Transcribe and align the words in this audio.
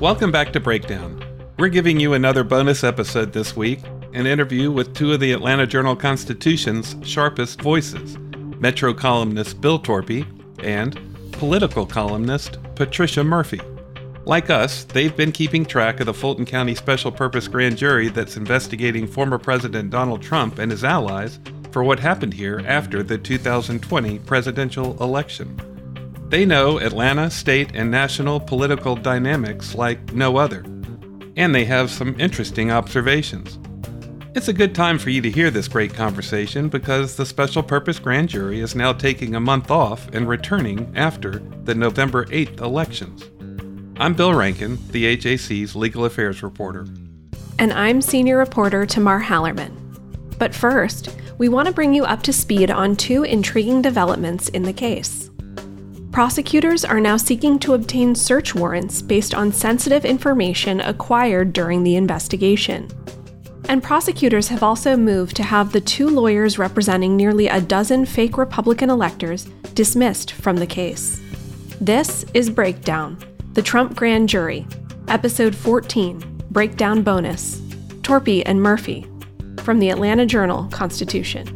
Welcome 0.00 0.30
back 0.30 0.52
to 0.52 0.60
Breakdown. 0.60 1.24
We're 1.58 1.70
giving 1.70 1.98
you 1.98 2.12
another 2.12 2.44
bonus 2.44 2.84
episode 2.84 3.32
this 3.32 3.56
week 3.56 3.80
an 4.12 4.26
interview 4.26 4.70
with 4.70 4.94
two 4.94 5.14
of 5.14 5.20
the 5.20 5.32
Atlanta 5.32 5.66
Journal 5.66 5.96
Constitution's 5.96 6.94
sharpest 7.02 7.62
voices 7.62 8.18
Metro 8.60 8.92
columnist 8.92 9.62
Bill 9.62 9.78
Torpey 9.78 10.26
and 10.62 11.00
political 11.32 11.86
columnist 11.86 12.58
Patricia 12.74 13.24
Murphy. 13.24 13.62
Like 14.26 14.50
us, 14.50 14.84
they've 14.84 15.16
been 15.16 15.32
keeping 15.32 15.64
track 15.64 16.00
of 16.00 16.06
the 16.06 16.12
Fulton 16.12 16.44
County 16.44 16.74
Special 16.74 17.10
Purpose 17.10 17.48
Grand 17.48 17.78
Jury 17.78 18.10
that's 18.10 18.36
investigating 18.36 19.06
former 19.06 19.38
President 19.38 19.88
Donald 19.88 20.20
Trump 20.20 20.58
and 20.58 20.70
his 20.70 20.84
allies 20.84 21.40
for 21.70 21.82
what 21.82 22.00
happened 22.00 22.34
here 22.34 22.62
after 22.66 23.02
the 23.02 23.16
2020 23.16 24.18
presidential 24.18 25.02
election. 25.02 25.58
They 26.28 26.44
know 26.44 26.80
Atlanta, 26.80 27.30
state, 27.30 27.70
and 27.74 27.88
national 27.88 28.40
political 28.40 28.96
dynamics 28.96 29.76
like 29.76 30.12
no 30.12 30.38
other, 30.38 30.64
and 31.36 31.54
they 31.54 31.64
have 31.66 31.88
some 31.88 32.18
interesting 32.18 32.72
observations. 32.72 33.60
It's 34.34 34.48
a 34.48 34.52
good 34.52 34.74
time 34.74 34.98
for 34.98 35.10
you 35.10 35.22
to 35.22 35.30
hear 35.30 35.52
this 35.52 35.68
great 35.68 35.94
conversation 35.94 36.68
because 36.68 37.14
the 37.14 37.24
Special 37.24 37.62
Purpose 37.62 38.00
Grand 38.00 38.28
Jury 38.28 38.60
is 38.60 38.74
now 38.74 38.92
taking 38.92 39.36
a 39.36 39.40
month 39.40 39.70
off 39.70 40.08
and 40.12 40.28
returning 40.28 40.92
after 40.96 41.38
the 41.62 41.76
November 41.76 42.26
8th 42.26 42.60
elections. 42.60 43.24
I'm 44.00 44.14
Bill 44.14 44.34
Rankin, 44.34 44.78
the 44.90 45.16
AJC's 45.16 45.76
legal 45.76 46.04
affairs 46.06 46.42
reporter. 46.42 46.88
And 47.60 47.72
I'm 47.72 48.02
senior 48.02 48.36
reporter 48.36 48.84
Tamar 48.84 49.22
Hallerman. 49.22 50.38
But 50.38 50.56
first, 50.56 51.16
we 51.38 51.48
want 51.48 51.68
to 51.68 51.72
bring 51.72 51.94
you 51.94 52.04
up 52.04 52.24
to 52.24 52.32
speed 52.32 52.70
on 52.72 52.96
two 52.96 53.22
intriguing 53.22 53.80
developments 53.80 54.48
in 54.48 54.64
the 54.64 54.72
case. 54.72 55.30
Prosecutors 56.16 56.82
are 56.82 56.98
now 56.98 57.18
seeking 57.18 57.58
to 57.58 57.74
obtain 57.74 58.14
search 58.14 58.54
warrants 58.54 59.02
based 59.02 59.34
on 59.34 59.52
sensitive 59.52 60.06
information 60.06 60.80
acquired 60.80 61.52
during 61.52 61.82
the 61.82 61.96
investigation. 61.96 62.88
And 63.68 63.82
prosecutors 63.82 64.48
have 64.48 64.62
also 64.62 64.96
moved 64.96 65.36
to 65.36 65.42
have 65.42 65.72
the 65.72 65.80
two 65.82 66.08
lawyers 66.08 66.58
representing 66.58 67.18
nearly 67.18 67.48
a 67.48 67.60
dozen 67.60 68.06
fake 68.06 68.38
Republican 68.38 68.88
electors 68.88 69.44
dismissed 69.74 70.32
from 70.32 70.56
the 70.56 70.66
case. 70.66 71.20
This 71.82 72.24
is 72.32 72.48
Breakdown, 72.48 73.18
the 73.52 73.60
Trump 73.60 73.94
Grand 73.94 74.26
Jury, 74.26 74.66
Episode 75.08 75.54
14, 75.54 76.44
Breakdown 76.50 77.02
Bonus, 77.02 77.60
Torpey 78.00 78.42
and 78.46 78.62
Murphy, 78.62 79.06
from 79.58 79.80
the 79.80 79.90
Atlanta 79.90 80.24
Journal 80.24 80.66
Constitution. 80.68 81.55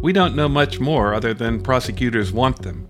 We 0.00 0.12
don't 0.12 0.36
know 0.36 0.48
much 0.48 0.78
more 0.78 1.12
other 1.12 1.34
than 1.34 1.60
prosecutors 1.60 2.32
want 2.32 2.62
them. 2.62 2.88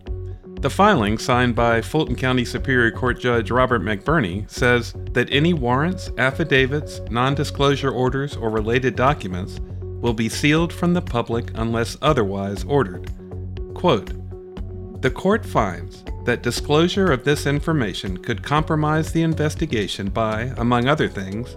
The 0.61 0.69
filing, 0.69 1.17
signed 1.19 1.55
by 1.55 1.81
Fulton 1.81 2.17
County 2.17 2.45
Superior 2.45 2.91
Court 2.91 3.19
Judge 3.19 3.51
Robert 3.51 3.81
McBurney, 3.81 4.51
says 4.51 4.93
that 5.13 5.31
any 5.31 5.55
warrants, 5.55 6.11
affidavits, 6.19 7.01
non 7.11 7.35
disclosure 7.35 7.91
orders, 7.91 8.37
or 8.37 8.51
related 8.51 8.95
documents 8.95 9.59
will 10.01 10.13
be 10.13 10.29
sealed 10.29 10.73
from 10.73 10.93
the 10.93 11.01
public 11.01 11.51
unless 11.55 11.97
otherwise 12.03 12.65
ordered. 12.65 13.11
Quote 13.75 14.13
The 15.01 15.11
court 15.11 15.47
finds 15.47 16.05
that 16.25 16.43
disclosure 16.43 17.11
of 17.11 17.25
this 17.25 17.47
information 17.47 18.19
could 18.19 18.43
compromise 18.43 19.13
the 19.13 19.23
investigation 19.23 20.11
by, 20.11 20.53
among 20.59 20.89
other 20.89 21.09
things, 21.09 21.57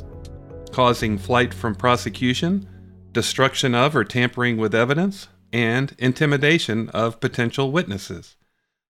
causing 0.72 1.17
flight 1.17 1.53
from 1.53 1.75
prosecution, 1.75 2.66
destruction 3.11 3.75
of 3.75 3.95
or 3.95 4.06
tampering 4.06 4.57
with 4.57 4.73
evidence, 4.73 5.28
and 5.53 5.95
intimidation 5.97 6.89
of 6.89 7.19
potential 7.19 7.72
witnesses. 7.72 8.35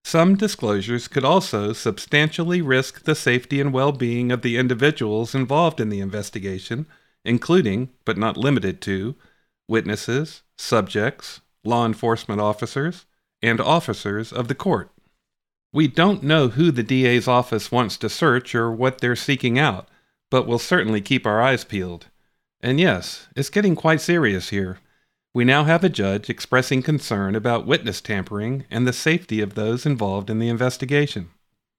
Some 0.04 0.36
disclosures 0.36 1.08
could 1.08 1.24
also 1.24 1.74
substantially 1.74 2.62
risk 2.62 3.04
the 3.04 3.16
safety 3.16 3.62
and 3.62 3.72
well 3.72 3.92
being 3.92 4.32
of 4.32 4.42
the 4.42 4.58
individuals 4.58 5.36
involved 5.36 5.80
in 5.80 5.90
the 5.90 6.00
investigation, 6.00 6.88
including, 7.24 7.90
but 8.04 8.18
not 8.18 8.38
limited 8.38 8.82
to, 8.82 9.16
witnesses, 9.68 10.42
subjects, 10.58 11.42
law 11.64 11.86
enforcement 11.86 12.42
officers, 12.42 13.06
and 13.42 13.62
officers 13.62 14.34
of 14.34 14.48
the 14.48 14.56
court. 14.56 14.92
We 15.74 15.88
don't 15.88 16.24
know 16.24 16.50
who 16.50 16.72
the 16.72 16.84
DA's 16.84 17.28
office 17.28 17.72
wants 17.72 17.98
to 17.98 18.10
search 18.10 18.54
or 18.54 18.72
what 18.72 19.00
they're 19.00 19.16
seeking 19.16 19.58
out, 19.58 19.88
but 20.30 20.46
we'll 20.46 20.60
certainly 20.60 21.00
keep 21.00 21.26
our 21.26 21.42
eyes 21.42 21.64
peeled. 21.64 22.08
And 22.60 22.80
yes, 22.80 23.28
it's 23.36 23.50
getting 23.50 23.76
quite 23.76 24.02
serious 24.02 24.50
here. 24.50 24.80
We 25.34 25.46
now 25.46 25.64
have 25.64 25.86
a 25.86 25.90
judge 25.90 26.30
expressing 26.30 26.84
concern 26.84 27.36
about 27.36 27.66
witness 27.66 28.02
tampering 28.02 28.66
and 28.70 28.86
the 28.86 28.92
safety 28.92 29.40
of 29.40 29.56
those 29.56 29.86
involved 29.86 30.30
in 30.30 30.40
the 30.40 30.50
investigation. 30.50 31.30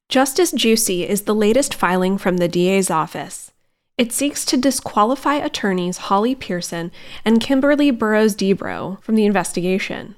Justice 0.09 0.53
Juicy 0.53 1.07
is 1.07 1.23
the 1.23 1.35
latest 1.35 1.75
filing 1.75 2.17
from 2.17 2.39
the 2.39 2.49
DA's 2.49 2.91
office. 2.91 3.53
It 3.99 4.11
seeks 4.11 4.47
to 4.47 4.57
disqualify 4.57 5.35
attorneys 5.35 5.99
Holly 5.99 6.35
Pearson 6.35 6.91
and 7.27 7.43
Kimberly 7.43 7.91
Burrows 7.91 8.35
Debrow 8.35 9.03
from 9.03 9.17
the 9.17 9.27
investigation. 9.27 10.15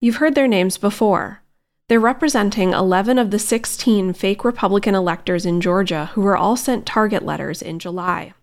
You've 0.00 0.16
heard 0.16 0.36
their 0.36 0.46
names 0.46 0.78
before. 0.78 1.42
They're 1.88 1.98
representing 1.98 2.74
11 2.74 3.18
of 3.18 3.32
the 3.32 3.40
16 3.40 4.12
fake 4.12 4.44
Republican 4.44 4.94
electors 4.94 5.44
in 5.44 5.60
Georgia 5.60 6.10
who 6.14 6.20
were 6.20 6.36
all 6.36 6.56
sent 6.56 6.86
target 6.86 7.24
letters 7.24 7.60
in 7.60 7.80
July. 7.80 8.34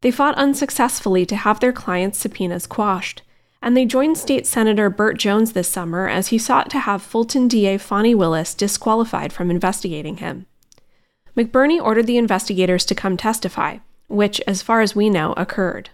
They 0.00 0.12
fought 0.12 0.36
unsuccessfully 0.36 1.26
to 1.26 1.34
have 1.34 1.58
their 1.58 1.72
clients' 1.72 2.18
subpoenas 2.18 2.68
quashed, 2.68 3.22
and 3.64 3.74
they 3.74 3.86
joined 3.86 4.18
State 4.18 4.46
Senator 4.46 4.90
Burt 4.90 5.18
Jones 5.18 5.54
this 5.54 5.70
summer 5.70 6.06
as 6.06 6.28
he 6.28 6.36
sought 6.36 6.68
to 6.68 6.80
have 6.80 7.02
Fulton 7.02 7.48
DA 7.48 7.78
Fani 7.78 8.14
Willis 8.14 8.52
disqualified 8.52 9.32
from 9.32 9.50
investigating 9.50 10.18
him. 10.18 10.44
McBurney 11.34 11.82
ordered 11.82 12.06
the 12.06 12.18
investigators 12.18 12.84
to 12.84 12.94
come 12.94 13.16
testify, 13.16 13.78
which, 14.06 14.38
as 14.46 14.60
far 14.60 14.82
as 14.82 14.94
we 14.94 15.08
know, 15.08 15.32
occurred. 15.38 15.88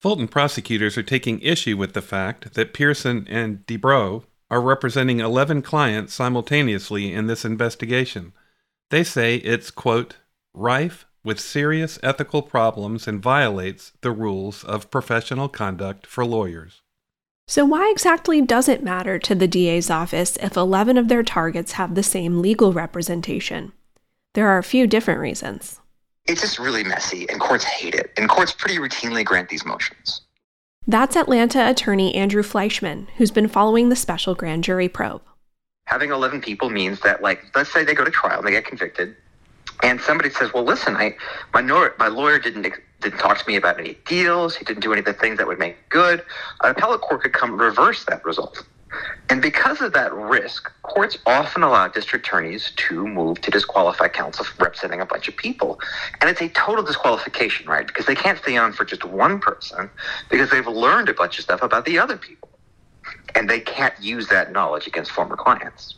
Fulton 0.00 0.28
prosecutors 0.28 0.96
are 0.96 1.02
taking 1.02 1.40
issue 1.40 1.76
with 1.76 1.94
the 1.94 2.00
fact 2.00 2.54
that 2.54 2.72
Pearson 2.72 3.26
and 3.28 3.66
Debrow 3.66 4.22
are 4.48 4.60
representing 4.60 5.18
11 5.18 5.62
clients 5.62 6.14
simultaneously 6.14 7.12
in 7.12 7.26
this 7.26 7.44
investigation. 7.44 8.32
They 8.90 9.02
say 9.02 9.38
it's, 9.38 9.72
quote, 9.72 10.18
rife 10.52 11.06
with 11.24 11.40
serious 11.40 11.98
ethical 12.04 12.42
problems 12.42 13.08
and 13.08 13.20
violates 13.20 13.90
the 14.02 14.12
rules 14.12 14.62
of 14.62 14.92
professional 14.92 15.48
conduct 15.48 16.06
for 16.06 16.24
lawyers. 16.24 16.82
So, 17.46 17.66
why 17.66 17.90
exactly 17.90 18.40
does 18.40 18.68
it 18.68 18.82
matter 18.82 19.18
to 19.18 19.34
the 19.34 19.46
DA's 19.46 19.90
office 19.90 20.38
if 20.38 20.56
11 20.56 20.96
of 20.96 21.08
their 21.08 21.22
targets 21.22 21.72
have 21.72 21.94
the 21.94 22.02
same 22.02 22.40
legal 22.40 22.72
representation? 22.72 23.72
There 24.32 24.48
are 24.48 24.56
a 24.56 24.62
few 24.62 24.86
different 24.86 25.20
reasons. 25.20 25.78
It's 26.26 26.40
just 26.40 26.58
really 26.58 26.84
messy, 26.84 27.28
and 27.28 27.38
courts 27.38 27.64
hate 27.64 27.94
it, 27.94 28.12
and 28.16 28.30
courts 28.30 28.52
pretty 28.52 28.78
routinely 28.78 29.26
grant 29.26 29.50
these 29.50 29.66
motions. 29.66 30.22
That's 30.86 31.16
Atlanta 31.16 31.68
attorney 31.68 32.14
Andrew 32.14 32.42
Fleischman, 32.42 33.08
who's 33.16 33.30
been 33.30 33.48
following 33.48 33.90
the 33.90 33.96
special 33.96 34.34
grand 34.34 34.64
jury 34.64 34.88
probe. 34.88 35.22
Having 35.86 36.12
11 36.12 36.40
people 36.40 36.70
means 36.70 37.00
that, 37.00 37.22
like, 37.22 37.44
let's 37.54 37.70
say 37.70 37.84
they 37.84 37.94
go 37.94 38.04
to 38.04 38.10
trial 38.10 38.38
and 38.38 38.46
they 38.46 38.52
get 38.52 38.64
convicted, 38.64 39.14
and 39.82 40.00
somebody 40.00 40.30
says, 40.30 40.50
"Well, 40.54 40.64
listen, 40.64 40.96
I 40.96 41.14
my, 41.52 41.60
my 41.98 42.08
lawyer 42.08 42.38
didn't 42.38 42.62
didn't 43.00 43.18
talk 43.18 43.38
to 43.38 43.48
me 43.48 43.56
about 43.56 43.78
any 43.78 43.98
deals. 44.06 44.56
He 44.56 44.64
didn't 44.64 44.82
do 44.82 44.92
any 44.92 45.00
of 45.00 45.04
the 45.04 45.12
things 45.12 45.38
that 45.38 45.46
would 45.46 45.58
make 45.58 45.88
good. 45.88 46.22
An 46.62 46.70
appellate 46.70 47.00
court 47.00 47.22
could 47.22 47.32
come 47.32 47.60
reverse 47.60 48.04
that 48.06 48.24
result. 48.24 48.64
And 49.28 49.42
because 49.42 49.80
of 49.80 49.92
that 49.94 50.12
risk, 50.14 50.70
courts 50.82 51.18
often 51.26 51.62
allow 51.62 51.88
district 51.88 52.26
attorneys 52.26 52.72
to 52.76 53.06
move 53.06 53.40
to 53.40 53.50
disqualify 53.50 54.08
counsel 54.08 54.46
representing 54.58 55.00
a 55.00 55.06
bunch 55.06 55.28
of 55.28 55.36
people. 55.36 55.80
And 56.20 56.30
it's 56.30 56.40
a 56.40 56.48
total 56.50 56.84
disqualification, 56.84 57.66
right? 57.66 57.86
Because 57.86 58.06
they 58.06 58.14
can't 58.14 58.38
stay 58.38 58.56
on 58.56 58.72
for 58.72 58.84
just 58.84 59.04
one 59.04 59.40
person 59.40 59.90
because 60.30 60.50
they've 60.50 60.66
learned 60.66 61.08
a 61.08 61.14
bunch 61.14 61.38
of 61.38 61.44
stuff 61.44 61.62
about 61.62 61.84
the 61.86 61.98
other 61.98 62.16
people. 62.16 62.48
And 63.34 63.50
they 63.50 63.60
can't 63.60 63.94
use 64.00 64.28
that 64.28 64.52
knowledge 64.52 64.86
against 64.86 65.10
former 65.10 65.36
clients. 65.36 65.96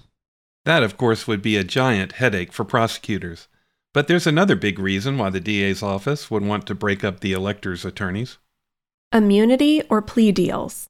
That, 0.64 0.82
of 0.82 0.96
course, 0.96 1.26
would 1.26 1.42
be 1.42 1.56
a 1.56 1.64
giant 1.64 2.12
headache 2.12 2.52
for 2.52 2.64
prosecutors. 2.64 3.48
But 3.96 4.08
there's 4.08 4.26
another 4.26 4.56
big 4.56 4.78
reason 4.78 5.16
why 5.16 5.30
the 5.30 5.40
DA's 5.40 5.82
office 5.82 6.30
would 6.30 6.44
want 6.44 6.66
to 6.66 6.74
break 6.74 7.02
up 7.02 7.20
the 7.20 7.32
electors' 7.32 7.82
attorneys 7.82 8.36
immunity 9.10 9.82
or 9.88 10.02
plea 10.02 10.32
deals. 10.32 10.86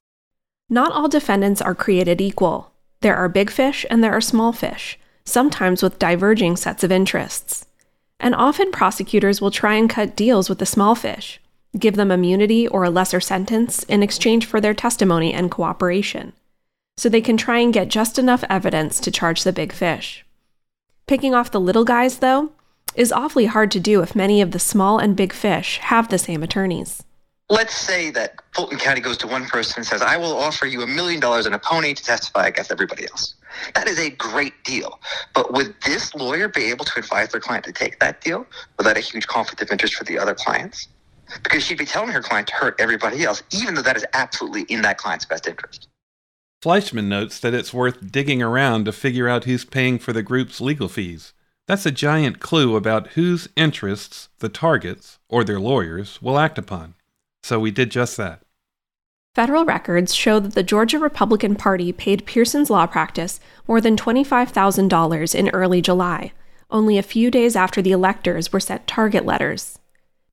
Not 0.69 0.91
all 0.91 1.07
defendants 1.07 1.61
are 1.61 1.73
created 1.73 2.19
equal. 2.19 2.73
There 2.99 3.15
are 3.15 3.29
big 3.29 3.49
fish 3.49 3.85
and 3.89 4.03
there 4.03 4.11
are 4.11 4.19
small 4.19 4.51
fish, 4.51 4.99
sometimes 5.23 5.81
with 5.81 5.99
diverging 5.99 6.57
sets 6.57 6.83
of 6.83 6.91
interests. 6.91 7.65
And 8.19 8.35
often 8.35 8.73
prosecutors 8.73 9.39
will 9.39 9.51
try 9.51 9.75
and 9.75 9.89
cut 9.89 10.13
deals 10.13 10.49
with 10.49 10.59
the 10.59 10.65
small 10.65 10.93
fish, 10.93 11.39
give 11.79 11.95
them 11.95 12.11
immunity 12.11 12.67
or 12.67 12.83
a 12.83 12.89
lesser 12.89 13.21
sentence 13.21 13.83
in 13.83 14.03
exchange 14.03 14.45
for 14.45 14.59
their 14.59 14.73
testimony 14.73 15.33
and 15.33 15.49
cooperation, 15.49 16.33
so 16.97 17.07
they 17.07 17.21
can 17.21 17.37
try 17.37 17.59
and 17.59 17.73
get 17.73 17.87
just 17.87 18.19
enough 18.19 18.43
evidence 18.49 18.99
to 18.99 19.11
charge 19.11 19.45
the 19.45 19.53
big 19.53 19.71
fish. 19.71 20.25
Picking 21.07 21.33
off 21.33 21.51
the 21.51 21.61
little 21.61 21.85
guys, 21.85 22.17
though, 22.17 22.51
is 22.97 23.11
awfully 23.11 23.45
hard 23.45 23.71
to 23.71 23.79
do 23.79 24.01
if 24.01 24.15
many 24.15 24.41
of 24.41 24.51
the 24.51 24.59
small 24.59 24.97
and 24.97 25.15
big 25.15 25.31
fish 25.31 25.77
have 25.77 26.09
the 26.09 26.17
same 26.17 26.41
attorneys. 26.43 27.03
Let's 27.49 27.77
say 27.77 28.09
that 28.09 28.41
Fulton 28.53 28.77
County 28.77 28.99
goes 28.99 29.17
to 29.19 29.27
one 29.27 29.45
person 29.45 29.75
and 29.77 29.87
says, 29.87 30.01
I 30.01 30.17
will 30.17 30.35
offer 30.35 30.65
you 30.65 30.81
a 30.81 30.87
million 30.87 31.21
dollars 31.21 31.45
and 31.45 31.55
a 31.55 31.59
pony 31.59 31.93
to 31.93 32.03
testify 32.03 32.47
against 32.47 32.71
everybody 32.71 33.07
else. 33.07 33.35
That 33.73 33.87
is 33.87 33.99
a 33.99 34.09
great 34.09 34.61
deal. 34.65 34.99
But 35.33 35.53
would 35.53 35.73
this 35.85 36.13
lawyer 36.13 36.49
be 36.49 36.65
able 36.65 36.83
to 36.83 36.99
advise 36.99 37.29
their 37.29 37.39
client 37.39 37.63
to 37.65 37.71
take 37.71 37.99
that 37.99 38.19
deal 38.19 38.45
without 38.77 38.97
a 38.97 38.99
huge 38.99 39.27
conflict 39.27 39.61
of 39.61 39.71
interest 39.71 39.95
for 39.95 40.03
the 40.03 40.19
other 40.19 40.35
clients? 40.35 40.89
Because 41.43 41.63
she'd 41.63 41.77
be 41.77 41.85
telling 41.85 42.09
her 42.09 42.21
client 42.21 42.47
to 42.47 42.55
hurt 42.55 42.75
everybody 42.79 43.23
else, 43.23 43.43
even 43.51 43.75
though 43.75 43.81
that 43.81 43.95
is 43.95 44.05
absolutely 44.13 44.63
in 44.63 44.81
that 44.81 44.97
client's 44.97 45.25
best 45.25 45.47
interest. 45.47 45.87
Fleischman 46.61 47.05
notes 47.05 47.39
that 47.39 47.53
it's 47.53 47.73
worth 47.73 48.11
digging 48.11 48.41
around 48.41 48.85
to 48.85 48.91
figure 48.91 49.29
out 49.29 49.43
who's 49.43 49.63
paying 49.63 49.99
for 49.99 50.11
the 50.11 50.23
group's 50.23 50.59
legal 50.59 50.89
fees. 50.89 51.33
That's 51.67 51.85
a 51.85 51.91
giant 51.91 52.39
clue 52.39 52.77
about 52.77 53.09
whose 53.09 53.49
interests 53.57 54.29
the 54.39 54.47
targets, 54.47 55.19
or 55.27 55.43
their 55.43 55.59
lawyers, 55.59 56.21
will 56.21 56.39
act 56.39 56.57
upon. 56.57 56.93
So 57.43 57.59
we 57.59 57.71
did 57.71 57.91
just 57.91 58.15
that. 58.17 58.41
Federal 59.35 59.65
records 59.65 60.15
show 60.15 60.39
that 60.39 60.55
the 60.55 60.63
Georgia 60.63 60.97
Republican 60.97 61.55
Party 61.55 61.91
paid 61.91 62.25
Pearson's 62.25 62.69
law 62.69 62.87
practice 62.87 63.39
more 63.67 63.79
than 63.79 63.95
$25,000 63.95 65.35
in 65.35 65.49
early 65.49 65.81
July, 65.81 66.31
only 66.71 66.97
a 66.97 67.03
few 67.03 67.29
days 67.29 67.55
after 67.55 67.81
the 67.81 67.91
electors 67.91 68.51
were 68.51 68.59
sent 68.59 68.87
target 68.87 69.25
letters. 69.25 69.77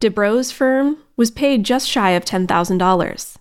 Debrow's 0.01 0.53
firm 0.53 0.99
was 1.17 1.31
paid 1.31 1.65
just 1.65 1.89
shy 1.89 2.11
of 2.11 2.25
$10,000. 2.25 3.37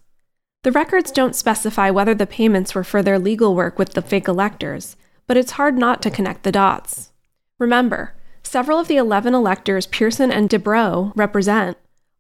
The 0.64 0.72
records 0.72 1.12
don't 1.12 1.36
specify 1.36 1.90
whether 1.92 2.16
the 2.16 2.28
payments 2.28 2.74
were 2.74 2.84
for 2.84 3.04
their 3.04 3.20
legal 3.20 3.56
work 3.56 3.78
with 3.78 3.94
the 3.94 4.02
fake 4.02 4.28
electors, 4.28 4.98
but 5.28 5.38
it's 5.38 5.54
hard 5.54 5.78
not 5.78 6.02
to 6.02 6.12
connect 6.12 6.44
the 6.44 6.52
dots. 6.52 7.13
Remember, 7.60 8.16
several 8.42 8.80
of 8.80 8.88
the 8.88 8.98
11 8.98 9.34
electors 9.34 9.88
Pearson 9.88 10.32
and 10.32 10.50
Debrow 10.50 11.12
represent 11.16 11.78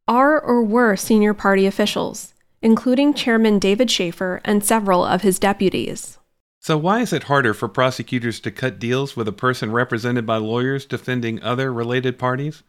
are 0.07 0.39
or 0.39 0.63
were 0.63 0.95
senior 0.95 1.33
party 1.33 1.65
officials, 1.65 2.33
including 2.61 3.13
Chairman 3.13 3.57
David 3.57 3.89
Shafer 3.89 4.41
and 4.45 4.63
several 4.63 5.03
of 5.03 5.21
his 5.21 5.39
deputies. 5.39 6.19
So, 6.59 6.77
why 6.77 7.01
is 7.01 7.11
it 7.11 7.23
harder 7.23 7.53
for 7.53 7.67
prosecutors 7.67 8.39
to 8.41 8.51
cut 8.51 8.79
deals 8.79 9.17
with 9.17 9.27
a 9.27 9.33
person 9.33 9.71
represented 9.71 10.25
by 10.25 10.37
lawyers 10.37 10.85
defending 10.85 11.41
other 11.41 11.73
related 11.73 12.17
parties? 12.17 12.63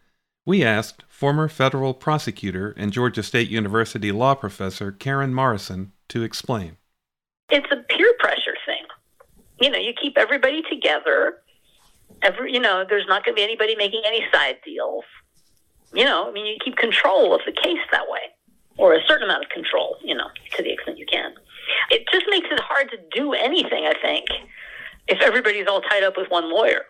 We 0.47 0.65
asked 0.65 1.05
former 1.09 1.49
federal 1.49 1.95
prosecutor 1.95 2.75
and 2.77 2.93
Georgia 2.93 3.23
State 3.23 3.51
University 3.51 4.11
law 4.11 4.35
professor 4.35 4.91
Karen 4.91 5.33
Morrison 5.33 5.93
to 6.09 6.23
explain. 6.23 6.77
It's 7.51 7.71
a 7.71 7.77
peer 7.77 8.13
pressure 8.19 8.57
thing. 8.67 8.85
You 9.61 9.71
know, 9.71 9.79
you 9.79 9.93
keep 10.01 10.19
everybody 10.19 10.63
together. 10.69 11.39
Every, 12.25 12.53
you 12.53 12.61
know, 12.61 12.85
there's 12.89 13.07
not 13.07 13.25
going 13.25 13.35
to 13.35 13.39
be 13.39 13.45
anybody 13.45 13.77
making 13.77 14.03
any 14.07 14.23
side 14.33 14.57
deals. 14.65 15.05
You 15.93 16.05
know, 16.05 16.29
I 16.29 16.33
mean, 16.33 16.47
you 16.47 16.57
keep 16.65 16.77
control 16.77 17.35
of 17.35 17.43
the 17.47 17.53
case 17.53 17.79
that 17.93 18.09
way, 18.09 18.21
or 18.79 18.95
a 18.95 19.01
certain 19.07 19.25
amount 19.25 19.45
of 19.45 19.51
control, 19.51 19.97
you 20.03 20.15
know, 20.15 20.29
to 20.57 20.63
the 20.63 20.73
extent 20.73 20.99
you 20.99 21.07
can. 21.07 21.35
It 21.91 22.05
just 22.11 22.25
makes 22.29 22.49
it 22.51 22.61
hard 22.61 22.91
to 22.91 22.99
do 23.13 23.33
anything, 23.33 23.87
I 23.87 23.95
think, 24.01 24.27
if 25.07 25.21
everybody's 25.21 25.67
all 25.69 25.83
tied 25.83 26.03
up 26.03 26.17
with 26.17 26.31
one 26.31 26.51
lawyer. 26.51 26.87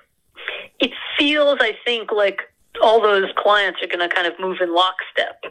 It 0.81 0.93
feels, 1.19 1.59
I 1.61 1.73
think, 1.85 2.13
like 2.13 2.41
all 2.81 3.03
those 3.03 3.31
clients 3.37 3.81
are 3.83 3.87
going 3.87 4.09
to 4.09 4.15
kind 4.15 4.27
of 4.27 4.39
move 4.39 4.59
in 4.61 4.75
lockstep. 4.75 5.45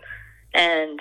And 0.53 0.99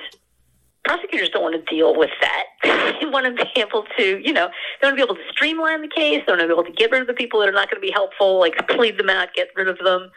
prosecutors 0.84 1.28
don't 1.30 1.42
want 1.42 1.54
to 1.54 1.74
deal 1.74 1.96
with 1.96 2.10
that. 2.20 2.44
they 3.00 3.06
want 3.06 3.26
to 3.26 3.44
be 3.44 3.60
able 3.60 3.84
to, 3.96 4.20
you 4.24 4.32
know, 4.32 4.48
they 4.80 4.86
want 4.86 4.98
to 4.98 5.06
be 5.06 5.10
able 5.10 5.14
to 5.14 5.30
streamline 5.30 5.82
the 5.82 5.88
case. 5.88 6.22
They 6.26 6.32
want 6.32 6.40
to 6.40 6.46
be 6.46 6.52
able 6.52 6.64
to 6.64 6.72
get 6.72 6.90
rid 6.90 7.02
of 7.02 7.06
the 7.06 7.14
people 7.14 7.40
that 7.40 7.48
are 7.48 7.52
not 7.52 7.70
going 7.70 7.80
to 7.80 7.86
be 7.86 7.92
helpful, 7.92 8.38
like 8.38 8.54
plead 8.68 8.98
them 8.98 9.10
out, 9.10 9.28
get 9.34 9.48
rid 9.56 9.68
of 9.68 9.78
them. 9.78 10.10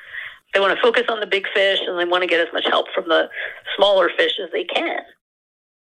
They 0.54 0.60
want 0.60 0.76
to 0.76 0.82
focus 0.82 1.04
on 1.10 1.20
the 1.20 1.28
big 1.28 1.46
fish 1.54 1.80
and 1.86 2.00
they 2.00 2.06
want 2.06 2.24
to 2.24 2.28
get 2.28 2.40
as 2.40 2.54
much 2.54 2.66
help 2.66 2.88
from 2.94 3.10
the 3.10 3.30
smaller 3.76 4.10
fish 4.18 4.34
as 4.44 4.52
they 4.52 4.64
can. 4.64 5.00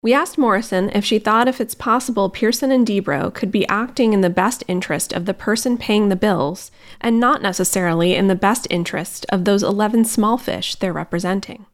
We 0.03 0.13
asked 0.13 0.37
Morrison 0.37 0.91
if 0.91 1.03
she 1.03 1.19
thought 1.19 1.49
if 1.49 1.63
it's 1.63 1.75
possible 1.75 2.29
Pearson 2.29 2.71
and 2.71 2.87
Debrow 2.87 3.33
could 3.33 3.51
be 3.51 3.67
acting 3.69 4.13
in 4.13 4.21
the 4.21 4.29
best 4.29 4.63
interest 4.69 5.15
of 5.15 5.25
the 5.25 5.33
person 5.33 5.79
paying 5.79 6.11
the 6.11 6.17
bills 6.17 6.71
and 7.01 7.19
not 7.19 7.41
necessarily 7.41 8.15
in 8.15 8.29
the 8.29 8.35
best 8.35 8.67
interest 8.69 9.25
of 9.31 9.47
those 9.47 9.63
11 9.63 10.05
small 10.05 10.37
fish 10.37 10.75
they're 10.75 10.93
representing. 10.93 11.65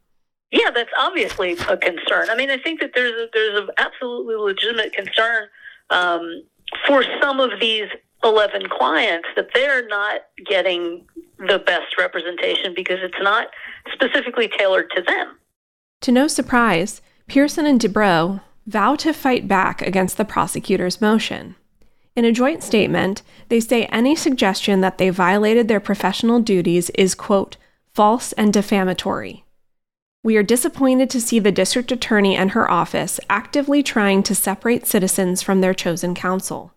Yeah, 0.50 0.70
that's 0.74 0.90
obviously 0.98 1.52
a 1.52 1.76
concern. 1.76 2.28
I 2.28 2.34
mean, 2.34 2.50
I 2.50 2.58
think 2.58 2.80
that 2.80 2.90
there's 2.94 3.12
a, 3.12 3.28
there's 3.32 3.60
an 3.60 3.68
absolutely 3.78 4.34
legitimate 4.34 4.92
concern 4.92 5.46
um, 5.90 6.42
for 6.86 7.04
some 7.20 7.38
of 7.38 7.60
these 7.60 7.88
11 8.24 8.68
clients 8.68 9.28
that 9.36 9.48
they're 9.54 9.86
not 9.86 10.22
getting 10.44 11.06
the 11.38 11.58
best 11.58 11.96
representation 11.98 12.74
because 12.74 12.98
it's 13.00 13.20
not 13.20 13.48
specifically 13.92 14.48
tailored 14.48 14.90
to 14.94 15.02
them. 15.02 15.38
To 16.02 16.12
no 16.12 16.26
surprise, 16.26 17.00
Pearson 17.28 17.66
and 17.66 17.80
Debrow 17.80 18.40
vow 18.66 18.94
to 18.96 19.12
fight 19.12 19.48
back 19.48 19.82
against 19.82 20.16
the 20.16 20.24
prosecutor's 20.24 21.00
motion. 21.00 21.56
In 22.16 22.24
a 22.24 22.32
joint 22.32 22.62
statement, 22.62 23.22
they 23.48 23.60
say 23.60 23.86
any 23.86 24.14
suggestion 24.16 24.80
that 24.80 24.98
they 24.98 25.10
violated 25.10 25.68
their 25.68 25.80
professional 25.80 26.40
duties 26.40 26.90
is, 26.90 27.14
quote, 27.14 27.56
false 27.94 28.32
and 28.32 28.52
defamatory. 28.52 29.44
We 30.22 30.36
are 30.36 30.42
disappointed 30.42 31.08
to 31.10 31.20
see 31.20 31.38
the 31.38 31.50
district 31.50 31.90
attorney 31.90 32.36
and 32.36 32.50
her 32.50 32.70
office 32.70 33.18
actively 33.30 33.82
trying 33.82 34.22
to 34.24 34.34
separate 34.34 34.86
citizens 34.86 35.40
from 35.40 35.62
their 35.62 35.72
chosen 35.72 36.14
counsel. 36.14 36.74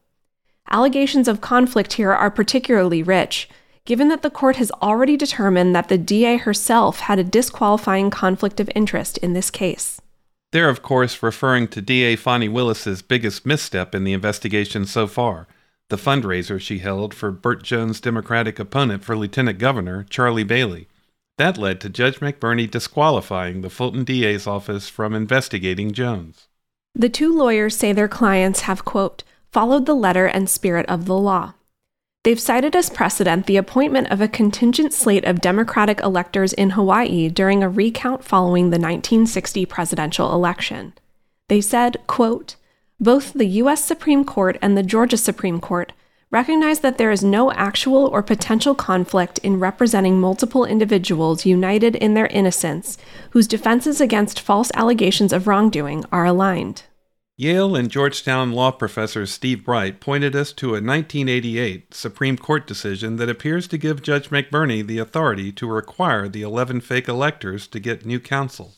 Allegations 0.72 1.28
of 1.28 1.42
conflict 1.42 1.94
here 1.94 2.14
are 2.14 2.32
particularly 2.32 3.04
rich, 3.04 3.50
given 3.84 4.08
that 4.08 4.22
the 4.22 4.30
court 4.30 4.56
has 4.56 4.72
already 4.82 5.18
determined 5.18 5.76
that 5.76 5.90
the 5.90 5.98
DA 5.98 6.38
herself 6.38 7.02
had 7.02 7.20
a 7.20 7.24
disqualifying 7.24 8.10
conflict 8.10 8.62
of 8.62 8.72
interest 8.76 9.18
in 9.18 9.34
this 9.34 9.52
case. 9.52 10.00
They're, 10.54 10.70
of 10.70 10.82
course, 10.82 11.22
referring 11.22 11.68
to 11.70 11.82
DA 11.82 12.16
Fani 12.16 12.48
Willis's 12.48 13.02
biggest 13.02 13.46
misstep 13.46 13.94
in 13.94 14.06
the 14.06 14.14
investigation 14.14 14.86
so 14.86 15.06
far 15.06 15.48
the 15.90 15.98
fundraiser 15.98 16.60
she 16.62 16.80
held 16.80 17.14
for 17.14 17.30
Burt 17.30 17.62
Jones' 17.62 18.00
Democratic 18.00 18.58
opponent 18.58 19.04
for 19.04 19.18
lieutenant 19.18 19.60
governor, 19.60 20.06
Charlie 20.10 20.46
Bailey. 20.46 20.88
That 21.44 21.58
led 21.58 21.82
to 21.82 21.90
Judge 21.90 22.22
McBurney 22.22 22.72
disqualifying 22.72 23.60
the 23.60 23.70
Fulton 23.70 24.06
DA's 24.06 24.48
office 24.48 24.88
from 24.88 25.14
investigating 25.14 25.92
Jones. 25.92 26.48
The 26.96 27.10
two 27.10 27.36
lawyers 27.38 27.76
say 27.76 27.92
their 27.92 28.08
clients 28.08 28.62
have, 28.62 28.86
quote, 28.86 29.26
followed 29.52 29.86
the 29.86 29.94
letter 29.94 30.26
and 30.26 30.50
spirit 30.50 30.86
of 30.86 31.04
the 31.04 31.18
law. 31.18 31.56
They've 32.24 32.40
cited 32.40 32.78
as 32.78 32.90
precedent 32.90 33.46
the 33.46 33.58
appointment 33.58 34.10
of 34.10 34.22
a 34.22 34.30
contingent 34.30 34.94
slate 34.94 35.26
of 35.26 35.42
Democratic 35.42 36.00
electors 36.00 36.54
in 36.54 36.70
Hawaii 36.70 37.28
during 37.28 37.62
a 37.62 37.68
recount 37.68 38.24
following 38.24 38.70
the 38.70 38.80
1960 38.80 39.66
presidential 39.66 40.34
election. 40.34 40.94
They 41.50 41.60
said, 41.60 41.98
quote, 42.08 42.56
both 43.02 43.34
the 43.34 43.48
U.S. 43.64 43.84
Supreme 43.84 44.24
Court 44.24 44.58
and 44.62 44.78
the 44.78 44.82
Georgia 44.82 45.18
Supreme 45.18 45.60
Court 45.60 45.92
recognize 46.34 46.80
that 46.80 46.98
there 46.98 47.12
is 47.12 47.24
no 47.24 47.52
actual 47.52 48.08
or 48.08 48.24
potential 48.24 48.74
conflict 48.74 49.38
in 49.40 49.60
representing 49.60 50.20
multiple 50.20 50.66
individuals 50.66 51.46
united 51.46 51.96
in 51.96 52.16
their 52.16 52.26
innocence 52.28 52.98
whose 53.30 53.48
defenses 53.48 54.02
against 54.02 54.40
false 54.40 54.72
allegations 54.74 55.32
of 55.32 55.48
wrongdoing 55.48 56.04
are 56.12 56.26
aligned. 56.26 56.84
Yale 57.38 57.76
and 57.76 57.90
Georgetown 57.90 58.52
law 58.52 58.72
professor 58.72 59.28
Steve 59.28 59.64
Bright 59.64 60.00
pointed 60.00 60.36
us 60.36 60.52
to 60.54 60.70
a 60.70 60.82
1988 60.82 61.94
Supreme 61.94 62.38
Court 62.38 62.66
decision 62.66 63.18
that 63.18 63.30
appears 63.30 63.68
to 63.68 63.78
give 63.78 64.02
Judge 64.02 64.30
McBurney 64.30 64.86
the 64.86 64.98
authority 64.98 65.52
to 65.52 65.68
require 65.68 66.28
the 66.28 66.42
11 66.42 66.82
fake 66.82 67.08
electors 67.08 67.68
to 67.68 67.80
get 67.80 68.06
new 68.06 68.20
counsel. 68.20 68.74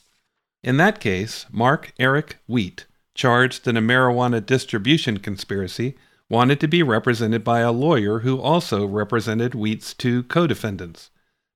In 0.62 0.75
that 0.77 1.00
case, 1.00 1.45
Mark 1.51 1.93
Eric 2.00 2.38
Wheat, 2.47 2.85
charged 3.13 3.65
in 3.65 3.77
a 3.77 3.81
marijuana 3.81 4.45
distribution 4.45 5.19
conspiracy, 5.19 5.95
wanted 6.29 6.60
to 6.60 6.67
be 6.67 6.84
represented 6.84 7.44
by 7.44 7.60
a 7.60 7.72
lawyer 7.72 8.20
who 8.20 8.39
also 8.39 8.86
represented 8.86 9.53
Wheat's 9.53 9.94
two 9.94 10.24
co 10.24 10.48
defendants. 10.48 11.12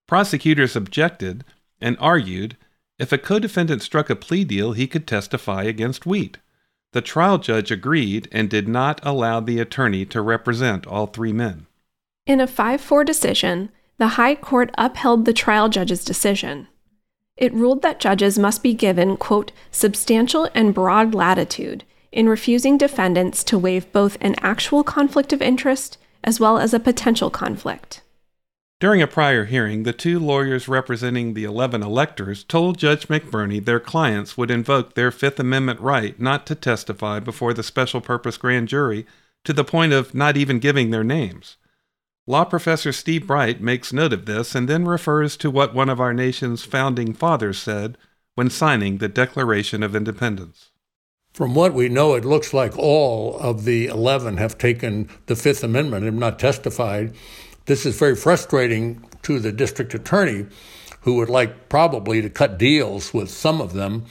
Prosecutors 0.08 0.76
objected 0.76 1.44
and 1.82 1.98
argued 2.00 2.58
if 2.98 3.12
a 3.14 3.18
co 3.18 3.40
defendant 3.40 3.82
struck 3.82 4.10
a 4.10 4.16
plea 4.16 4.44
deal, 4.44 4.74
he 4.74 4.88
could 4.88 5.08
testify 5.08 5.64
against 5.64 6.06
Wheat. 6.06 6.38
The 6.92 7.02
trial 7.02 7.38
judge 7.38 7.72
agreed 7.72 8.28
and 8.32 8.50
did 8.50 8.68
not 8.68 9.00
allow 9.04 9.40
the 9.40 9.60
attorney 9.60 10.06
to 10.08 10.22
represent 10.22 10.86
all 10.86 11.08
three 11.08 11.32
men. 11.32 11.68
In 12.26 12.42
a 12.42 12.48
5 12.48 12.82
4 12.82 13.04
decision, 13.04 13.70
the 13.98 14.10
High 14.10 14.36
Court 14.36 14.72
upheld 14.78 15.26
the 15.26 15.34
trial 15.34 15.70
judge's 15.70 16.04
decision. 16.04 16.68
It 17.38 17.54
ruled 17.54 17.82
that 17.84 18.00
judges 18.00 18.38
must 18.38 18.62
be 18.62 18.74
given, 18.74 19.16
quote, 19.16 19.52
substantial 19.72 20.50
and 20.54 20.74
broad 20.74 21.14
latitude 21.14 21.86
in 22.12 22.30
refusing 22.30 22.78
defendants 22.78 23.44
to 23.44 23.58
waive 23.58 23.92
both 23.92 24.18
an 24.22 24.36
actual 24.39 24.84
conflict 24.84 25.34
of 25.34 25.42
interest 25.42 25.98
as 26.24 26.39
well 26.39 26.58
as 26.58 26.74
a 26.74 26.80
potential 26.80 27.30
conflict. 27.30 28.01
During 28.80 29.01
a 29.01 29.08
prior 29.08 29.44
hearing, 29.44 29.84
the 29.84 29.92
two 29.92 30.20
lawyers 30.20 30.70
representing 30.70 31.34
the 31.34 31.44
11 31.44 31.84
electors 31.84 32.46
told 32.46 32.78
Judge 32.78 33.10
McBurney 33.10 33.63
their 33.63 33.80
clients 33.80 34.38
would 34.38 34.50
invoke 34.50 34.94
their 34.94 35.12
Fifth 35.12 35.39
Amendment 35.39 35.82
right 35.82 36.18
not 36.20 36.46
to 36.46 36.56
testify 36.56 37.20
before 37.20 37.54
the 37.54 37.63
special 37.63 38.00
purpose 38.00 38.38
grand 38.38 38.70
jury 38.70 39.06
to 39.44 39.51
the 39.51 39.66
point 39.66 39.92
of 39.92 40.16
not 40.16 40.38
even 40.38 40.60
giving 40.60 40.92
their 40.92 41.04
names. 41.04 41.58
Law 42.25 42.46
professor 42.46 42.94
Steve 42.94 43.28
Bright 43.28 43.60
makes 43.60 43.92
note 43.92 44.13
of 44.13 44.25
this 44.25 44.56
and 44.56 44.70
then 44.70 44.86
refers 44.86 45.36
to 45.38 45.51
what 45.51 45.74
one 45.74 45.89
of 45.89 46.00
our 46.00 46.13
nation's 46.13 46.63
founding 46.63 47.13
fathers 47.13 47.58
said 47.58 47.98
when 48.36 48.50
signing 48.50 49.00
the 49.00 49.10
Declaration 49.10 49.84
of 49.84 49.96
Independence. 49.96 50.69
From 51.39 51.55
what 51.55 51.74
we 51.74 51.88
know, 51.88 52.15
it 52.15 52.25
looks 52.25 52.53
like 52.53 52.77
all 52.77 53.38
of 53.38 53.63
the 53.63 53.86
11 53.86 54.36
have 54.36 54.58
taken 54.58 55.10
the 55.27 55.38
Fifth 55.38 55.63
Amendment 55.63 56.05
and 56.05 56.19
not 56.19 56.38
testified. 56.38 57.15
This 57.65 57.86
is 57.86 57.98
very 57.98 58.17
frustrating 58.17 59.05
to 59.22 59.39
the 59.39 59.53
district 59.53 59.93
attorney, 59.93 60.48
who 61.03 61.13
would 61.15 61.29
like 61.29 61.69
probably 61.69 62.22
to 62.22 62.29
cut 62.29 62.58
deals 62.58 63.13
with 63.13 63.29
some 63.29 63.62
of 63.62 63.72
them, 63.72 64.03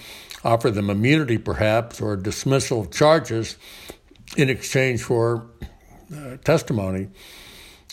offer 0.42 0.70
them 0.70 0.88
immunity 0.88 1.36
perhaps, 1.36 2.00
or 2.00 2.16
dismissal 2.16 2.80
of 2.80 2.90
charges 2.90 3.56
in 4.38 4.48
exchange 4.48 5.02
for 5.02 5.44
uh, 6.16 6.38
testimony. 6.44 7.08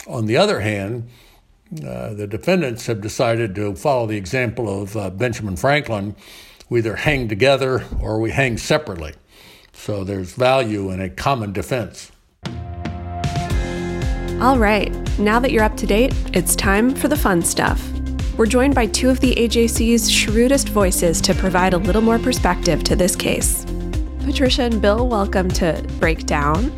On 0.07 0.27
the 0.27 0.37
other 0.37 0.61
hand, 0.61 1.09
uh, 1.85 2.13
the 2.13 2.25
defendants 2.25 2.85
have 2.85 3.01
decided 3.01 3.53
to 3.55 3.75
follow 3.75 4.07
the 4.07 4.15
example 4.15 4.81
of 4.81 4.95
uh, 4.95 5.09
Benjamin 5.09 5.57
Franklin. 5.57 6.15
We 6.69 6.79
either 6.79 6.95
hang 6.95 7.27
together 7.27 7.83
or 7.99 8.21
we 8.21 8.31
hang 8.31 8.57
separately. 8.57 9.11
So 9.75 10.03
there's 10.03 10.34
value 10.34 10.89
in 10.89 11.00
a 11.00 11.10
common 11.10 11.53
defense. 11.53 12.12
All 14.41 14.58
right, 14.58 14.91
now 15.20 15.39
that 15.39 15.51
you're 15.51 15.63
up 15.63 15.77
to 15.77 15.86
date, 15.86 16.13
it's 16.34 16.55
time 16.55 16.96
for 16.96 17.08
the 17.08 17.15
fun 17.15 17.41
stuff. 17.41 17.88
We're 18.38 18.48
joined 18.48 18.74
by 18.75 18.88
two 18.88 19.10
of 19.10 19.20
the 19.20 19.36
AJC's 19.36 20.12
shrewdest 20.12 20.70
voices 20.70 21.22
to 21.22 21.34
provide 21.34 21.74
a 21.74 21.77
little 21.77 22.01
more 22.01 22.20
perspective 22.20 22.84
to 22.86 22.96
this 22.96 23.15
case. 23.15 23.65
Patricia 24.24 24.63
and 24.63 24.82
Bill, 24.82 25.08
welcome 25.08 25.50
to 25.51 25.86
Breakdown. 26.00 26.72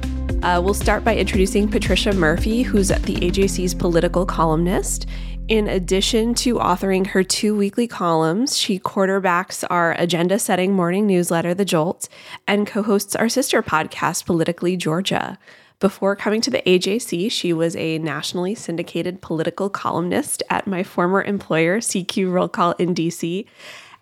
Uh, 0.44 0.62
we'll 0.64 0.74
start 0.74 1.04
by 1.04 1.16
introducing 1.16 1.68
Patricia 1.68 2.14
Murphy, 2.14 2.62
who's 2.62 2.90
the 2.90 3.16
AJC's 3.16 3.74
political 3.74 4.26
columnist. 4.26 5.08
In 5.48 5.70
addition 5.70 6.34
to 6.36 6.56
authoring 6.56 7.08
her 7.08 7.24
two 7.24 7.56
weekly 7.56 7.88
columns, 7.88 8.58
she 8.58 8.80
quarterbacks 8.80 9.64
our 9.70 9.94
agenda 9.94 10.40
setting 10.40 10.74
morning 10.74 11.08
newsletter, 11.08 11.54
The 11.54 11.64
Jolt, 11.64 12.10
and 12.46 12.68
co 12.68 12.84
hosts 12.84 13.16
our 13.16 13.30
sister 13.30 13.64
podcast, 13.64 14.26
Politically 14.26 14.76
Georgia. 14.76 15.40
Before 15.80 16.18
coming 16.18 16.42
to 16.42 16.52
the 16.52 16.62
AJC, 16.64 17.32
she 17.32 17.54
was 17.54 17.78
a 17.78 17.98
nationally 18.00 18.56
syndicated 18.56 19.22
political 19.22 19.70
columnist 19.70 20.44
at 20.50 20.68
my 20.68 20.84
former 20.84 21.24
employer, 21.24 21.78
CQ 21.80 22.30
Roll 22.30 22.50
Call 22.50 22.74
in 22.74 22.94
DC, 22.94 23.46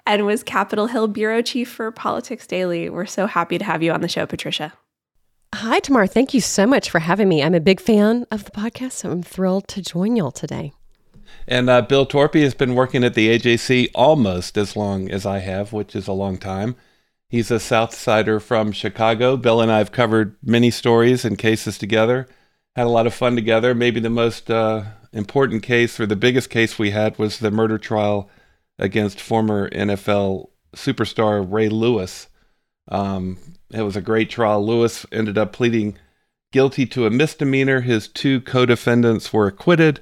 and 0.08 0.26
was 0.26 0.42
Capitol 0.42 0.88
Hill 0.88 1.08
bureau 1.08 1.44
chief 1.44 1.70
for 1.70 1.92
Politics 1.92 2.48
Daily. 2.48 2.90
We're 2.90 3.06
so 3.06 3.28
happy 3.28 3.60
to 3.60 3.66
have 3.66 3.84
you 3.84 3.92
on 3.92 4.02
the 4.02 4.08
show, 4.08 4.26
Patricia. 4.26 4.74
Hi, 5.54 5.78
Tamar. 5.78 6.08
Thank 6.08 6.34
you 6.34 6.42
so 6.42 6.66
much 6.66 6.90
for 6.90 6.98
having 6.98 7.30
me. 7.30 7.44
I'm 7.44 7.54
a 7.54 7.60
big 7.60 7.80
fan 7.80 8.26
of 8.32 8.46
the 8.46 8.52
podcast, 8.52 8.94
so 8.94 9.12
I'm 9.12 9.22
thrilled 9.22 9.68
to 9.68 9.84
join 9.84 10.16
y'all 10.16 10.32
today. 10.32 10.74
And 11.48 11.70
uh, 11.70 11.82
Bill 11.82 12.06
Torpey 12.06 12.42
has 12.42 12.56
been 12.56 12.76
working 12.76 13.04
at 13.04 13.14
the 13.14 13.38
AJC 13.38 13.90
almost 13.94 14.58
as 14.58 14.76
long 14.76 15.12
as 15.12 15.26
I 15.26 15.40
have, 15.40 15.74
which 15.74 15.96
is 15.96 16.08
a 16.08 16.14
long 16.14 16.38
time. 16.38 16.76
He's 17.30 17.52
a 17.52 17.60
South 17.60 17.94
Sider 17.94 18.40
from 18.40 18.72
Chicago. 18.72 19.38
Bill 19.38 19.62
and 19.62 19.72
I 19.72 19.80
have 19.80 19.92
covered 19.92 20.36
many 20.44 20.72
stories 20.72 21.26
and 21.26 21.38
cases 21.38 21.78
together, 21.78 22.28
had 22.76 22.86
a 22.86 22.90
lot 22.90 23.08
of 23.08 23.14
fun 23.14 23.36
together. 23.36 23.76
Maybe 23.76 24.00
the 24.00 24.10
most 24.10 24.50
uh, 24.50 24.84
important 25.12 25.64
case 25.64 26.00
or 26.00 26.06
the 26.06 26.16
biggest 26.16 26.50
case 26.50 26.80
we 26.80 26.92
had 26.92 27.18
was 27.18 27.40
the 27.40 27.52
murder 27.52 27.78
trial 27.78 28.30
against 28.78 29.22
former 29.22 29.70
NFL 29.70 30.50
superstar 30.76 31.46
Ray 31.50 31.70
Lewis. 31.70 32.28
Um, 32.90 33.38
it 33.72 33.82
was 33.82 33.96
a 33.96 34.02
great 34.02 34.30
trial. 34.30 34.66
Lewis 34.66 35.06
ended 35.12 35.38
up 35.38 35.54
pleading 35.54 35.98
guilty 36.52 36.86
to 36.88 37.06
a 37.06 37.12
misdemeanor. 37.12 37.82
His 37.82 38.08
two 38.08 38.42
co 38.42 38.66
defendants 38.66 39.34
were 39.34 39.48
acquitted, 39.48 40.02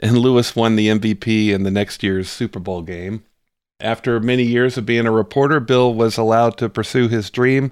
and 0.00 0.18
Lewis 0.18 0.56
won 0.56 0.76
the 0.76 0.88
MVP 0.88 1.50
in 1.50 1.62
the 1.62 1.70
next 1.70 2.02
year's 2.02 2.28
Super 2.28 2.58
Bowl 2.58 2.82
game. 2.82 3.22
After 3.78 4.18
many 4.18 4.42
years 4.42 4.76
of 4.76 4.86
being 4.86 5.06
a 5.06 5.12
reporter, 5.12 5.60
Bill 5.60 5.94
was 5.94 6.18
allowed 6.18 6.56
to 6.58 6.68
pursue 6.68 7.08
his 7.08 7.30
dream 7.30 7.70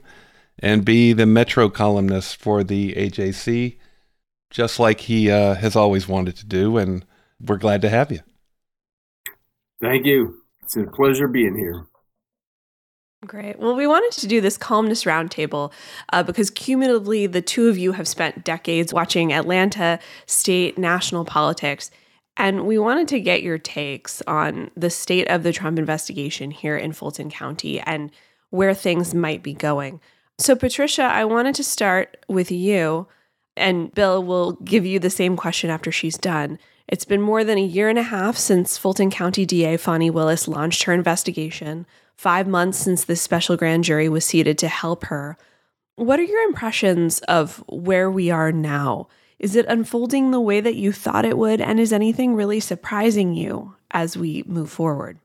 and 0.58 0.84
be 0.84 1.12
the 1.12 1.26
Metro 1.26 1.68
columnist 1.68 2.36
for 2.36 2.62
the 2.62 2.94
AJC, 2.94 3.76
just 4.50 4.78
like 4.78 5.00
he 5.00 5.30
uh, 5.30 5.54
has 5.54 5.74
always 5.74 6.06
wanted 6.06 6.36
to 6.36 6.46
do. 6.46 6.76
And 6.76 7.04
we're 7.40 7.56
glad 7.56 7.82
to 7.82 7.88
have 7.88 8.12
you. 8.12 8.20
Thank 9.80 10.06
you. 10.06 10.42
It's 10.62 10.76
a 10.76 10.84
pleasure 10.84 11.28
being 11.28 11.56
here. 11.56 11.86
Great. 13.26 13.58
Well, 13.58 13.74
we 13.74 13.86
wanted 13.86 14.12
to 14.20 14.28
do 14.28 14.40
this 14.40 14.56
columnist 14.56 15.04
roundtable 15.04 15.72
uh, 16.12 16.22
because 16.22 16.50
cumulatively, 16.50 17.26
the 17.26 17.42
two 17.42 17.68
of 17.68 17.76
you 17.76 17.92
have 17.92 18.06
spent 18.06 18.44
decades 18.44 18.92
watching 18.92 19.32
Atlanta 19.32 19.98
state 20.26 20.78
national 20.78 21.24
politics. 21.24 21.90
And 22.38 22.66
we 22.66 22.78
wanted 22.78 23.08
to 23.08 23.20
get 23.20 23.42
your 23.42 23.58
takes 23.58 24.22
on 24.22 24.70
the 24.76 24.90
state 24.90 25.28
of 25.28 25.42
the 25.42 25.52
Trump 25.52 25.76
investigation 25.76 26.52
here 26.52 26.76
in 26.76 26.92
Fulton 26.92 27.30
County 27.30 27.80
and 27.80 28.12
where 28.50 28.74
things 28.74 29.12
might 29.12 29.42
be 29.42 29.52
going. 29.52 30.00
So, 30.38 30.54
Patricia, 30.54 31.02
I 31.02 31.24
wanted 31.24 31.56
to 31.56 31.64
start 31.64 32.24
with 32.28 32.52
you, 32.52 33.08
and 33.56 33.92
Bill 33.92 34.22
will 34.22 34.52
give 34.52 34.86
you 34.86 35.00
the 35.00 35.10
same 35.10 35.36
question 35.36 35.68
after 35.68 35.90
she's 35.90 36.16
done. 36.16 36.60
It's 36.86 37.04
been 37.04 37.20
more 37.20 37.42
than 37.42 37.58
a 37.58 37.62
year 37.62 37.88
and 37.88 37.98
a 37.98 38.04
half 38.04 38.36
since 38.36 38.78
Fulton 38.78 39.10
County 39.10 39.44
DA 39.44 39.76
Fani 39.76 40.08
Willis 40.08 40.46
launched 40.46 40.84
her 40.84 40.92
investigation, 40.92 41.86
five 42.16 42.46
months 42.46 42.78
since 42.78 43.04
this 43.04 43.20
special 43.20 43.56
grand 43.56 43.82
jury 43.82 44.08
was 44.08 44.24
seated 44.24 44.58
to 44.58 44.68
help 44.68 45.06
her. 45.06 45.36
What 45.96 46.20
are 46.20 46.24
your 46.24 46.42
impressions 46.42 47.18
of 47.22 47.64
where 47.68 48.08
we 48.08 48.30
are 48.30 48.52
now? 48.52 49.08
Is 49.38 49.54
it 49.54 49.66
unfolding 49.68 50.30
the 50.30 50.40
way 50.40 50.60
that 50.60 50.74
you 50.74 50.92
thought 50.92 51.24
it 51.24 51.38
would? 51.38 51.60
And 51.60 51.78
is 51.78 51.92
anything 51.92 52.34
really 52.34 52.60
surprising 52.60 53.34
you 53.34 53.74
as 53.90 54.16
we 54.16 54.42
move 54.46 54.70
forward? 54.70 55.18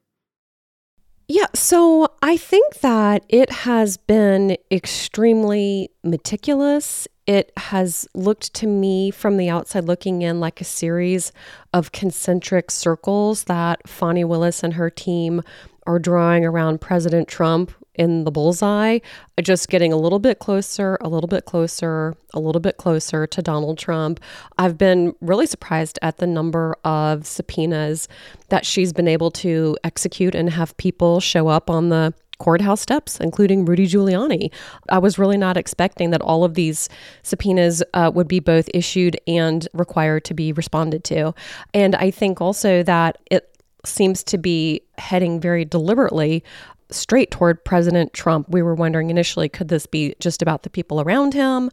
Yeah, 1.27 1.47
so 1.55 2.09
I 2.21 2.37
think 2.37 2.81
that 2.81 3.25
it 3.29 3.49
has 3.49 3.97
been 3.97 4.57
extremely 4.69 5.89
meticulous. 6.03 7.07
It 7.25 7.51
has 7.55 8.07
looked 8.13 8.53
to 8.55 8.67
me 8.67 9.09
from 9.09 9.37
the 9.37 9.49
outside 9.49 9.85
looking 9.85 10.21
in 10.21 10.41
like 10.41 10.59
a 10.59 10.65
series 10.65 11.31
of 11.73 11.93
concentric 11.93 12.69
circles 12.69 13.45
that 13.45 13.87
Fani 13.87 14.25
Willis 14.25 14.63
and 14.63 14.73
her 14.73 14.89
team 14.89 15.41
are 15.87 15.99
drawing 15.99 16.45
around 16.45 16.81
President 16.81 17.27
Trump 17.27 17.71
in 17.95 18.23
the 18.23 18.31
bullseye, 18.31 18.99
just 19.41 19.69
getting 19.69 19.93
a 19.93 19.97
little 19.97 20.19
bit 20.19 20.39
closer, 20.39 20.97
a 21.01 21.09
little 21.09 21.27
bit 21.27 21.45
closer, 21.45 22.15
a 22.33 22.39
little 22.39 22.61
bit 22.61 22.77
closer 22.77 23.27
to 23.27 23.41
Donald 23.41 23.77
Trump. 23.77 24.19
I've 24.57 24.77
been 24.77 25.13
really 25.21 25.45
surprised 25.45 25.99
at 26.01 26.17
the 26.17 26.27
number 26.27 26.75
of 26.83 27.25
subpoenas 27.25 28.07
that 28.49 28.65
she's 28.65 28.93
been 28.93 29.07
able 29.07 29.31
to 29.31 29.77
execute 29.83 30.35
and 30.35 30.49
have 30.49 30.75
people 30.77 31.19
show 31.19 31.47
up 31.47 31.69
on 31.69 31.89
the 31.89 32.13
courthouse 32.39 32.81
steps, 32.81 33.19
including 33.19 33.63
Rudy 33.63 33.87
Giuliani. 33.87 34.51
I 34.89 34.97
was 34.97 35.17
really 35.17 35.37
not 35.37 35.55
expecting 35.55 36.09
that 36.09 36.21
all 36.21 36.43
of 36.43 36.55
these 36.55 36.89
subpoenas 37.21 37.83
uh, 37.93 38.11
would 38.13 38.27
be 38.27 38.39
both 38.39 38.69
issued 38.73 39.17
and 39.27 39.67
required 39.73 40.25
to 40.25 40.33
be 40.33 40.51
responded 40.51 41.03
to. 41.05 41.33
And 41.73 41.95
I 41.95 42.11
think 42.11 42.41
also 42.41 42.83
that 42.83 43.17
it 43.31 43.49
seems 43.85 44.23
to 44.23 44.37
be 44.37 44.81
heading 44.97 45.39
very 45.39 45.65
deliberately 45.65 46.43
straight 46.89 47.31
toward 47.31 47.63
President 47.63 48.13
Trump. 48.13 48.49
We 48.49 48.61
were 48.61 48.75
wondering 48.75 49.09
initially 49.09 49.49
could 49.49 49.67
this 49.67 49.85
be 49.85 50.15
just 50.19 50.41
about 50.41 50.63
the 50.63 50.69
people 50.69 51.01
around 51.01 51.33
him? 51.33 51.69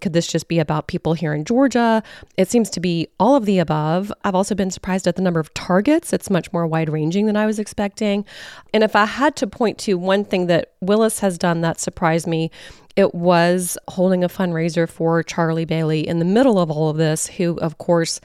Could 0.00 0.12
this 0.12 0.26
just 0.26 0.48
be 0.48 0.58
about 0.58 0.88
people 0.88 1.14
here 1.14 1.32
in 1.32 1.44
Georgia? 1.44 2.02
It 2.36 2.50
seems 2.50 2.70
to 2.70 2.80
be 2.80 3.08
all 3.18 3.36
of 3.36 3.46
the 3.46 3.58
above. 3.58 4.12
I've 4.24 4.34
also 4.34 4.54
been 4.54 4.70
surprised 4.70 5.06
at 5.06 5.16
the 5.16 5.22
number 5.22 5.40
of 5.40 5.52
targets. 5.54 6.12
It's 6.12 6.30
much 6.30 6.52
more 6.52 6.66
wide 6.66 6.88
ranging 6.88 7.26
than 7.26 7.36
I 7.36 7.46
was 7.46 7.58
expecting. 7.58 8.24
And 8.72 8.82
if 8.82 8.96
I 8.96 9.06
had 9.06 9.36
to 9.36 9.46
point 9.46 9.78
to 9.78 9.94
one 9.94 10.24
thing 10.24 10.46
that 10.46 10.72
Willis 10.80 11.20
has 11.20 11.38
done 11.38 11.60
that 11.62 11.80
surprised 11.80 12.26
me, 12.26 12.50
it 12.96 13.14
was 13.14 13.76
holding 13.88 14.22
a 14.22 14.28
fundraiser 14.28 14.88
for 14.88 15.22
Charlie 15.22 15.64
Bailey 15.64 16.06
in 16.06 16.20
the 16.20 16.24
middle 16.24 16.58
of 16.58 16.70
all 16.70 16.90
of 16.90 16.96
this, 16.96 17.26
who, 17.26 17.58
of 17.58 17.78
course, 17.78 18.20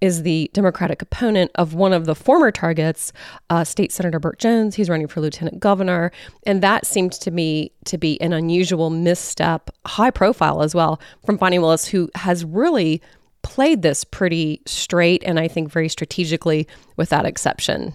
is 0.00 0.22
the 0.22 0.50
Democratic 0.52 1.02
opponent 1.02 1.50
of 1.54 1.74
one 1.74 1.92
of 1.92 2.06
the 2.06 2.14
former 2.14 2.50
targets, 2.50 3.12
uh, 3.50 3.64
State 3.64 3.92
Senator 3.92 4.18
Burt 4.18 4.38
Jones. 4.38 4.74
He's 4.74 4.88
running 4.88 5.08
for 5.08 5.20
lieutenant 5.20 5.60
governor, 5.60 6.10
and 6.46 6.62
that 6.62 6.86
seemed 6.86 7.12
to 7.12 7.30
me 7.30 7.72
to 7.84 7.98
be 7.98 8.20
an 8.20 8.32
unusual 8.32 8.90
misstep, 8.90 9.70
high 9.86 10.10
profile 10.10 10.62
as 10.62 10.74
well, 10.74 11.00
from 11.24 11.38
Fani 11.38 11.58
Willis, 11.58 11.86
who 11.86 12.10
has 12.14 12.44
really 12.44 13.02
played 13.42 13.82
this 13.82 14.04
pretty 14.04 14.60
straight 14.66 15.22
and 15.24 15.40
I 15.40 15.48
think 15.48 15.70
very 15.70 15.88
strategically, 15.88 16.66
with 16.96 17.08
that 17.10 17.26
exception. 17.26 17.94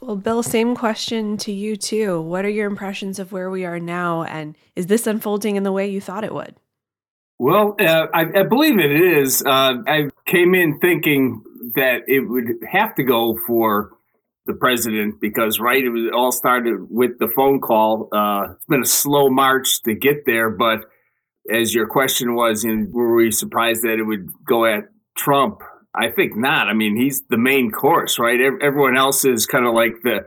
Well, 0.00 0.16
Bill, 0.16 0.42
same 0.42 0.74
question 0.74 1.36
to 1.38 1.52
you 1.52 1.76
too. 1.76 2.22
What 2.22 2.44
are 2.46 2.50
your 2.50 2.66
impressions 2.66 3.18
of 3.18 3.32
where 3.32 3.50
we 3.50 3.66
are 3.66 3.78
now, 3.78 4.22
and 4.24 4.56
is 4.74 4.86
this 4.86 5.06
unfolding 5.06 5.56
in 5.56 5.62
the 5.62 5.72
way 5.72 5.88
you 5.88 6.00
thought 6.00 6.24
it 6.24 6.32
would? 6.32 6.56
Well, 7.38 7.74
uh, 7.80 8.06
I, 8.12 8.40
I, 8.40 8.42
believe 8.42 8.78
it 8.78 8.92
is. 8.92 9.42
Uh, 9.42 9.76
I 9.86 10.09
came 10.30 10.54
in 10.54 10.78
thinking 10.78 11.42
that 11.74 12.02
it 12.06 12.20
would 12.20 12.46
have 12.70 12.94
to 12.94 13.02
go 13.02 13.36
for 13.46 13.90
the 14.46 14.54
president 14.54 15.20
because, 15.20 15.60
right, 15.60 15.82
it 15.82 15.90
was 15.90 16.10
all 16.14 16.32
started 16.32 16.86
with 16.88 17.18
the 17.18 17.28
phone 17.36 17.60
call. 17.60 18.08
Uh, 18.12 18.52
it's 18.52 18.66
been 18.66 18.82
a 18.82 18.86
slow 18.86 19.28
march 19.28 19.82
to 19.82 19.94
get 19.94 20.24
there, 20.26 20.50
but 20.50 20.80
as 21.52 21.74
your 21.74 21.86
question 21.86 22.34
was, 22.34 22.64
were 22.64 23.14
we 23.14 23.30
surprised 23.30 23.82
that 23.82 23.98
it 23.98 24.04
would 24.04 24.28
go 24.44 24.64
at 24.64 24.84
Trump? 25.16 25.60
I 25.94 26.10
think 26.10 26.36
not. 26.36 26.68
I 26.68 26.74
mean, 26.74 26.96
he's 26.96 27.22
the 27.28 27.38
main 27.38 27.70
course, 27.70 28.18
right? 28.18 28.38
Everyone 28.62 28.96
else 28.96 29.24
is 29.24 29.46
kind 29.46 29.66
of 29.66 29.74
like 29.74 29.94
the 30.02 30.20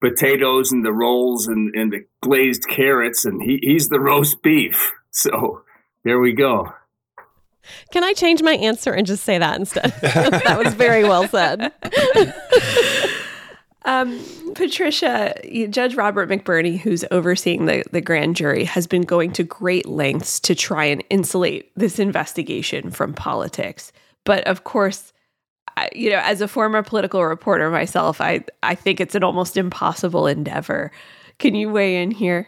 potatoes 0.00 0.70
and 0.70 0.84
the 0.84 0.92
rolls 0.92 1.46
and, 1.46 1.74
and 1.74 1.92
the 1.92 2.04
glazed 2.22 2.68
carrots, 2.68 3.24
and 3.24 3.42
he, 3.42 3.58
he's 3.62 3.88
the 3.88 4.00
roast 4.00 4.42
beef. 4.42 4.92
So 5.10 5.62
there 6.04 6.20
we 6.20 6.32
go. 6.32 6.72
Can 7.92 8.04
I 8.04 8.12
change 8.12 8.42
my 8.42 8.54
answer 8.54 8.92
and 8.92 9.06
just 9.06 9.24
say 9.24 9.38
that 9.38 9.58
instead? 9.58 9.92
that 10.02 10.62
was 10.62 10.74
very 10.74 11.04
well 11.04 11.26
said. 11.28 11.72
Um, 13.88 14.22
Patricia, 14.54 15.34
Judge 15.70 15.94
Robert 15.94 16.28
McBurney, 16.28 16.78
who's 16.78 17.06
overseeing 17.10 17.64
the, 17.64 17.82
the 17.90 18.02
grand 18.02 18.36
jury, 18.36 18.64
has 18.64 18.86
been 18.86 19.00
going 19.00 19.32
to 19.32 19.42
great 19.42 19.86
lengths 19.86 20.38
to 20.40 20.54
try 20.54 20.84
and 20.84 21.02
insulate 21.08 21.70
this 21.74 21.98
investigation 21.98 22.90
from 22.90 23.14
politics. 23.14 23.90
But 24.24 24.46
of 24.46 24.64
course, 24.64 25.14
I, 25.78 25.88
you 25.94 26.10
know, 26.10 26.20
as 26.22 26.42
a 26.42 26.48
former 26.48 26.82
political 26.82 27.24
reporter 27.24 27.70
myself, 27.70 28.20
I, 28.20 28.44
I 28.62 28.74
think 28.74 29.00
it's 29.00 29.14
an 29.14 29.24
almost 29.24 29.56
impossible 29.56 30.26
endeavor. 30.26 30.90
Can 31.38 31.54
you 31.54 31.70
weigh 31.70 32.02
in 32.02 32.10
here? 32.10 32.46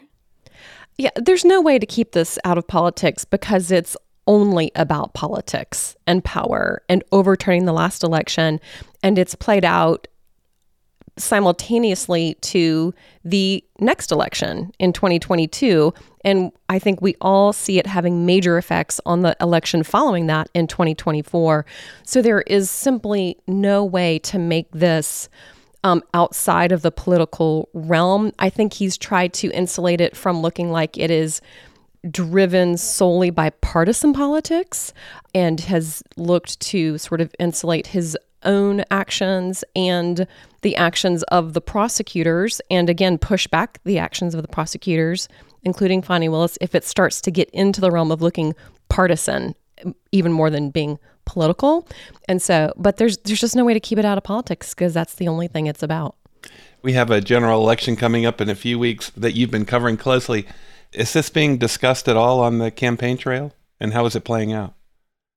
Yeah, 0.98 1.10
there's 1.16 1.46
no 1.46 1.62
way 1.62 1.78
to 1.78 1.86
keep 1.86 2.12
this 2.12 2.38
out 2.44 2.58
of 2.58 2.66
politics 2.66 3.24
because 3.24 3.70
it's 3.70 3.96
only 4.30 4.70
about 4.76 5.12
politics 5.12 5.96
and 6.06 6.22
power 6.22 6.82
and 6.88 7.02
overturning 7.10 7.64
the 7.64 7.72
last 7.72 8.04
election. 8.04 8.60
And 9.02 9.18
it's 9.18 9.34
played 9.34 9.64
out 9.64 10.06
simultaneously 11.18 12.34
to 12.34 12.94
the 13.24 13.62
next 13.80 14.12
election 14.12 14.70
in 14.78 14.92
2022. 14.92 15.92
And 16.24 16.52
I 16.68 16.78
think 16.78 17.02
we 17.02 17.16
all 17.20 17.52
see 17.52 17.80
it 17.80 17.88
having 17.88 18.24
major 18.24 18.56
effects 18.56 19.00
on 19.04 19.22
the 19.22 19.36
election 19.40 19.82
following 19.82 20.28
that 20.28 20.48
in 20.54 20.68
2024. 20.68 21.66
So 22.04 22.22
there 22.22 22.42
is 22.42 22.70
simply 22.70 23.36
no 23.48 23.84
way 23.84 24.20
to 24.20 24.38
make 24.38 24.70
this 24.70 25.28
um, 25.82 26.04
outside 26.14 26.70
of 26.70 26.82
the 26.82 26.92
political 26.92 27.68
realm. 27.72 28.30
I 28.38 28.48
think 28.48 28.74
he's 28.74 28.96
tried 28.96 29.32
to 29.34 29.50
insulate 29.50 30.00
it 30.00 30.16
from 30.16 30.40
looking 30.40 30.70
like 30.70 30.96
it 30.96 31.10
is 31.10 31.40
driven 32.08 32.76
solely 32.76 33.30
by 33.30 33.50
partisan 33.50 34.12
politics 34.12 34.92
and 35.34 35.60
has 35.60 36.02
looked 36.16 36.60
to 36.60 36.98
sort 36.98 37.20
of 37.20 37.34
insulate 37.38 37.88
his 37.88 38.16
own 38.44 38.82
actions 38.90 39.64
and 39.76 40.26
the 40.62 40.76
actions 40.76 41.22
of 41.24 41.52
the 41.52 41.60
prosecutors, 41.60 42.60
and 42.70 42.88
again, 42.88 43.18
push 43.18 43.46
back 43.46 43.80
the 43.84 43.98
actions 43.98 44.34
of 44.34 44.42
the 44.42 44.48
prosecutors, 44.48 45.28
including 45.62 46.02
Fani 46.02 46.28
Willis, 46.28 46.58
if 46.60 46.74
it 46.74 46.84
starts 46.84 47.20
to 47.22 47.30
get 47.30 47.50
into 47.50 47.80
the 47.80 47.90
realm 47.90 48.10
of 48.10 48.22
looking 48.22 48.54
partisan, 48.88 49.54
even 50.12 50.32
more 50.32 50.50
than 50.50 50.70
being 50.70 50.98
political. 51.24 51.86
And 52.28 52.42
so, 52.42 52.72
but 52.76 52.96
there's 52.96 53.18
there's 53.18 53.40
just 53.40 53.56
no 53.56 53.64
way 53.64 53.74
to 53.74 53.80
keep 53.80 53.98
it 53.98 54.04
out 54.04 54.18
of 54.18 54.24
politics 54.24 54.74
because 54.74 54.92
that's 54.92 55.14
the 55.14 55.28
only 55.28 55.48
thing 55.48 55.66
it's 55.66 55.82
about. 55.82 56.16
We 56.82 56.94
have 56.94 57.10
a 57.10 57.20
general 57.20 57.62
election 57.62 57.94
coming 57.94 58.24
up 58.24 58.40
in 58.40 58.48
a 58.48 58.54
few 58.54 58.78
weeks 58.78 59.10
that 59.10 59.32
you've 59.32 59.50
been 59.50 59.66
covering 59.66 59.96
closely. 59.96 60.46
Is 60.92 61.12
this 61.12 61.30
being 61.30 61.56
discussed 61.56 62.08
at 62.08 62.16
all 62.16 62.40
on 62.40 62.58
the 62.58 62.70
campaign 62.70 63.16
trail? 63.16 63.52
And 63.78 63.92
how 63.92 64.06
is 64.06 64.16
it 64.16 64.24
playing 64.24 64.52
out? 64.52 64.74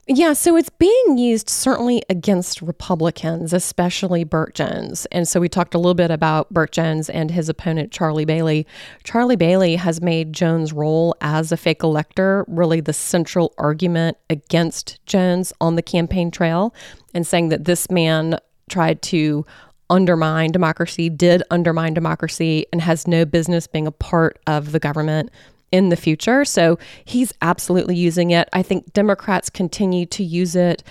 Yeah, 0.06 0.34
so 0.34 0.58
it's 0.58 0.70
being 0.70 1.18
used 1.18 1.48
certainly 1.48 2.04
against 2.10 2.62
Republicans, 2.62 3.54
especially 3.54 4.26
Burt 4.26 4.54
Jones. 4.54 5.06
And 5.13 5.26
so 5.26 5.39
we 5.39 5.48
talked 5.48 5.74
a 5.74 5.78
little 5.78 5.94
bit 5.94 6.12
about 6.12 6.50
Burt 6.50 6.74
Jones 6.74 7.10
and 7.10 7.32
his 7.32 7.48
opponent, 7.48 7.94
Charlie 7.94 8.26
Bailey. 8.26 8.68
Charlie 9.06 9.38
Bailey 9.38 9.78
has 9.78 10.02
made 10.02 10.34
Jones' 10.34 10.74
role 10.74 11.16
as 11.22 11.54
a 11.54 11.58
fake 11.58 11.84
elector 11.84 12.44
really 12.50 12.82
the 12.82 12.92
central 12.92 13.54
argument 13.58 14.18
against 14.30 15.00
Jones 15.06 15.54
on 15.62 15.76
the 15.76 15.82
campaign 15.82 16.32
trail 16.32 16.76
and 17.13 17.26
saying 17.26 17.48
that 17.50 17.63
this 17.63 17.89
man 17.89 18.38
tried 18.70 19.02
to 19.04 19.46
undermine 19.89 20.52
democracy, 20.52 21.10
did 21.10 21.43
undermine 21.52 21.93
democracy, 21.93 22.65
and 22.72 22.82
has 22.82 23.08
no 23.08 23.26
business 23.26 23.67
being 23.67 23.88
a 23.88 23.91
part 23.91 24.39
of 24.48 24.72
the 24.72 24.80
government 24.80 25.30
in 25.72 25.89
the 25.89 25.96
future. 25.96 26.46
So 26.46 26.78
he's 27.04 27.34
absolutely 27.41 27.96
using 27.96 28.32
it. 28.32 28.48
I 28.54 28.62
think 28.62 28.93
Democrats 28.93 29.50
continue 29.50 30.06
to 30.08 30.24
use 30.24 30.56
it 30.56 30.84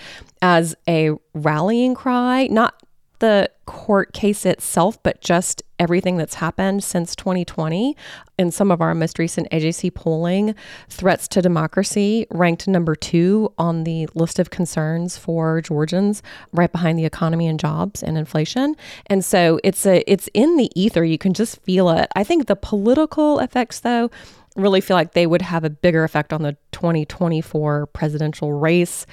as 0.42 0.74
a 0.88 1.12
rallying 1.34 1.94
cry, 1.94 2.48
not 2.48 2.82
the 3.20 3.48
court 3.66 4.12
case 4.12 4.44
itself, 4.44 5.00
but 5.04 5.20
just 5.20 5.62
everything 5.82 6.16
that's 6.16 6.34
happened 6.34 6.84
since 6.84 7.16
2020. 7.16 7.96
In 8.38 8.52
some 8.52 8.70
of 8.70 8.80
our 8.80 8.94
most 8.94 9.18
recent 9.18 9.50
AJC 9.50 9.92
polling, 9.94 10.54
threats 10.88 11.26
to 11.28 11.42
democracy 11.42 12.24
ranked 12.30 12.68
number 12.68 12.94
two 12.94 13.52
on 13.58 13.82
the 13.82 14.08
list 14.14 14.38
of 14.38 14.50
concerns 14.50 15.18
for 15.18 15.60
Georgians, 15.60 16.22
right 16.52 16.70
behind 16.70 17.00
the 17.00 17.04
economy 17.04 17.48
and 17.48 17.58
jobs 17.58 18.00
and 18.00 18.16
inflation. 18.16 18.76
And 19.06 19.24
so 19.24 19.58
it's 19.64 19.84
a 19.84 20.08
it's 20.10 20.28
in 20.34 20.56
the 20.56 20.70
ether. 20.80 21.02
You 21.02 21.18
can 21.18 21.34
just 21.34 21.60
feel 21.62 21.90
it. 21.90 22.08
I 22.14 22.22
think 22.22 22.46
the 22.46 22.54
political 22.54 23.40
effects, 23.40 23.80
though, 23.80 24.08
really 24.56 24.80
feel 24.80 24.96
like 24.96 25.12
they 25.12 25.26
would 25.26 25.42
have 25.42 25.64
a 25.64 25.70
bigger 25.70 26.04
effect 26.04 26.32
on 26.32 26.42
the 26.42 26.56
2024 26.72 27.86
presidential 27.88 28.52
race. 28.52 29.06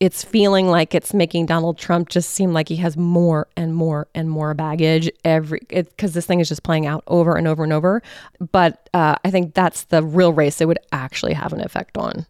It's 0.00 0.24
feeling 0.24 0.68
like 0.68 0.94
it's 0.94 1.12
making 1.12 1.46
Donald 1.46 1.76
Trump 1.78 2.08
just 2.08 2.30
seem 2.30 2.52
like 2.52 2.68
he 2.68 2.76
has 2.76 2.96
more 2.96 3.48
and 3.56 3.74
more 3.74 4.08
and 4.14 4.30
more 4.30 4.54
baggage 4.54 5.10
every 5.24 5.60
because 5.68 6.14
this 6.14 6.26
thing 6.26 6.40
is 6.40 6.48
just 6.48 6.62
playing 6.62 6.86
out 6.86 7.04
over 7.06 7.36
and 7.36 7.46
over 7.46 7.62
and 7.62 7.72
over. 7.72 8.02
But 8.52 8.88
uh, 8.94 9.16
I 9.24 9.30
think 9.30 9.54
that's 9.54 9.84
the 9.84 10.02
real 10.02 10.32
race 10.32 10.60
it 10.60 10.68
would 10.68 10.78
actually 10.92 11.34
have 11.34 11.52
an 11.52 11.60
effect 11.60 11.98
on. 11.98 12.26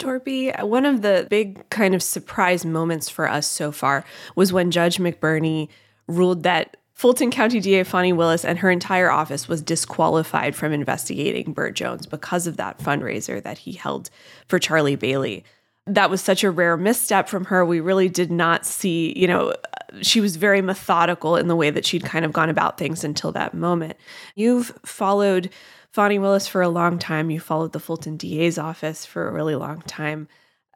Torpey, 0.00 0.60
one 0.64 0.86
of 0.86 1.02
the 1.02 1.26
big 1.30 1.68
kind 1.68 1.94
of 1.94 2.02
surprise 2.02 2.64
moments 2.64 3.08
for 3.08 3.28
us 3.28 3.46
so 3.46 3.70
far 3.70 4.04
was 4.34 4.52
when 4.52 4.70
Judge 4.70 4.96
McBurney 4.96 5.68
ruled 6.08 6.42
that 6.42 6.76
Fulton 7.00 7.30
County 7.30 7.60
DA 7.60 7.82
Fani 7.82 8.12
Willis 8.12 8.44
and 8.44 8.58
her 8.58 8.70
entire 8.70 9.10
office 9.10 9.48
was 9.48 9.62
disqualified 9.62 10.54
from 10.54 10.70
investigating 10.70 11.54
Burt 11.54 11.74
Jones 11.74 12.04
because 12.04 12.46
of 12.46 12.58
that 12.58 12.78
fundraiser 12.78 13.42
that 13.42 13.56
he 13.56 13.72
held 13.72 14.10
for 14.46 14.58
Charlie 14.58 14.96
Bailey. 14.96 15.42
That 15.86 16.10
was 16.10 16.20
such 16.20 16.44
a 16.44 16.50
rare 16.50 16.76
misstep 16.76 17.26
from 17.26 17.46
her. 17.46 17.64
We 17.64 17.80
really 17.80 18.10
did 18.10 18.30
not 18.30 18.66
see, 18.66 19.18
you 19.18 19.26
know, 19.26 19.54
she 20.02 20.20
was 20.20 20.36
very 20.36 20.60
methodical 20.60 21.36
in 21.36 21.48
the 21.48 21.56
way 21.56 21.70
that 21.70 21.86
she'd 21.86 22.04
kind 22.04 22.26
of 22.26 22.34
gone 22.34 22.50
about 22.50 22.76
things 22.76 23.02
until 23.02 23.32
that 23.32 23.54
moment. 23.54 23.96
You've 24.34 24.78
followed 24.84 25.48
Fani 25.92 26.18
Willis 26.18 26.48
for 26.48 26.60
a 26.60 26.68
long 26.68 26.98
time. 26.98 27.30
You 27.30 27.40
followed 27.40 27.72
the 27.72 27.80
Fulton 27.80 28.18
DA's 28.18 28.58
office 28.58 29.06
for 29.06 29.26
a 29.26 29.32
really 29.32 29.54
long 29.54 29.80
time. 29.86 30.28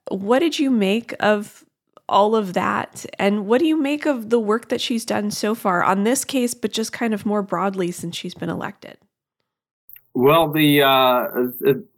What 0.09 0.39
did 0.39 0.59
you 0.59 0.71
make 0.71 1.15
of 1.21 1.67
all 2.09 2.37
of 2.37 2.53
that. 2.53 3.07
And 3.19 3.47
what 3.47 3.61
do 3.61 3.67
you 3.67 3.81
make 3.81 4.07
of 4.07 4.31
the 4.31 4.41
work 4.41 4.69
that 4.69 4.81
she's 4.81 5.05
done 5.05 5.31
so 5.31 5.55
far 5.55 5.83
on 5.83 6.05
this 6.05 6.25
case, 6.25 6.55
but 6.55 6.73
just 6.73 6.93
kind 6.93 7.15
of 7.15 7.25
more 7.25 7.43
broadly 7.43 7.91
since 7.91 8.17
she's 8.17 8.35
been 8.35 8.51
elected? 8.51 8.99
Well, 10.15 10.53
the 10.53 10.83
uh, 10.83 11.27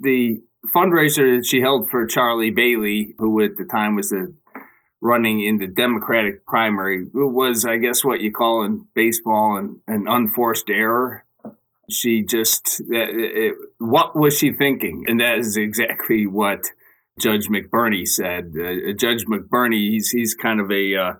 the 0.00 0.40
fundraiser 0.74 1.38
that 1.38 1.46
she 1.46 1.60
held 1.60 1.90
for 1.90 2.06
Charlie 2.06 2.50
Bailey, 2.50 3.14
who 3.18 3.42
at 3.42 3.56
the 3.56 3.64
time 3.64 3.94
was 3.94 4.14
running 5.00 5.40
in 5.40 5.58
the 5.58 5.66
Democratic 5.66 6.46
primary, 6.46 7.06
was, 7.12 7.64
I 7.64 7.76
guess, 7.76 8.04
what 8.04 8.20
you 8.20 8.32
call 8.32 8.62
in 8.62 8.86
baseball 8.94 9.56
an, 9.56 9.80
an 9.86 10.06
unforced 10.08 10.70
error. 10.70 11.24
She 11.90 12.22
just, 12.22 12.80
it, 12.88 13.54
what 13.78 14.16
was 14.16 14.38
she 14.38 14.52
thinking? 14.52 15.04
And 15.06 15.20
that 15.20 15.38
is 15.38 15.56
exactly 15.56 16.26
what 16.26 16.72
Judge 17.20 17.48
McBurney 17.48 18.06
said. 18.06 18.54
Uh, 18.56 18.92
Judge 18.92 19.24
McBurney, 19.26 19.90
he's 19.90 20.10
he's 20.10 20.34
kind 20.34 20.60
of 20.60 20.70
a 20.70 20.96
uh, 20.96 21.12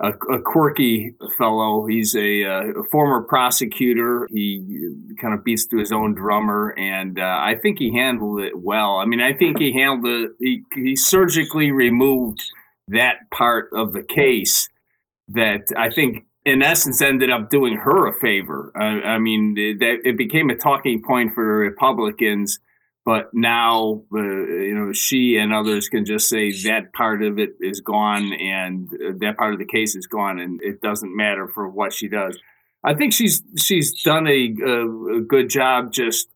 a, 0.00 0.10
a, 0.34 0.42
quirky 0.42 1.14
fellow. 1.38 1.86
He's 1.86 2.14
a, 2.16 2.44
uh, 2.44 2.80
a, 2.80 2.84
former 2.90 3.22
prosecutor. 3.22 4.26
He 4.30 4.94
kind 5.20 5.32
of 5.32 5.44
beats 5.44 5.66
to 5.66 5.78
his 5.78 5.92
own 5.92 6.14
drummer, 6.14 6.74
and 6.76 7.18
uh, 7.18 7.38
I 7.40 7.54
think 7.54 7.78
he 7.78 7.94
handled 7.94 8.40
it 8.40 8.58
well. 8.58 8.96
I 8.96 9.04
mean, 9.04 9.20
I 9.20 9.32
think 9.32 9.58
he 9.58 9.72
handled 9.72 10.06
it. 10.06 10.30
He, 10.40 10.62
he 10.74 10.96
surgically 10.96 11.70
removed 11.70 12.42
that 12.88 13.30
part 13.32 13.70
of 13.72 13.92
the 13.92 14.02
case 14.02 14.68
that 15.28 15.62
I 15.76 15.88
think 15.88 16.26
in 16.44 16.62
essence 16.62 17.00
ended 17.00 17.30
up 17.30 17.48
doing 17.48 17.76
her 17.76 18.08
a 18.08 18.18
favor. 18.20 18.72
I, 18.74 19.14
I 19.14 19.18
mean, 19.18 19.54
that 19.54 19.98
it 20.04 20.16
became 20.16 20.50
a 20.50 20.56
talking 20.56 21.02
point 21.02 21.32
for 21.34 21.44
the 21.44 21.52
Republicans, 21.52 22.58
but 23.04 23.30
now 23.32 24.02
uh, 24.14 24.18
you 24.18 24.74
know 24.74 24.92
she 24.92 25.36
and 25.36 25.52
others 25.52 25.88
can 25.88 26.04
just 26.04 26.28
say 26.28 26.52
that 26.64 26.92
part 26.92 27.22
of 27.22 27.38
it 27.38 27.50
is 27.60 27.80
gone 27.80 28.32
and 28.32 28.88
uh, 28.94 29.12
that 29.18 29.36
part 29.36 29.52
of 29.52 29.58
the 29.58 29.66
case 29.66 29.94
is 29.94 30.06
gone, 30.06 30.38
and 30.38 30.60
it 30.62 30.80
doesn't 30.80 31.16
matter 31.16 31.48
for 31.48 31.68
what 31.68 31.92
she 31.92 32.08
does. 32.08 32.38
I 32.84 32.94
think 32.94 33.12
she's 33.12 33.42
she's 33.56 34.02
done 34.02 34.26
a, 34.26 34.54
a, 34.64 35.18
a 35.18 35.20
good 35.20 35.48
job 35.48 35.92
just 35.92 36.28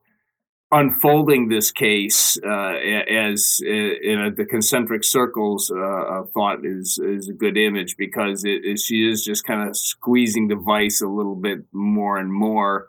unfolding 0.72 1.48
this 1.48 1.70
case 1.70 2.36
uh, 2.44 2.74
as 3.08 3.60
uh, 3.64 3.70
in 3.70 4.20
a, 4.20 4.30
the 4.34 4.44
concentric 4.44 5.04
circles 5.04 5.70
uh, 5.70 6.22
thought 6.34 6.64
is 6.64 6.98
is 6.98 7.28
a 7.28 7.32
good 7.32 7.56
image 7.56 7.96
because 7.96 8.44
it, 8.44 8.64
it, 8.64 8.78
she 8.78 9.08
is 9.08 9.24
just 9.24 9.44
kind 9.44 9.68
of 9.68 9.76
squeezing 9.76 10.48
the 10.48 10.56
vice 10.56 11.00
a 11.00 11.08
little 11.08 11.36
bit 11.36 11.60
more 11.72 12.18
and 12.18 12.32
more. 12.32 12.88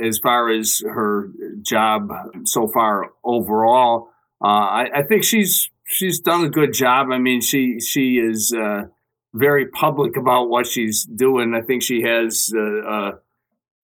As 0.00 0.18
far 0.18 0.50
as 0.50 0.82
her 0.86 1.30
job 1.62 2.10
so 2.44 2.68
far 2.68 3.10
overall, 3.24 4.10
uh, 4.42 4.46
I, 4.46 4.90
I, 4.96 5.02
think 5.02 5.24
she's 5.24 5.70
she's 5.86 6.20
done 6.20 6.44
a 6.44 6.50
good 6.50 6.72
job. 6.72 7.08
I 7.10 7.18
mean, 7.18 7.40
she 7.40 7.80
she 7.80 8.18
is 8.18 8.52
uh, 8.52 8.84
very 9.34 9.66
public 9.66 10.16
about 10.16 10.50
what 10.50 10.66
she's 10.66 11.04
doing. 11.04 11.54
I 11.54 11.62
think 11.62 11.82
she 11.82 12.02
has 12.02 12.52
uh, 12.54 13.12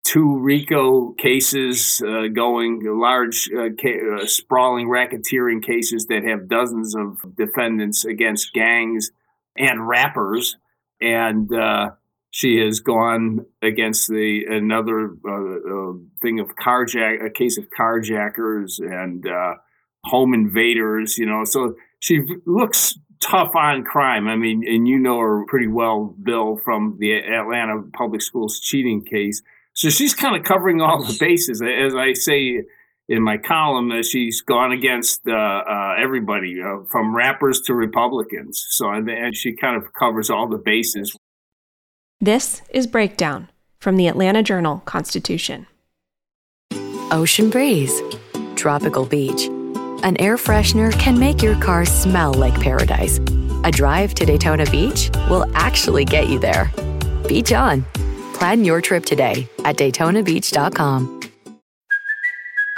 two 0.04 0.38
RICO 0.38 1.12
cases 1.12 2.02
uh, 2.06 2.28
going, 2.28 2.82
large, 2.84 3.50
uh, 3.50 3.70
ca- 3.80 4.20
uh, 4.22 4.26
sprawling 4.26 4.86
racketeering 4.86 5.62
cases 5.62 6.06
that 6.06 6.22
have 6.24 6.48
dozens 6.48 6.94
of 6.94 7.18
defendants 7.36 8.04
against 8.04 8.52
gangs 8.52 9.10
and 9.56 9.88
rappers. 9.88 10.56
And 11.00 11.52
uh, 11.52 11.92
she 12.34 12.58
has 12.58 12.80
gone 12.80 13.46
against 13.62 14.08
the 14.08 14.42
another 14.48 15.14
uh, 15.24 15.90
uh, 15.90 15.92
thing 16.20 16.40
of 16.40 16.56
carjack, 16.56 17.24
a 17.24 17.30
case 17.30 17.56
of 17.58 17.68
carjackers 17.78 18.80
and 18.80 19.24
home 20.02 20.34
invaders. 20.34 21.16
You 21.16 21.26
know, 21.26 21.44
so 21.44 21.76
she 22.00 22.22
looks 22.44 22.98
tough 23.20 23.54
on 23.54 23.84
crime. 23.84 24.26
I 24.26 24.34
mean, 24.34 24.64
and 24.66 24.88
you 24.88 24.98
know 24.98 25.20
her 25.20 25.44
pretty 25.46 25.68
well, 25.68 26.12
Bill, 26.24 26.56
from 26.56 26.96
the 26.98 27.12
Atlanta 27.12 27.84
public 27.92 28.20
schools 28.20 28.58
cheating 28.58 29.04
case. 29.04 29.40
So 29.74 29.88
she's 29.88 30.12
kind 30.12 30.34
of 30.34 30.42
covering 30.42 30.80
all 30.80 31.04
the 31.04 31.16
bases. 31.20 31.62
As 31.62 31.94
I 31.94 32.14
say 32.14 32.64
in 33.08 33.22
my 33.22 33.38
column, 33.38 33.90
that 33.90 34.06
she's 34.06 34.40
gone 34.40 34.72
against 34.72 35.20
uh, 35.28 35.32
uh, 35.32 35.94
everybody, 36.02 36.60
uh, 36.60 36.82
from 36.90 37.14
rappers 37.14 37.60
to 37.66 37.74
Republicans. 37.74 38.66
So 38.70 38.90
and 38.90 39.36
she 39.36 39.52
kind 39.54 39.76
of 39.80 39.92
covers 39.92 40.30
all 40.30 40.48
the 40.48 40.58
bases. 40.58 41.16
This 42.24 42.62
is 42.70 42.86
Breakdown 42.86 43.50
from 43.80 43.98
the 43.98 44.08
Atlanta 44.08 44.42
Journal 44.42 44.80
Constitution. 44.86 45.66
Ocean 47.10 47.50
breeze, 47.50 48.00
tropical 48.54 49.04
beach. 49.04 49.48
An 50.02 50.16
air 50.18 50.38
freshener 50.38 50.90
can 50.98 51.18
make 51.18 51.42
your 51.42 51.54
car 51.60 51.84
smell 51.84 52.32
like 52.32 52.58
paradise. 52.58 53.18
A 53.64 53.70
drive 53.70 54.14
to 54.14 54.24
Daytona 54.24 54.64
Beach 54.70 55.10
will 55.28 55.44
actually 55.54 56.06
get 56.06 56.30
you 56.30 56.38
there. 56.38 56.72
Beach 57.28 57.52
on. 57.52 57.84
Plan 58.32 58.64
your 58.64 58.80
trip 58.80 59.04
today 59.04 59.46
at 59.66 59.76
DaytonaBeach.com. 59.76 61.23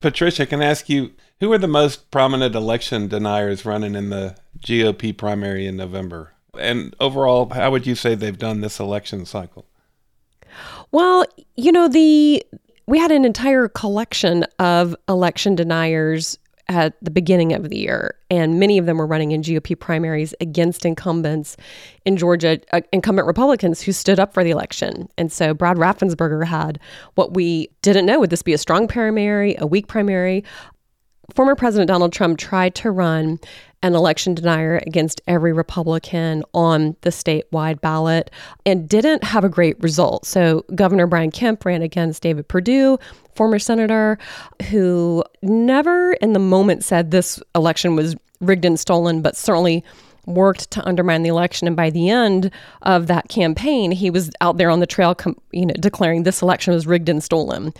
Patricia, 0.00 0.46
can 0.46 0.62
I 0.62 0.66
ask 0.66 0.88
you 0.88 1.12
who 1.40 1.52
are 1.52 1.58
the 1.58 1.66
most 1.66 2.10
prominent 2.10 2.54
election 2.54 3.08
deniers 3.08 3.64
running 3.64 3.94
in 3.94 4.10
the 4.10 4.36
GOP 4.60 5.16
primary 5.16 5.66
in 5.66 5.76
November? 5.76 6.34
And 6.58 6.94
overall, 7.00 7.48
how 7.50 7.70
would 7.70 7.86
you 7.86 7.94
say 7.94 8.14
they've 8.14 8.38
done 8.38 8.60
this 8.60 8.80
election 8.80 9.26
cycle? 9.26 9.66
Well, 10.90 11.24
you 11.56 11.72
know, 11.72 11.88
the 11.88 12.44
we 12.86 12.98
had 12.98 13.12
an 13.12 13.24
entire 13.24 13.68
collection 13.68 14.44
of 14.58 14.96
election 15.08 15.54
deniers 15.54 16.38
at 16.68 16.94
the 17.02 17.10
beginning 17.10 17.52
of 17.52 17.68
the 17.68 17.78
year, 17.78 18.14
and 18.30 18.60
many 18.60 18.76
of 18.76 18.86
them 18.86 18.98
were 18.98 19.06
running 19.06 19.32
in 19.32 19.42
GOP 19.42 19.78
primaries 19.78 20.34
against 20.40 20.84
incumbents 20.84 21.56
in 22.04 22.16
Georgia, 22.16 22.60
uh, 22.72 22.82
incumbent 22.92 23.26
Republicans 23.26 23.80
who 23.80 23.92
stood 23.92 24.20
up 24.20 24.34
for 24.34 24.44
the 24.44 24.50
election. 24.50 25.08
And 25.16 25.32
so 25.32 25.54
Brad 25.54 25.78
Raffensperger 25.78 26.44
had 26.44 26.78
what 27.14 27.34
we 27.34 27.70
didn't 27.82 28.06
know 28.06 28.20
would 28.20 28.30
this 28.30 28.42
be 28.42 28.52
a 28.52 28.58
strong 28.58 28.86
primary, 28.86 29.56
a 29.58 29.66
weak 29.66 29.86
primary? 29.86 30.44
Former 31.34 31.54
President 31.54 31.88
Donald 31.88 32.12
Trump 32.12 32.38
tried 32.38 32.74
to 32.76 32.90
run 32.90 33.38
an 33.82 33.94
election 33.94 34.34
denier 34.34 34.82
against 34.86 35.20
every 35.28 35.52
Republican 35.52 36.42
on 36.52 36.96
the 37.02 37.10
statewide 37.10 37.80
ballot 37.80 38.30
and 38.66 38.88
didn't 38.88 39.22
have 39.22 39.44
a 39.44 39.48
great 39.48 39.80
result. 39.80 40.26
So, 40.26 40.64
Governor 40.74 41.06
Brian 41.06 41.30
Kemp 41.30 41.64
ran 41.64 41.82
against 41.82 42.22
David 42.22 42.48
Perdue, 42.48 42.98
former 43.34 43.58
senator, 43.58 44.18
who 44.70 45.22
never 45.42 46.14
in 46.14 46.32
the 46.32 46.40
moment 46.40 46.82
said 46.82 47.10
this 47.10 47.40
election 47.54 47.94
was 47.94 48.16
rigged 48.40 48.64
and 48.64 48.80
stolen, 48.80 49.22
but 49.22 49.36
certainly 49.36 49.84
worked 50.28 50.70
to 50.70 50.86
undermine 50.86 51.22
the 51.22 51.28
election 51.28 51.66
and 51.66 51.76
by 51.76 51.90
the 51.90 52.08
end 52.08 52.50
of 52.82 53.06
that 53.06 53.28
campaign 53.28 53.90
he 53.90 54.10
was 54.10 54.30
out 54.40 54.58
there 54.58 54.70
on 54.70 54.80
the 54.80 54.86
trail 54.86 55.16
you 55.52 55.66
know 55.66 55.74
declaring 55.80 56.22
this 56.22 56.42
election 56.42 56.74
was 56.74 56.86
rigged 56.86 57.08
and 57.08 57.22
stolen. 57.22 57.72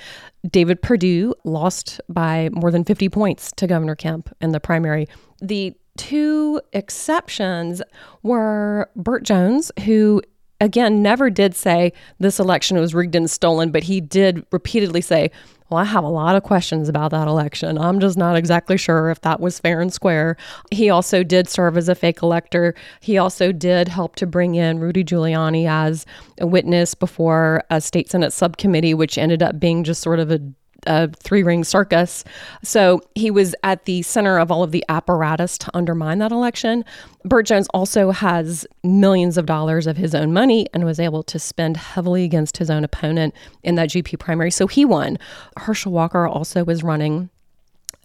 David 0.50 0.80
perdue 0.82 1.34
lost 1.44 2.00
by 2.08 2.48
more 2.52 2.70
than 2.70 2.84
50 2.84 3.08
points 3.08 3.52
to 3.56 3.66
governor 3.66 3.94
kemp 3.94 4.34
in 4.40 4.52
the 4.52 4.60
primary. 4.60 5.06
The 5.40 5.74
two 5.96 6.60
exceptions 6.72 7.82
were 8.22 8.88
Burt 8.96 9.24
Jones, 9.24 9.70
who 9.84 10.22
again 10.60 11.02
never 11.02 11.28
did 11.28 11.54
say 11.54 11.92
this 12.18 12.38
election 12.38 12.78
was 12.78 12.94
rigged 12.94 13.14
and 13.14 13.30
stolen, 13.30 13.70
but 13.70 13.82
he 13.82 14.00
did 14.00 14.44
repeatedly 14.52 15.00
say, 15.00 15.30
well, 15.70 15.78
I 15.78 15.84
have 15.84 16.04
a 16.04 16.08
lot 16.08 16.34
of 16.34 16.42
questions 16.42 16.88
about 16.88 17.10
that 17.10 17.28
election. 17.28 17.76
I'm 17.76 18.00
just 18.00 18.16
not 18.16 18.36
exactly 18.36 18.76
sure 18.76 19.10
if 19.10 19.20
that 19.20 19.40
was 19.40 19.58
fair 19.58 19.80
and 19.80 19.92
square. 19.92 20.36
He 20.70 20.88
also 20.88 21.22
did 21.22 21.48
serve 21.48 21.76
as 21.76 21.88
a 21.88 21.94
fake 21.94 22.22
elector. 22.22 22.74
He 23.00 23.18
also 23.18 23.52
did 23.52 23.88
help 23.88 24.16
to 24.16 24.26
bring 24.26 24.54
in 24.54 24.78
Rudy 24.78 25.04
Giuliani 25.04 25.68
as 25.68 26.06
a 26.40 26.46
witness 26.46 26.94
before 26.94 27.62
a 27.70 27.80
state 27.80 28.10
Senate 28.10 28.32
subcommittee, 28.32 28.94
which 28.94 29.18
ended 29.18 29.42
up 29.42 29.60
being 29.60 29.84
just 29.84 30.00
sort 30.00 30.20
of 30.20 30.30
a 30.30 30.40
a 30.88 31.08
three 31.22 31.44
ring 31.44 31.62
circus. 31.62 32.24
So 32.64 33.00
he 33.14 33.30
was 33.30 33.54
at 33.62 33.84
the 33.84 34.02
center 34.02 34.38
of 34.38 34.50
all 34.50 34.64
of 34.64 34.72
the 34.72 34.84
apparatus 34.88 35.58
to 35.58 35.70
undermine 35.74 36.18
that 36.18 36.32
election. 36.32 36.84
Burt 37.24 37.46
Jones 37.46 37.68
also 37.74 38.10
has 38.10 38.66
millions 38.82 39.36
of 39.36 39.46
dollars 39.46 39.86
of 39.86 39.96
his 39.96 40.14
own 40.14 40.32
money 40.32 40.66
and 40.72 40.84
was 40.84 40.98
able 40.98 41.22
to 41.24 41.38
spend 41.38 41.76
heavily 41.76 42.24
against 42.24 42.56
his 42.56 42.70
own 42.70 42.82
opponent 42.82 43.34
in 43.62 43.74
that 43.76 43.90
GOP 43.90 44.18
primary. 44.18 44.50
So 44.50 44.66
he 44.66 44.84
won. 44.84 45.18
Herschel 45.56 45.92
Walker 45.92 46.26
also 46.26 46.64
was 46.64 46.82
running 46.82 47.30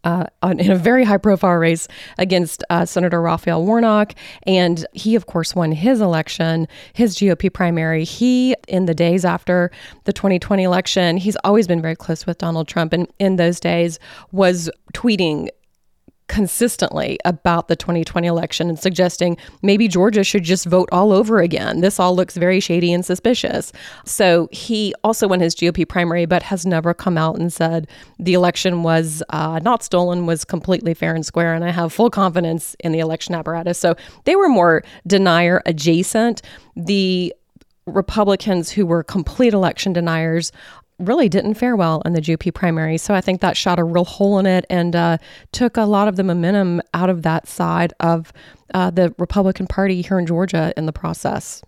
uh, 0.04 0.26
in 0.44 0.72
a 0.72 0.76
very 0.76 1.04
high 1.04 1.18
profile 1.18 1.56
race 1.56 1.88
against 2.18 2.64
uh, 2.70 2.86
Senator 2.86 3.22
Raphael 3.22 3.66
Warnock. 3.66 4.14
And 4.44 4.86
he, 4.94 5.16
of 5.16 5.26
course, 5.26 5.56
won 5.56 5.72
his 5.72 6.02
election, 6.02 6.68
his 6.94 7.16
GOP 7.16 7.52
primary. 7.52 8.04
He, 8.04 8.56
in 8.68 8.86
the 8.86 8.94
days 8.94 9.26
after 9.26 9.72
the 10.06 10.14
2020 10.14 10.64
election, 10.64 11.18
he's 11.18 11.38
always 11.44 11.68
been 11.68 11.82
very 11.82 11.96
close 11.96 12.26
with 12.26 12.38
Donald 12.38 12.68
Trump. 12.68 12.94
And 12.94 13.08
in 13.20 13.38
those 13.38 13.60
days, 13.60 14.00
was 14.32 14.70
tweeting 14.94 15.50
consistently 16.34 17.20
about 17.26 17.68
the 17.68 17.76
2020 17.76 18.26
election 18.26 18.68
and 18.68 18.80
suggesting 18.80 19.38
maybe 19.62 19.88
Georgia 19.88 20.24
should 20.24 20.44
just 20.44 20.66
vote 20.66 20.90
all 20.92 21.12
over 21.12 21.40
again. 21.40 21.82
This 21.82 22.00
all 22.00 22.16
looks 22.16 22.36
very 22.36 22.60
shady 22.60 22.92
and 22.92 23.06
suspicious. 23.06 23.72
So 24.04 24.50
he 24.52 24.96
also 25.04 25.28
won 25.28 25.42
his 25.42 25.54
GOP 25.54 25.88
primary, 25.88 26.26
but 26.26 26.42
has 26.42 26.66
never 26.66 26.92
come 26.92 27.20
out 27.20 27.38
and 27.38 27.54
said 27.54 27.88
the 28.18 28.34
election 28.34 28.82
was 28.82 29.22
uh, 29.30 29.60
not 29.62 29.84
stolen, 29.84 30.26
was 30.26 30.44
completely 30.44 30.96
fair 30.96 31.14
and 31.14 31.24
square. 31.24 31.54
And 31.54 31.64
I 31.64 31.70
have 31.70 31.94
full 31.94 32.10
confidence 32.10 32.76
in 32.80 32.94
the 32.94 33.00
election 33.00 33.36
apparatus. 33.36 33.78
So 33.78 33.94
they 34.24 34.36
were 34.36 34.50
more 34.50 34.84
denier 35.06 35.62
adjacent. 35.68 36.42
The 36.76 37.32
Republicans 37.86 38.72
who 38.72 38.88
were 38.88 39.04
complete 39.04 39.54
election 39.54 39.94
deniers 39.94 40.52
really 41.08 41.30
didn't 41.30 41.56
fare 41.56 41.76
well 41.76 42.02
in 42.06 42.14
the 42.14 42.22
GOP 42.22 42.54
primary. 42.54 42.98
So 42.98 43.14
I 43.14 43.22
think 43.22 43.42
that 43.42 43.58
shot 43.58 43.80
a 43.80 43.84
real 43.84 44.06
hole 44.06 44.40
in 44.40 44.46
it 44.46 44.66
and 44.70 44.96
uh, 44.96 45.18
took 45.52 45.78
a 45.78 45.84
lot 45.84 46.08
of 46.08 46.16
the 46.16 46.24
momentum 46.24 46.82
out 46.94 47.10
of 47.10 47.24
that 47.24 47.48
side 47.48 47.94
of 48.00 48.34
uh, 48.74 48.90
the 48.90 49.14
Republican 49.18 49.68
Party 49.68 50.02
here 50.02 50.20
in 50.20 50.26
Georgia 50.26 50.74
in 50.76 50.86
the 50.86 50.94
process. 50.94 51.62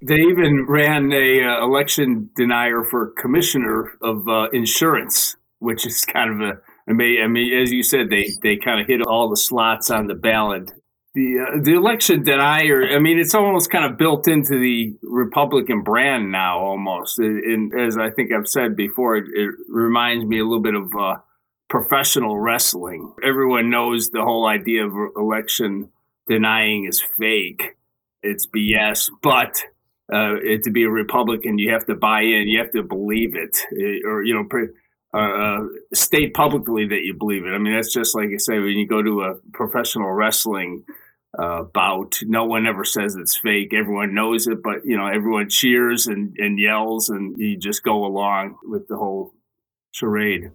They 0.00 0.16
even 0.16 0.66
ran 0.68 1.12
a 1.12 1.42
uh, 1.44 1.64
election 1.64 2.30
denier 2.34 2.84
for 2.90 3.12
commissioner 3.20 3.92
of 4.02 4.26
uh, 4.28 4.48
insurance, 4.52 5.36
which 5.60 5.86
is 5.86 6.04
kind 6.04 6.30
of 6.30 6.48
a 6.48 6.60
I 6.88 6.92
mean, 6.94 7.22
I 7.22 7.28
mean, 7.28 7.56
as 7.62 7.70
you 7.72 7.82
said, 7.82 8.10
they 8.10 8.26
they 8.42 8.56
kind 8.56 8.80
of 8.80 8.86
hit 8.86 9.02
all 9.02 9.28
the 9.28 9.36
slots 9.36 9.90
on 9.90 10.08
the 10.08 10.14
ballot 10.14 10.72
the 11.14 11.38
uh, 11.38 11.60
the 11.62 11.74
election 11.74 12.22
denier. 12.22 12.84
I 12.94 12.98
mean, 12.98 13.18
it's 13.18 13.34
almost 13.34 13.70
kind 13.70 13.84
of 13.84 13.98
built 13.98 14.28
into 14.28 14.58
the 14.58 14.94
Republican 15.02 15.82
brand 15.82 16.32
now, 16.32 16.58
almost. 16.58 17.18
And 17.18 17.72
as 17.78 17.98
I 17.98 18.10
think 18.10 18.32
I've 18.32 18.48
said 18.48 18.76
before, 18.76 19.16
it, 19.16 19.24
it 19.34 19.50
reminds 19.68 20.24
me 20.24 20.40
a 20.40 20.44
little 20.44 20.62
bit 20.62 20.74
of 20.74 20.90
uh, 20.98 21.16
professional 21.68 22.38
wrestling. 22.38 23.12
Everyone 23.22 23.70
knows 23.70 24.10
the 24.10 24.22
whole 24.22 24.46
idea 24.46 24.86
of 24.86 24.92
election 25.16 25.90
denying 26.28 26.86
is 26.86 27.02
fake. 27.18 27.76
It's 28.22 28.46
BS, 28.46 29.10
but. 29.22 29.62
Uh, 30.12 30.34
it, 30.42 30.62
to 30.64 30.70
be 30.70 30.82
a 30.82 30.90
Republican, 30.90 31.58
you 31.58 31.72
have 31.72 31.86
to 31.86 31.94
buy 31.94 32.20
in. 32.20 32.46
You 32.46 32.58
have 32.58 32.72
to 32.72 32.82
believe 32.82 33.34
it, 33.34 33.56
it 33.70 34.02
or 34.04 34.22
you 34.22 34.34
know, 34.34 34.44
pre- 34.44 34.68
uh, 35.14 35.18
uh, 35.18 35.58
state 35.94 36.34
publicly 36.34 36.86
that 36.86 37.02
you 37.02 37.14
believe 37.14 37.46
it. 37.46 37.50
I 37.50 37.58
mean, 37.58 37.74
that's 37.74 37.94
just 37.94 38.14
like 38.14 38.28
I 38.34 38.36
say 38.36 38.58
when 38.58 38.76
you 38.76 38.86
go 38.86 39.00
to 39.00 39.22
a 39.22 39.34
professional 39.52 40.10
wrestling 40.10 40.84
uh, 41.38 41.64
bout. 41.64 42.18
No 42.22 42.44
one 42.44 42.66
ever 42.66 42.84
says 42.84 43.14
it's 43.16 43.36
fake. 43.36 43.72
Everyone 43.72 44.14
knows 44.14 44.46
it, 44.46 44.62
but 44.62 44.84
you 44.84 44.96
know, 44.96 45.06
everyone 45.06 45.48
cheers 45.48 46.06
and, 46.06 46.36
and 46.38 46.58
yells, 46.58 47.08
and 47.08 47.36
you 47.38 47.56
just 47.56 47.82
go 47.82 48.04
along 48.04 48.56
with 48.64 48.88
the 48.88 48.96
whole 48.96 49.34
charade. 49.92 50.50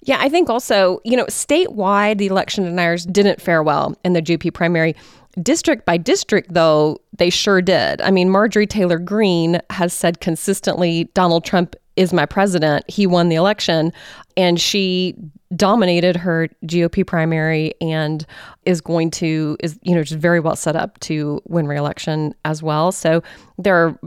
Yeah, 0.00 0.18
I 0.20 0.28
think 0.28 0.50
also, 0.50 1.00
you 1.04 1.16
know, 1.16 1.26
statewide, 1.26 2.18
the 2.18 2.26
election 2.26 2.64
deniers 2.64 3.06
didn't 3.06 3.40
fare 3.40 3.62
well 3.62 3.96
in 4.04 4.12
the 4.12 4.22
GOP 4.22 4.52
primary. 4.52 4.96
District 5.40 5.86
by 5.86 5.96
district, 5.96 6.52
though, 6.52 7.00
they 7.16 7.30
sure 7.30 7.62
did. 7.62 8.02
I 8.02 8.10
mean, 8.10 8.28
Marjorie 8.28 8.66
Taylor 8.66 8.98
Greene 8.98 9.60
has 9.70 9.92
said 9.94 10.20
consistently 10.20 11.04
Donald 11.14 11.44
Trump 11.44 11.74
is 11.96 12.12
my 12.12 12.26
president. 12.26 12.88
He 12.90 13.06
won 13.06 13.28
the 13.28 13.36
election 13.36 13.92
and 14.36 14.60
she 14.60 15.14
dominated 15.56 16.16
her 16.16 16.48
GOP 16.66 17.06
primary 17.06 17.74
and 17.80 18.26
is 18.64 18.80
going 18.80 19.10
to 19.10 19.56
is 19.60 19.78
you 19.82 19.94
know 19.94 20.02
just 20.02 20.20
very 20.20 20.40
well 20.40 20.56
set 20.56 20.76
up 20.76 20.98
to 21.00 21.40
win 21.46 21.66
re-election 21.66 22.34
as 22.44 22.62
well. 22.62 22.92
So 22.92 23.22
there 23.58 23.76
are 23.76 23.98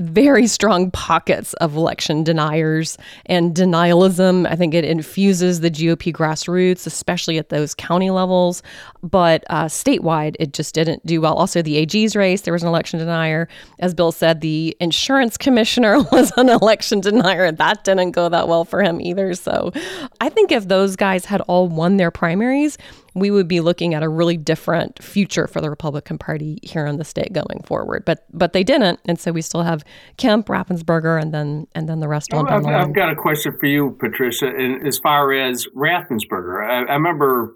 very 0.00 0.46
strong 0.46 0.90
pockets 0.90 1.52
of 1.54 1.76
election 1.76 2.24
deniers 2.24 2.96
and 3.26 3.54
denialism. 3.54 4.46
I 4.50 4.56
think 4.56 4.74
it 4.74 4.84
infuses 4.84 5.60
the 5.60 5.70
GOP 5.70 6.12
grassroots, 6.12 6.86
especially 6.86 7.38
at 7.38 7.50
those 7.50 7.74
county 7.74 8.10
levels. 8.10 8.62
But 9.02 9.44
uh, 9.50 9.66
statewide, 9.66 10.36
it 10.40 10.52
just 10.52 10.74
didn't 10.74 11.04
do 11.04 11.20
well. 11.20 11.34
Also, 11.34 11.62
the 11.62 11.76
AG's 11.76 12.16
race, 12.16 12.42
there 12.42 12.52
was 12.52 12.62
an 12.62 12.68
election 12.68 12.98
denier. 12.98 13.48
As 13.78 13.94
Bill 13.94 14.12
said, 14.12 14.40
the 14.40 14.76
insurance 14.80 15.36
commissioner 15.36 16.00
was 16.12 16.32
an 16.36 16.48
election 16.48 17.00
denier. 17.00 17.52
That 17.52 17.84
didn't 17.84 18.12
go 18.12 18.28
that 18.28 18.48
well 18.48 18.64
for 18.64 18.82
him 18.82 19.00
either. 19.00 19.34
So 19.34 19.72
I 20.20 20.30
think 20.30 20.50
if 20.50 20.68
those 20.68 20.96
guys 20.96 21.26
had 21.26 21.42
all 21.42 21.68
won 21.68 21.98
their 21.98 22.10
primaries, 22.10 22.78
we 23.20 23.30
would 23.30 23.46
be 23.46 23.60
looking 23.60 23.94
at 23.94 24.02
a 24.02 24.08
really 24.08 24.36
different 24.36 25.02
future 25.02 25.46
for 25.46 25.60
the 25.60 25.70
Republican 25.70 26.18
Party 26.18 26.58
here 26.62 26.86
in 26.86 26.96
the 26.96 27.04
state 27.04 27.32
going 27.32 27.62
forward. 27.64 28.04
But 28.04 28.26
but 28.32 28.52
they 28.52 28.64
didn't, 28.64 29.00
and 29.04 29.18
so 29.18 29.32
we 29.32 29.42
still 29.42 29.62
have 29.62 29.84
Kemp, 30.16 30.46
Raffensperger, 30.46 31.20
and 31.20 31.32
then 31.32 31.66
and 31.74 31.88
then 31.88 32.00
the 32.00 32.08
rest 32.08 32.32
on 32.32 32.48
I've, 32.48 32.66
I've 32.66 32.94
got 32.94 33.10
a 33.10 33.16
question 33.16 33.56
for 33.58 33.66
you, 33.66 33.96
Patricia. 34.00 34.48
And 34.48 34.86
as 34.86 34.98
far 34.98 35.32
as 35.32 35.66
Raffensperger, 35.76 36.68
I, 36.68 36.90
I 36.90 36.94
remember 36.94 37.54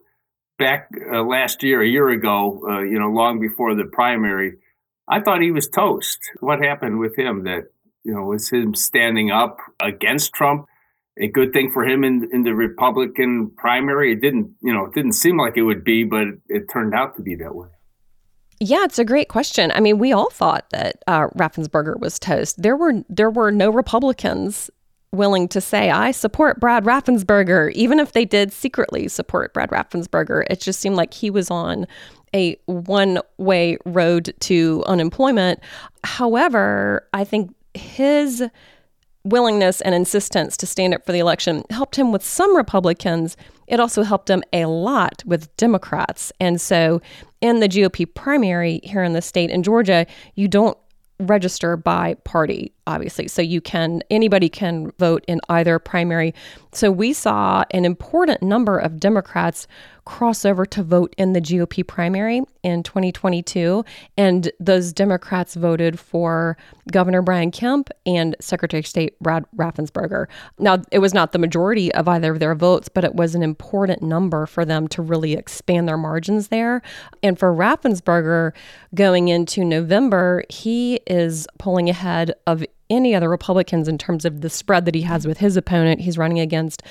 back 0.59 0.89
uh, 1.13 1.23
last 1.23 1.63
year, 1.63 1.83
a 1.83 1.89
year 1.89 2.09
ago, 2.11 2.61
uh, 2.69 2.81
you 2.81 2.99
know, 2.99 3.09
long 3.09 3.41
before 3.41 3.75
the 3.75 3.85
primary, 3.85 4.59
I 5.09 5.21
thought 5.21 5.43
he 5.43 5.51
was 5.51 5.69
toast. 5.69 6.19
What 6.41 6.63
happened 6.63 6.99
with 6.99 7.19
him? 7.19 7.45
That 7.45 7.65
you 8.05 8.15
know 8.15 8.23
was 8.23 8.51
him 8.51 8.75
standing 8.75 9.31
up 9.31 9.59
against 9.81 10.33
Trump 10.35 10.67
a 11.19 11.29
good 11.29 11.53
thing 11.53 11.71
for 11.73 11.85
him 11.85 12.05
in, 12.05 12.29
in 12.33 12.43
the 12.43 12.55
Republican 12.55 13.51
primary. 13.57 14.13
It 14.13 14.21
didn't, 14.21 14.55
you 14.63 14.73
know, 14.73 14.87
it 14.87 14.95
didn't 14.95 15.13
seem 15.13 15.39
like 15.39 15.57
it 15.57 15.63
would 15.63 15.85
be, 15.85 16.05
but 16.05 16.27
it 16.49 16.65
turned 16.73 16.95
out 16.95 17.17
to 17.17 17.23
be 17.23 17.37
that 17.37 17.55
way. 17.55 17.69
Yeah, 18.61 18.85
it's 18.85 18.99
a 18.99 19.05
great 19.05 19.29
question. 19.29 19.73
I 19.75 19.81
mean, 19.81 19.99
we 19.99 20.13
all 20.13 20.31
thought 20.31 20.67
that 20.71 21.03
uh, 21.07 21.29
Raffensperger 21.29 21.99
was 21.99 22.19
toast. 22.19 22.63
There 22.63 22.77
were 22.77 23.05
there 23.09 23.31
were 23.31 23.51
no 23.51 23.71
Republicans 23.71 24.71
willing 25.13 25.49
to 25.49 25.61
say 25.61 25.91
I 25.91 26.11
support 26.11 26.61
Brad 26.61 26.85
Raffensperger, 26.85 27.73
even 27.73 28.01
if 28.01 28.13
they 28.13 28.25
did 28.25 28.53
secretly 28.53 29.09
support 29.09 29.55
Brad 29.55 29.71
Raffensperger. 29.71 30.45
It 30.51 30.61
just 30.61 30.81
seemed 30.81 30.97
like 30.97 31.15
he 31.15 31.31
was 31.31 31.51
on 31.51 31.87
a 32.35 32.57
one 32.67 33.21
way 33.39 33.77
road 33.85 34.35
to 34.41 34.83
unemployment. 34.87 35.61
However, 36.03 37.09
I 37.13 37.25
think 37.25 37.55
his 37.75 38.43
willingness 39.25 39.81
and 39.81 39.95
insistence 39.95 40.57
to 40.59 40.67
stand 40.67 40.95
up 40.95 41.05
for 41.05 41.13
the 41.13 41.19
election 41.19 41.65
helped 41.71 41.97
him 41.97 42.13
with 42.13 42.23
some 42.23 42.55
Republicans. 42.55 43.37
It 43.67 43.81
also 43.81 44.03
helped 44.03 44.29
him 44.29 44.43
a 44.53 44.67
lot 44.67 45.23
with 45.25 45.55
Democrats. 45.57 46.31
And 46.41 46.61
so 46.61 47.01
in 47.41 47.61
the 47.61 47.69
GOP 47.69 48.13
primary 48.13 48.81
here 48.85 49.03
in 49.03 49.15
the 49.15 49.23
state 49.23 49.51
in 49.51 49.63
Georgia, 49.63 50.07
you 50.35 50.47
don't 50.47 50.77
register 51.19 51.77
by 51.77 52.15
party 52.25 52.74
obviously 52.87 53.29
so 53.29 53.43
you 53.43 53.61
can 53.61 54.03
anybody 54.11 54.49
can 54.49 54.91
vote 54.99 55.25
in 55.27 55.41
either 55.49 55.79
primary 55.79 56.35
so 56.73 56.91
we 56.91 57.13
saw 57.13 57.65
an 57.71 57.85
important 57.85 58.43
number 58.43 58.79
of 58.79 59.01
democrats 59.01 59.67
cross 60.05 60.45
over 60.45 60.67
to 60.67 60.83
vote 60.83 61.15
in 61.17 61.33
the 61.33 61.41
GOP 61.41 61.87
primary 61.87 62.43
in 62.63 62.83
2022. 62.83 63.85
And 64.17 64.51
those 64.61 64.93
Democrats 64.93 65.55
voted 65.55 65.99
for 65.99 66.57
Governor 66.93 67.23
Brian 67.23 67.51
Kemp 67.51 67.89
and 68.05 68.37
Secretary 68.41 68.81
of 68.81 68.87
State 68.87 69.19
Brad 69.21 69.45
Raffensperger. 69.57 70.27
Now, 70.59 70.83
it 70.93 70.99
was 70.99 71.15
not 71.15 71.33
the 71.33 71.39
majority 71.39 71.93
of 71.95 72.09
either 72.09 72.33
of 72.33 72.41
their 72.41 72.55
votes, 72.55 72.89
but 72.89 73.05
it 73.05 73.15
was 73.15 73.35
an 73.35 73.43
important 73.43 74.03
number 74.03 74.47
for 74.47 74.65
them 74.65 74.89
to 74.89 75.03
really 75.03 75.33
expand 75.33 75.89
their 75.89 75.97
margins 75.97 76.49
there. 76.49 76.83
And 77.23 77.39
for 77.39 77.55
Raffensperger 77.55 78.53
going 78.95 79.29
into 79.29 79.65
November, 79.65 80.45
he 80.49 81.01
is 81.07 81.47
pulling 81.59 81.89
ahead 81.89 82.35
of 82.47 82.65
any 82.91 83.15
other 83.15 83.29
Republicans 83.29 83.89
in 83.89 83.99
terms 83.99 84.25
of 84.25 84.41
the 84.41 84.51
spread 84.51 84.85
that 84.85 84.95
he 84.95 85.03
has 85.03 85.27
with 85.27 85.39
his 85.39 85.57
opponent. 85.57 86.01
He's 86.01 86.19
running 86.19 86.41
against 86.41 86.83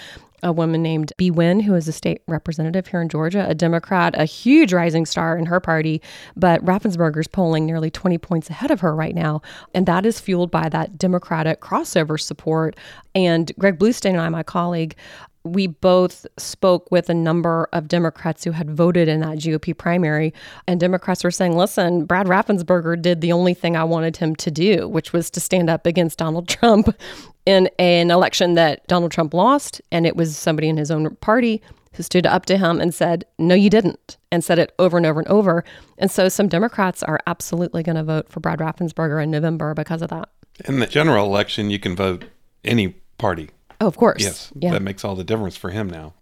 a 0.43 0.51
woman 0.51 0.83
named 0.83 1.13
Bee 1.17 1.31
Nguyen, 1.31 1.61
who 1.61 1.73
is 1.73 1.87
a 1.87 1.93
state 1.93 2.21
representative 2.27 2.87
here 2.87 3.01
in 3.01 3.09
Georgia, 3.09 3.45
a 3.47 3.55
Democrat, 3.55 4.13
a 4.17 4.25
huge 4.25 4.73
rising 4.73 5.05
star 5.05 5.37
in 5.37 5.45
her 5.45 5.59
party. 5.59 6.01
But 6.35 6.63
Raffensperger's 6.65 7.27
polling 7.27 7.65
nearly 7.65 7.89
20 7.89 8.17
points 8.17 8.49
ahead 8.49 8.69
of 8.69 8.81
her 8.81 8.93
right 8.93 9.15
now. 9.15 9.41
And 9.73 9.85
that 9.85 10.05
is 10.05 10.19
fueled 10.19 10.51
by 10.51 10.69
that 10.69 10.97
Democratic 10.97 11.61
crossover 11.61 12.19
support. 12.19 12.75
And 13.15 13.51
Greg 13.57 13.79
Bluestein 13.79 14.11
and 14.11 14.21
I, 14.21 14.29
my 14.29 14.43
colleague, 14.43 14.95
we 15.43 15.67
both 15.67 16.25
spoke 16.37 16.89
with 16.91 17.09
a 17.09 17.13
number 17.13 17.67
of 17.73 17.87
Democrats 17.87 18.43
who 18.43 18.51
had 18.51 18.71
voted 18.71 19.07
in 19.07 19.19
that 19.19 19.39
GOP 19.39 19.77
primary. 19.77 20.33
And 20.67 20.79
Democrats 20.79 21.23
were 21.23 21.31
saying, 21.31 21.57
listen, 21.57 22.05
Brad 22.05 22.27
Raffensperger 22.27 23.01
did 23.01 23.21
the 23.21 23.33
only 23.33 23.53
thing 23.53 23.75
I 23.75 23.83
wanted 23.83 24.17
him 24.17 24.35
to 24.37 24.51
do, 24.51 24.87
which 24.87 25.11
was 25.11 25.29
to 25.31 25.39
stand 25.39 25.69
up 25.69 25.85
against 25.85 26.19
Donald 26.19 26.47
Trump 26.47 26.95
in 27.45 27.69
an 27.77 28.09
election 28.09 28.53
that 28.53 28.87
Donald 28.87 29.11
Trump 29.11 29.33
lost. 29.33 29.81
And 29.91 30.05
it 30.07 30.15
was 30.15 30.37
somebody 30.37 30.69
in 30.69 30.77
his 30.77 30.89
own 30.89 31.15
party 31.17 31.61
who 31.93 32.03
stood 32.03 32.25
up 32.25 32.45
to 32.45 32.57
him 32.57 32.79
and 32.79 32.93
said, 32.93 33.25
no, 33.37 33.53
you 33.53 33.69
didn't, 33.69 34.17
and 34.31 34.43
said 34.43 34.57
it 34.57 34.73
over 34.79 34.97
and 34.97 35.05
over 35.05 35.19
and 35.19 35.29
over. 35.29 35.63
And 35.97 36.09
so 36.09 36.29
some 36.29 36.47
Democrats 36.47 37.03
are 37.03 37.19
absolutely 37.27 37.83
going 37.83 37.97
to 37.97 38.03
vote 38.03 38.29
for 38.29 38.39
Brad 38.39 38.59
Raffensperger 38.59 39.21
in 39.21 39.29
November 39.29 39.73
because 39.73 40.01
of 40.01 40.09
that. 40.09 40.29
In 40.65 40.79
the 40.79 40.87
general 40.87 41.25
election, 41.25 41.69
you 41.69 41.79
can 41.79 41.95
vote 41.95 42.25
any 42.63 42.95
party 43.17 43.49
Oh, 43.83 43.87
of 43.87 43.97
course. 43.97 44.21
Yes. 44.21 44.49
Yeah. 44.55 44.71
That 44.71 44.81
makes 44.81 45.03
all 45.03 45.13
the 45.13 45.25
difference 45.25 45.57
for 45.57 45.69
him 45.69 45.89
now. 45.89 46.13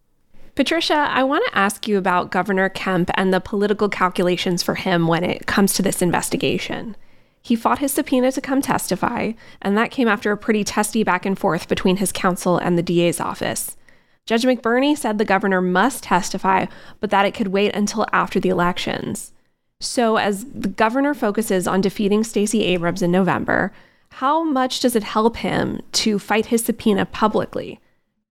Patricia, 0.55 0.95
I 0.95 1.21
want 1.23 1.45
to 1.45 1.57
ask 1.57 1.87
you 1.87 1.99
about 1.99 2.31
Governor 2.31 2.69
Kemp 2.69 3.11
and 3.13 3.31
the 3.31 3.39
political 3.39 3.87
calculations 3.87 4.63
for 4.63 4.73
him 4.73 5.05
when 5.05 5.23
it 5.23 5.45
comes 5.45 5.73
to 5.73 5.83
this 5.83 6.01
investigation. 6.01 6.95
He 7.39 7.55
fought 7.55 7.77
his 7.77 7.91
subpoena 7.91 8.31
to 8.31 8.41
come 8.41 8.63
testify, 8.63 9.33
and 9.61 9.77
that 9.77 9.91
came 9.91 10.07
after 10.07 10.31
a 10.31 10.37
pretty 10.37 10.63
testy 10.63 11.03
back 11.03 11.23
and 11.23 11.37
forth 11.37 11.67
between 11.67 11.97
his 11.97 12.11
counsel 12.11 12.57
and 12.57 12.79
the 12.79 12.83
DA's 12.83 13.19
office. 13.19 13.77
Judge 14.25 14.43
McBurney 14.43 14.97
said 14.97 15.19
the 15.19 15.25
governor 15.25 15.61
must 15.61 16.05
testify, 16.05 16.65
but 16.99 17.11
that 17.11 17.27
it 17.27 17.35
could 17.35 17.49
wait 17.49 17.75
until 17.75 18.07
after 18.11 18.39
the 18.39 18.49
elections. 18.49 19.33
So, 19.79 20.17
as 20.17 20.45
the 20.45 20.67
governor 20.67 21.13
focuses 21.13 21.67
on 21.67 21.81
defeating 21.81 22.23
Stacey 22.23 22.63
Abrams 22.63 23.03
in 23.03 23.11
November, 23.11 23.71
how 24.11 24.43
much 24.43 24.81
does 24.81 24.95
it 24.95 25.03
help 25.03 25.37
him 25.37 25.81
to 25.93 26.19
fight 26.19 26.47
his 26.47 26.65
subpoena 26.65 27.05
publicly? 27.05 27.79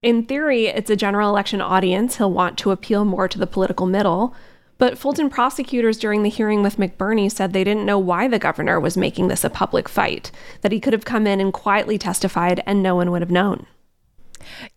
In 0.02 0.24
theory, 0.24 0.66
it's 0.66 0.90
a 0.90 0.96
general 0.96 1.28
election 1.28 1.60
audience. 1.60 2.16
He'll 2.16 2.32
want 2.32 2.56
to 2.58 2.70
appeal 2.70 3.04
more 3.04 3.28
to 3.28 3.38
the 3.38 3.46
political 3.46 3.86
middle. 3.86 4.34
But 4.78 4.96
Fulton 4.96 5.28
prosecutors 5.28 5.98
during 5.98 6.22
the 6.22 6.30
hearing 6.30 6.62
with 6.62 6.78
McBurney 6.78 7.30
said 7.30 7.52
they 7.52 7.64
didn't 7.64 7.84
know 7.84 7.98
why 7.98 8.28
the 8.28 8.38
governor 8.38 8.80
was 8.80 8.96
making 8.96 9.28
this 9.28 9.44
a 9.44 9.50
public 9.50 9.88
fight, 9.88 10.30
that 10.62 10.72
he 10.72 10.80
could 10.80 10.94
have 10.94 11.04
come 11.04 11.26
in 11.26 11.40
and 11.40 11.52
quietly 11.52 11.98
testified 11.98 12.62
and 12.66 12.82
no 12.82 12.94
one 12.94 13.10
would 13.10 13.20
have 13.20 13.30
known. 13.30 13.66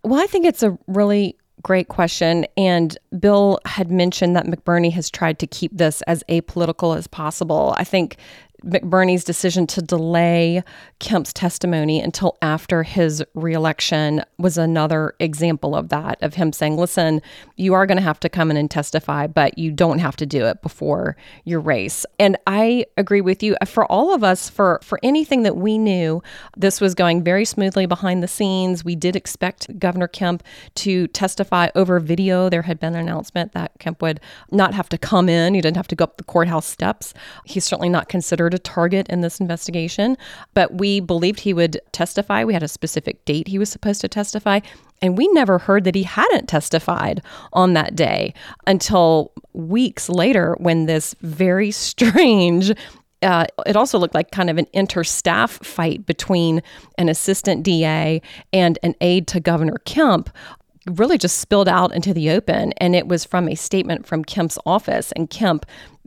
Well, 0.04 0.22
I 0.22 0.28
think 0.28 0.46
it's 0.46 0.64
a 0.64 0.78
really 0.88 1.38
great 1.62 1.88
question. 1.88 2.46
And 2.58 2.98
Bill 3.18 3.60
had 3.66 3.90
mentioned 3.90 4.36
that 4.36 4.46
McBurney 4.46 4.92
has 4.92 5.10
tried 5.10 5.40
to 5.40 5.48
keep 5.48 5.72
this 5.78 6.02
as 6.02 6.24
apolitical 6.28 6.98
as 6.98 7.08
possible. 7.08 7.74
I 7.78 7.86
think 7.86 8.18
McBurney's 8.66 9.24
decision 9.24 9.68
to 9.68 9.82
delay 9.82 10.64
Kemp's 11.00 11.34
testimony 11.34 12.00
until 12.00 12.38
after 12.42 12.84
his 12.84 13.24
reelection 13.34 14.24
was 14.38 14.58
another 14.58 15.16
example 15.20 15.76
of 15.76 15.90
that, 15.90 16.22
of 16.22 16.36
him 16.36 16.54
saying, 16.54 16.78
listen, 16.78 17.22
you 17.58 17.74
are 17.74 17.86
going 17.86 17.98
to 17.98 18.04
have 18.04 18.20
to 18.22 18.30
come 18.30 18.50
in 18.50 18.58
and 18.58 18.72
testify, 18.72 19.28
but 19.28 19.58
you 19.58 19.72
don't 19.72 20.00
have 20.00 20.16
to 20.18 20.26
do 20.26 20.46
it 20.46 20.62
before 20.62 21.18
your 21.44 21.60
race. 21.60 22.06
And 22.20 22.38
I 22.48 22.86
agree 22.98 23.22
with 23.22 23.44
you. 23.44 23.56
For 23.66 23.86
all 23.92 24.14
of 24.14 24.24
us, 24.24 24.50
for, 24.50 24.80
for 24.84 25.00
anything 25.04 25.44
that 25.44 25.58
we 25.58 25.78
knew, 25.78 26.24
this 26.56 26.80
was 26.80 26.96
going 26.96 27.24
very 27.24 27.46
smoothly 27.46 27.86
behind 27.86 28.24
the 28.24 28.28
scenes. 28.28 28.86
We 28.86 28.96
did 28.96 29.16
expect 29.16 29.78
Governor 29.80 30.08
Kemp 30.08 30.44
to 30.76 31.08
testify 31.08 31.70
over 31.76 32.00
video. 32.00 32.50
There 32.50 32.62
had 32.62 32.80
been 32.80 32.96
an 32.96 33.02
announcement 33.02 33.54
that 33.54 33.74
Kemp 33.80 34.02
would 34.02 34.20
not 34.52 34.74
have 34.74 34.90
to 34.90 34.98
come 34.98 35.28
in, 35.28 35.54
he 35.54 35.62
didn't 35.62 35.78
have 35.78 35.88
to 35.90 35.96
go 35.96 36.04
up 36.04 36.18
the 36.18 36.24
courthouse 36.24 36.66
steps. 36.66 37.14
He's 37.46 37.66
certainly 37.66 37.90
not 37.90 38.10
considered 38.10 38.53
a 38.54 38.60
target 38.60 39.08
in 39.10 39.22
this 39.22 39.40
investigation, 39.40 40.18
but 40.54 40.76
we 40.76 41.00
believed 41.00 41.40
he 41.40 41.54
would 41.54 41.80
testify. 41.92 42.44
We 42.44 42.54
had 42.54 42.64
a 42.64 42.68
specific 42.68 43.24
date 43.26 43.48
he 43.48 43.60
was 43.60 43.70
supposed 43.70 44.02
to 44.02 44.08
testify. 44.08 44.60
And 45.02 45.18
we 45.18 45.28
never 45.30 45.58
heard 45.60 45.84
that 45.84 45.96
he 45.96 46.04
hadn't 46.04 46.48
testified 46.48 47.22
on 47.52 47.74
that 47.74 47.96
day 47.96 48.34
until 48.68 49.34
weeks 49.52 50.08
later 50.08 50.56
when 50.60 50.86
this 50.86 51.16
very 51.22 51.72
strange 51.72 52.72
uh, 53.24 53.46
it 53.66 53.78
also 53.78 53.98
looked 53.98 54.14
like 54.14 54.32
kind 54.32 54.50
of 54.50 54.58
an 54.58 54.68
inter-staff 54.74 55.52
fight 55.64 56.06
between 56.06 56.62
an 56.98 57.08
assistant 57.08 57.64
DA 57.64 58.22
and 58.52 58.78
an 58.84 58.94
aide 59.00 59.28
to 59.28 59.40
Governor 59.40 59.78
Kemp 59.86 60.30
really 60.86 61.18
just 61.18 61.40
spilled 61.40 61.70
out 61.70 61.94
into 61.94 62.14
the 62.14 62.30
open. 62.30 62.74
And 62.74 62.96
it 62.96 63.08
was 63.08 63.26
from 63.26 63.48
a 63.48 63.56
statement 63.56 64.06
from 64.06 64.26
Kemp's 64.26 64.58
office. 64.66 65.12
And 65.14 65.30
Kemp 65.30 65.66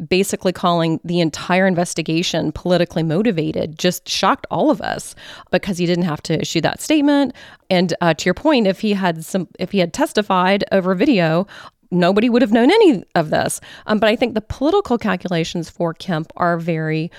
basically 0.09 0.53
calling 0.53 1.01
the 1.05 1.21
entire 1.21 1.67
investigation 1.67 2.53
politically 2.53 3.03
motivated 3.03 3.79
just 3.79 4.09
shocked 4.09 4.47
all 4.51 4.71
of 4.71 4.81
us 4.83 5.15
because 5.51 5.79
he 5.79 5.87
didn't 5.87 6.05
have 6.05 6.23
to 6.23 6.41
issue 6.41 6.61
that 6.61 6.81
statement. 6.81 7.35
And 7.71 7.95
uh, 8.01 8.15
to 8.15 8.25
your 8.27 8.35
point, 8.35 8.67
if 8.67 8.81
he 8.81 8.93
had 8.93 9.25
some, 9.25 9.49
if 9.59 9.73
he 9.73 9.79
had 9.79 9.93
testified 9.93 10.65
over 10.73 10.95
video, 10.95 11.47
nobody 11.91 12.29
would 12.29 12.43
have 12.43 12.53
known 12.53 12.71
any 12.71 13.05
of 13.15 13.31
this. 13.31 13.61
Um, 13.87 13.99
but 13.99 14.09
I 14.09 14.17
think 14.17 14.35
the 14.35 14.41
political 14.41 14.99
calculations 14.99 15.71
for 15.71 15.95
Kemp 15.95 16.33
are 16.37 16.59
very 16.59 17.11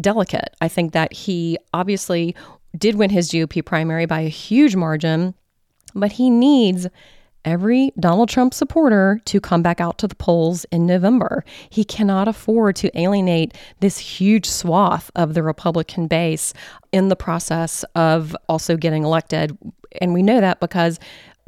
delicate. 0.00 0.54
I 0.60 0.68
think 0.68 0.92
that 0.92 1.12
he 1.12 1.56
obviously 1.72 2.34
did 2.76 2.96
win 2.96 3.08
his 3.08 3.30
GOP 3.30 3.64
primary 3.64 4.04
by 4.04 4.20
a 4.20 4.28
huge 4.28 4.76
margin 4.76 5.34
but 5.96 6.12
he 6.12 6.30
needs 6.30 6.86
every 7.44 7.92
Donald 7.98 8.28
Trump 8.28 8.52
supporter 8.52 9.20
to 9.24 9.40
come 9.40 9.62
back 9.62 9.80
out 9.80 9.98
to 9.98 10.08
the 10.08 10.16
polls 10.16 10.66
in 10.72 10.84
November. 10.84 11.44
He 11.70 11.84
cannot 11.84 12.28
afford 12.28 12.76
to 12.76 13.00
alienate 13.00 13.54
this 13.80 13.98
huge 13.98 14.46
swath 14.46 15.10
of 15.14 15.34
the 15.34 15.42
Republican 15.42 16.08
base 16.08 16.52
in 16.92 17.08
the 17.08 17.16
process 17.16 17.84
of 17.94 18.36
also 18.48 18.76
getting 18.76 19.04
elected. 19.04 19.56
And 20.00 20.12
we 20.12 20.22
know 20.22 20.40
that 20.40 20.60
because 20.60 20.98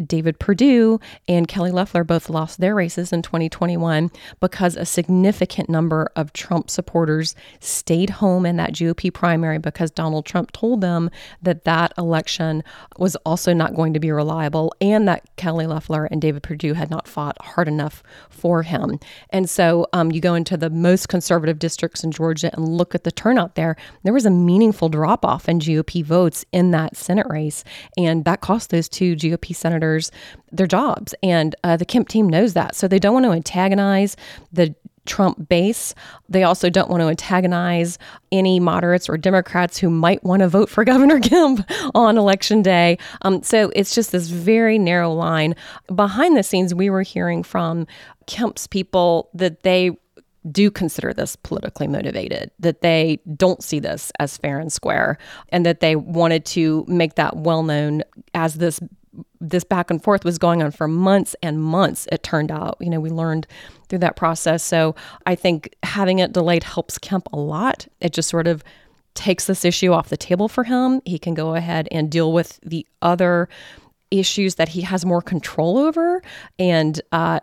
David 0.05 0.39
Perdue 0.39 1.01
and 1.27 1.49
Kelly 1.49 1.73
Loeffler 1.73 2.05
both 2.05 2.31
lost 2.31 2.61
their 2.61 2.75
races 2.75 3.13
in 3.13 3.21
2021 3.23 4.11
because 4.41 4.77
a 4.77 4.85
significant 4.85 5.69
number 5.69 6.09
of 6.15 6.33
Trump 6.33 6.71
supporters 6.71 7.35
stayed 7.59 8.11
home 8.11 8.47
in 8.47 8.57
that 8.57 8.73
GOP 8.73 9.13
primary 9.13 9.59
because 9.59 9.91
Donald 9.91 10.25
Trump 10.25 10.53
told 10.53 10.81
them 10.83 11.11
that 11.43 11.65
that 11.65 11.93
election 11.99 12.63
was 12.97 13.17
also 13.17 13.53
not 13.53 13.75
going 13.75 13.93
to 13.93 13.99
be 13.99 14.13
reliable 14.13 14.73
and 14.81 15.09
that 15.09 15.25
Kelly 15.37 15.67
Loeffler 15.67 16.05
and 16.05 16.23
David 16.23 16.45
Perdue 16.45 16.75
had 16.75 16.91
not 16.91 17.09
fought 17.09 17.37
hard 17.41 17.67
enough 17.67 18.03
for 18.31 18.63
him. 18.63 19.01
And 19.31 19.51
so 19.51 19.87
um, 19.93 20.13
you 20.13 20.21
go 20.21 20.35
into 20.35 20.57
the 20.57 20.71
most 20.71 21.09
conservative 21.09 21.59
districts 21.59 22.05
in 22.05 22.13
Georgia 22.13 22.51
and 22.55 22.69
look 22.69 22.95
at 22.95 23.03
the 23.03 23.11
turnout 23.11 23.57
there. 23.57 23.77
There 24.05 24.13
was 24.13 24.27
a 24.27 24.31
meaningful 24.31 24.89
drop 24.89 25.25
off 25.25 25.49
in 25.49 25.59
GOP 25.59 26.05
votes 26.05 26.45
in 26.53 26.71
that 26.71 26.97
Senate 26.97 27.27
race, 27.29 27.65
and 27.97 28.25
that 28.25 28.41
cost 28.41 28.71
those 28.71 28.89
two 28.89 29.17
GOP 29.17 29.55
senators 29.57 29.88
their 30.53 30.67
jobs. 30.67 31.15
And 31.23 31.55
uh, 31.65 31.77
the 31.77 31.85
Kemp 31.85 32.09
team 32.09 32.29
knows 32.29 32.55
that. 32.55 32.75
So 32.75 32.89
they 32.89 32.99
don't 32.99 33.15
want 33.15 33.27
to 33.27 33.33
antagonize 33.33 34.17
the 34.53 34.75
Trump 35.09 35.49
base. 35.49 35.95
They 36.29 36.45
also 36.45 36.71
don't 36.71 36.91
want 36.91 37.01
to 37.01 37.09
antagonize 37.09 37.99
any 38.31 38.61
moderates 38.61 39.09
or 39.09 39.17
Democrats 39.17 39.79
who 39.79 39.91
might 39.91 40.23
want 40.23 40.41
to 40.41 40.49
vote 40.49 40.69
for 40.69 40.85
Governor 40.93 41.19
Kemp 41.19 41.69
on 41.95 42.19
election 42.19 42.63
day. 42.63 42.99
Um, 43.23 43.43
so 43.43 43.73
it's 43.75 43.95
just 43.95 44.13
this 44.13 44.29
very 44.29 44.79
narrow 44.79 45.13
line. 45.13 45.57
Behind 45.93 46.37
the 46.37 46.43
scenes, 46.43 46.75
we 46.75 46.91
were 46.91 47.03
hearing 47.03 47.43
from 47.43 47.87
Kemp's 48.27 48.67
people 48.67 49.31
that 49.35 49.63
they 49.63 49.97
do 50.53 50.71
consider 50.71 51.13
this 51.13 51.37
politically 51.37 51.87
motivated, 51.87 52.51
that 52.61 52.81
they 52.81 53.19
don't 53.37 53.63
see 53.63 53.81
this 53.81 54.13
as 54.19 54.37
fair 54.37 54.59
and 54.59 54.73
square, 54.73 55.19
and 55.51 55.67
that 55.67 55.81
they 55.81 55.97
wanted 55.97 56.45
to 56.45 56.85
make 56.87 57.17
that 57.17 57.37
well 57.37 57.63
known 57.63 58.03
as 58.35 58.55
this 58.55 58.81
this 59.41 59.65
back 59.65 59.91
and 59.91 60.03
forth 60.03 60.25
was 60.25 60.39
going 60.39 60.63
on 60.63 60.71
for 60.71 60.89
months 60.89 61.35
and 61.43 61.63
months, 61.63 62.07
it 62.13 62.23
turned 62.23 62.51
out. 62.51 62.77
You 62.81 62.91
know, 62.91 63.01
we 63.01 63.11
learned 63.11 63.47
through 63.89 64.01
that 64.01 64.17
process. 64.17 64.63
So 64.63 64.95
I 65.27 65.35
think 65.35 65.75
having 65.83 66.19
it 66.19 66.33
delayed 66.33 66.65
helps 66.65 66.99
Kemp 66.99 67.29
a 67.33 67.39
lot. 67.39 67.87
It 68.01 68.13
just 68.13 68.29
sort 68.29 68.47
of 68.47 68.63
takes 69.15 69.47
this 69.47 69.65
issue 69.65 69.93
off 69.93 70.09
the 70.09 70.17
table 70.17 70.49
for 70.49 70.65
him. 70.65 71.01
He 71.05 71.19
can 71.19 71.35
go 71.35 71.55
ahead 71.55 71.89
and 71.91 72.11
deal 72.11 72.33
with 72.33 72.61
the 72.63 72.87
other 73.03 73.49
issues 74.11 74.55
that 74.55 74.71
he 74.71 74.83
has 74.83 75.05
more 75.05 75.21
control 75.21 75.79
over 75.79 76.23
and 76.59 77.01
uh, 77.13 77.41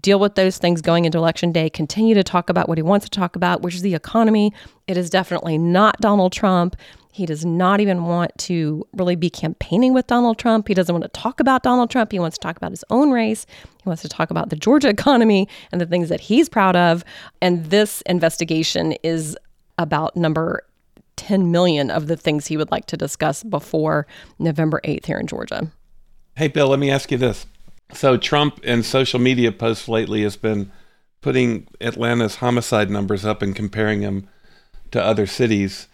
deal 0.00 0.18
with 0.18 0.34
those 0.34 0.58
things 0.58 0.80
going 0.80 1.04
into 1.04 1.18
election 1.18 1.52
day, 1.52 1.68
continue 1.70 2.14
to 2.14 2.24
talk 2.24 2.50
about 2.50 2.68
what 2.68 2.78
he 2.78 2.82
wants 2.82 3.04
to 3.04 3.10
talk 3.10 3.36
about, 3.36 3.62
which 3.62 3.74
is 3.74 3.82
the 3.82 3.94
economy. 3.94 4.52
It 4.86 4.96
is 4.96 5.10
definitely 5.10 5.58
not 5.58 6.00
Donald 6.00 6.32
Trump. 6.32 6.76
He 7.12 7.26
does 7.26 7.44
not 7.44 7.80
even 7.80 8.04
want 8.04 8.36
to 8.38 8.86
really 8.92 9.16
be 9.16 9.30
campaigning 9.30 9.92
with 9.94 10.06
Donald 10.06 10.38
Trump. 10.38 10.68
He 10.68 10.74
doesn't 10.74 10.94
want 10.94 11.02
to 11.04 11.20
talk 11.20 11.40
about 11.40 11.62
Donald 11.62 11.90
Trump. 11.90 12.12
He 12.12 12.18
wants 12.18 12.38
to 12.38 12.42
talk 12.42 12.56
about 12.56 12.70
his 12.70 12.84
own 12.90 13.10
race. 13.10 13.46
He 13.82 13.88
wants 13.88 14.02
to 14.02 14.08
talk 14.08 14.30
about 14.30 14.50
the 14.50 14.56
Georgia 14.56 14.88
economy 14.98 15.48
and 15.72 15.80
the 15.80 15.86
things 15.86 16.08
that 16.08 16.20
he's 16.20 16.48
proud 16.48 16.76
of. 16.76 17.04
And 17.40 17.66
this 17.66 18.02
investigation 18.02 18.92
is 19.02 19.36
about 19.78 20.16
number 20.16 20.64
10 21.16 21.50
million 21.50 21.90
of 21.90 22.06
the 22.06 22.16
things 22.16 22.46
he 22.46 22.56
would 22.56 22.70
like 22.70 22.86
to 22.86 22.96
discuss 22.96 23.42
before 23.42 24.06
November 24.38 24.80
8th 24.84 25.06
here 25.06 25.18
in 25.18 25.26
Georgia. 25.26 25.70
Hey, 26.36 26.48
Bill, 26.48 26.68
let 26.68 26.78
me 26.78 26.90
ask 26.90 27.10
you 27.10 27.18
this. 27.18 27.46
So, 27.92 28.16
Trump 28.16 28.60
and 28.64 28.84
social 28.84 29.18
media 29.18 29.50
posts 29.50 29.88
lately 29.88 30.22
has 30.22 30.36
been 30.36 30.70
putting 31.20 31.66
Atlanta's 31.80 32.36
homicide 32.36 32.90
numbers 32.90 33.24
up 33.24 33.42
and 33.42 33.56
comparing 33.56 34.00
them 34.00 34.28
to 34.90 35.02
other 35.02 35.26
cities. 35.26 35.88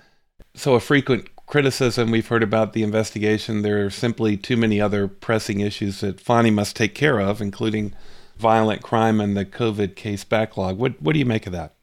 So, 0.54 0.74
a 0.74 0.80
frequent 0.80 1.28
criticism 1.46 2.10
we've 2.10 2.28
heard 2.28 2.42
about 2.42 2.72
the 2.72 2.82
investigation 2.82 3.62
there 3.62 3.84
are 3.84 3.90
simply 3.90 4.36
too 4.36 4.56
many 4.56 4.80
other 4.80 5.08
pressing 5.08 5.60
issues 5.60 6.00
that 6.00 6.20
Fani 6.20 6.50
must 6.50 6.76
take 6.76 6.94
care 6.94 7.20
of, 7.20 7.40
including 7.40 7.94
violent 8.36 8.82
crime 8.82 9.20
and 9.20 9.36
the 9.36 9.44
COVID 9.44 9.96
case 9.96 10.24
backlog. 10.24 10.78
What, 10.78 11.00
what 11.02 11.12
do 11.12 11.18
you 11.18 11.26
make 11.26 11.46
of 11.46 11.52
that? 11.52 11.74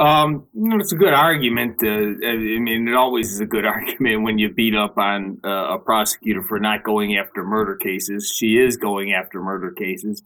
Um, 0.00 0.46
it's 0.54 0.92
a 0.92 0.96
good 0.96 1.12
argument. 1.12 1.82
Uh, 1.82 1.88
I 1.88 2.36
mean, 2.58 2.88
it 2.88 2.94
always 2.94 3.32
is 3.32 3.40
a 3.40 3.46
good 3.46 3.66
argument 3.66 4.22
when 4.22 4.38
you 4.38 4.52
beat 4.52 4.74
up 4.74 4.96
on 4.96 5.40
uh, 5.44 5.74
a 5.74 5.78
prosecutor 5.78 6.42
for 6.42 6.58
not 6.58 6.82
going 6.84 7.16
after 7.16 7.44
murder 7.44 7.76
cases. 7.76 8.32
She 8.34 8.56
is 8.56 8.76
going 8.76 9.12
after 9.12 9.40
murder 9.42 9.70
cases. 9.70 10.22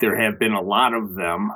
There 0.00 0.20
have 0.20 0.38
been 0.38 0.52
a 0.52 0.60
lot 0.60 0.94
of 0.94 1.14
them. 1.14 1.50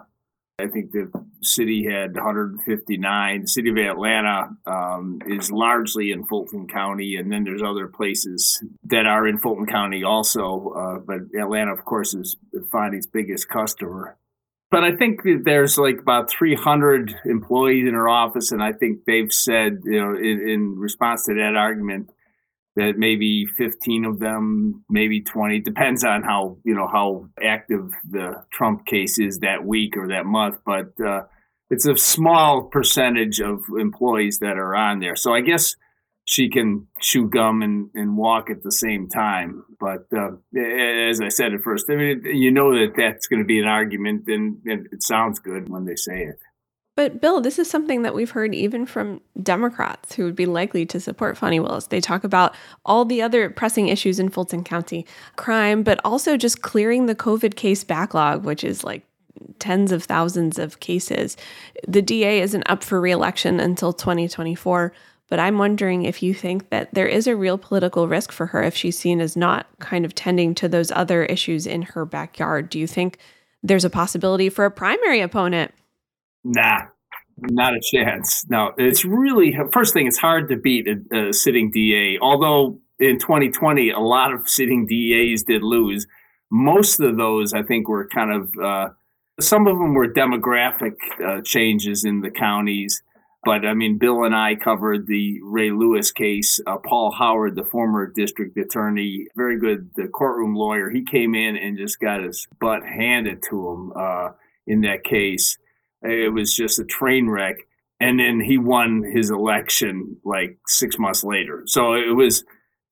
I 0.58 0.68
think 0.68 0.92
the 0.92 1.10
city 1.42 1.84
had 1.84 2.14
159. 2.14 3.40
The 3.40 3.48
city 3.48 3.70
of 3.70 3.76
Atlanta 3.76 4.56
um, 4.66 5.20
is 5.26 5.50
largely 5.50 6.12
in 6.12 6.24
Fulton 6.24 6.68
County, 6.68 7.16
and 7.16 7.30
then 7.30 7.42
there's 7.42 7.62
other 7.62 7.88
places 7.88 8.62
that 8.84 9.04
are 9.04 9.26
in 9.26 9.38
Fulton 9.38 9.66
County 9.66 10.04
also. 10.04 10.68
Uh, 10.70 10.98
but 11.00 11.22
Atlanta, 11.36 11.72
of 11.72 11.84
course, 11.84 12.14
is 12.14 12.36
Fani's 12.72 13.06
biggest 13.06 13.48
customer. 13.48 14.16
But 14.70 14.84
I 14.84 14.94
think 14.94 15.20
there's 15.44 15.76
like 15.76 15.98
about 15.98 16.30
300 16.30 17.14
employees 17.24 17.88
in 17.88 17.94
her 17.94 18.08
office, 18.08 18.52
and 18.52 18.62
I 18.62 18.72
think 18.72 19.04
they've 19.06 19.32
said, 19.32 19.80
you 19.84 20.00
know, 20.00 20.16
in, 20.16 20.48
in 20.48 20.78
response 20.78 21.26
to 21.26 21.34
that 21.34 21.56
argument, 21.56 22.10
that 22.76 22.94
maybe 22.98 23.46
15 23.46 24.04
of 24.04 24.18
them, 24.18 24.84
maybe 24.88 25.20
20, 25.20 25.60
depends 25.60 26.02
on 26.02 26.22
how, 26.22 26.58
you 26.64 26.74
know, 26.74 26.88
how 26.88 27.28
active 27.42 27.90
the 28.08 28.44
Trump 28.52 28.84
case 28.86 29.18
is 29.18 29.38
that 29.40 29.64
week 29.64 29.96
or 29.96 30.08
that 30.08 30.26
month. 30.26 30.58
But 30.66 30.92
uh, 31.00 31.22
it's 31.70 31.86
a 31.86 31.96
small 31.96 32.64
percentage 32.64 33.40
of 33.40 33.62
employees 33.78 34.38
that 34.40 34.58
are 34.58 34.74
on 34.74 35.00
there. 35.00 35.16
So 35.16 35.32
I 35.32 35.40
guess 35.40 35.76
she 36.24 36.48
can 36.48 36.86
chew 37.00 37.28
gum 37.28 37.62
and, 37.62 37.90
and 37.94 38.16
walk 38.16 38.50
at 38.50 38.62
the 38.62 38.72
same 38.72 39.08
time. 39.08 39.64
But 39.78 40.06
uh, 40.12 40.32
as 40.58 41.20
I 41.20 41.28
said 41.28 41.52
at 41.52 41.62
first, 41.62 41.86
I 41.90 41.96
mean, 41.96 42.22
you 42.24 42.50
know 42.50 42.72
that 42.72 42.94
that's 42.96 43.26
going 43.26 43.40
to 43.40 43.46
be 43.46 43.58
an 43.58 43.66
argument, 43.66 44.26
and, 44.28 44.58
and 44.64 44.88
it 44.90 45.02
sounds 45.02 45.38
good 45.38 45.68
when 45.68 45.84
they 45.84 45.96
say 45.96 46.22
it. 46.22 46.38
But 46.96 47.20
Bill, 47.20 47.40
this 47.40 47.58
is 47.58 47.68
something 47.68 48.02
that 48.02 48.14
we've 48.14 48.30
heard 48.30 48.54
even 48.54 48.86
from 48.86 49.20
Democrats 49.42 50.14
who 50.14 50.24
would 50.24 50.36
be 50.36 50.46
likely 50.46 50.86
to 50.86 51.00
support 51.00 51.36
Fani 51.36 51.58
Willis. 51.58 51.88
They 51.88 52.00
talk 52.00 52.22
about 52.22 52.54
all 52.84 53.04
the 53.04 53.20
other 53.20 53.50
pressing 53.50 53.88
issues 53.88 54.20
in 54.20 54.28
Fulton 54.28 54.62
County 54.62 55.04
crime, 55.36 55.82
but 55.82 56.00
also 56.04 56.36
just 56.36 56.62
clearing 56.62 57.06
the 57.06 57.16
COVID 57.16 57.56
case 57.56 57.82
backlog, 57.82 58.44
which 58.44 58.62
is 58.62 58.84
like 58.84 59.04
tens 59.58 59.90
of 59.90 60.04
thousands 60.04 60.58
of 60.58 60.78
cases. 60.78 61.36
The 61.88 62.02
DA 62.02 62.40
isn't 62.40 62.70
up 62.70 62.84
for 62.84 63.00
reelection 63.00 63.58
until 63.58 63.92
2024. 63.92 64.92
But 65.30 65.40
I'm 65.40 65.56
wondering 65.56 66.04
if 66.04 66.22
you 66.22 66.34
think 66.34 66.68
that 66.68 66.92
there 66.92 67.08
is 67.08 67.26
a 67.26 67.34
real 67.34 67.56
political 67.56 68.06
risk 68.06 68.30
for 68.30 68.46
her 68.46 68.62
if 68.62 68.76
she's 68.76 68.98
seen 68.98 69.20
as 69.20 69.36
not 69.36 69.66
kind 69.78 70.04
of 70.04 70.14
tending 70.14 70.54
to 70.56 70.68
those 70.68 70.92
other 70.92 71.24
issues 71.24 71.66
in 71.66 71.82
her 71.82 72.04
backyard. 72.04 72.68
Do 72.68 72.78
you 72.78 72.86
think 72.86 73.18
there's 73.62 73.86
a 73.86 73.90
possibility 73.90 74.50
for 74.50 74.66
a 74.66 74.70
primary 74.70 75.22
opponent? 75.22 75.72
Nah, 76.44 76.82
not 77.38 77.74
a 77.74 77.80
chance. 77.80 78.44
No, 78.48 78.72
it's 78.76 79.04
really 79.04 79.56
first 79.72 79.94
thing. 79.94 80.06
It's 80.06 80.18
hard 80.18 80.48
to 80.50 80.56
beat 80.56 80.86
a, 80.86 81.28
a 81.28 81.32
sitting 81.32 81.70
DA. 81.70 82.18
Although 82.20 82.80
in 82.98 83.18
2020, 83.18 83.90
a 83.90 83.98
lot 83.98 84.32
of 84.32 84.48
sitting 84.48 84.86
DAs 84.86 85.42
did 85.42 85.62
lose. 85.62 86.06
Most 86.50 87.00
of 87.00 87.16
those, 87.16 87.52
I 87.52 87.62
think, 87.62 87.88
were 87.88 88.06
kind 88.06 88.32
of 88.32 88.58
uh, 88.62 88.88
some 89.40 89.66
of 89.66 89.78
them 89.78 89.94
were 89.94 90.08
demographic 90.08 90.94
uh, 91.24 91.40
changes 91.42 92.04
in 92.04 92.20
the 92.20 92.30
counties. 92.30 93.02
But 93.44 93.66
I 93.66 93.74
mean, 93.74 93.98
Bill 93.98 94.24
and 94.24 94.34
I 94.34 94.54
covered 94.54 95.06
the 95.06 95.40
Ray 95.42 95.70
Lewis 95.70 96.12
case. 96.12 96.60
Uh, 96.66 96.78
Paul 96.78 97.12
Howard, 97.12 97.56
the 97.56 97.64
former 97.64 98.06
district 98.06 98.56
attorney, 98.56 99.26
very 99.36 99.58
good 99.58 99.90
courtroom 100.12 100.54
lawyer, 100.54 100.88
he 100.88 101.04
came 101.04 101.34
in 101.34 101.56
and 101.56 101.76
just 101.76 102.00
got 102.00 102.22
his 102.22 102.46
butt 102.58 102.82
handed 102.84 103.42
to 103.50 103.68
him 103.68 103.92
uh, 103.96 104.30
in 104.66 104.80
that 104.82 105.04
case. 105.04 105.58
It 106.04 106.32
was 106.32 106.54
just 106.54 106.78
a 106.78 106.84
train 106.84 107.28
wreck. 107.28 107.56
And 108.00 108.18
then 108.18 108.40
he 108.40 108.58
won 108.58 109.02
his 109.02 109.30
election 109.30 110.16
like 110.24 110.58
six 110.66 110.98
months 110.98 111.24
later. 111.24 111.62
So 111.66 111.94
it 111.94 112.14
was 112.14 112.42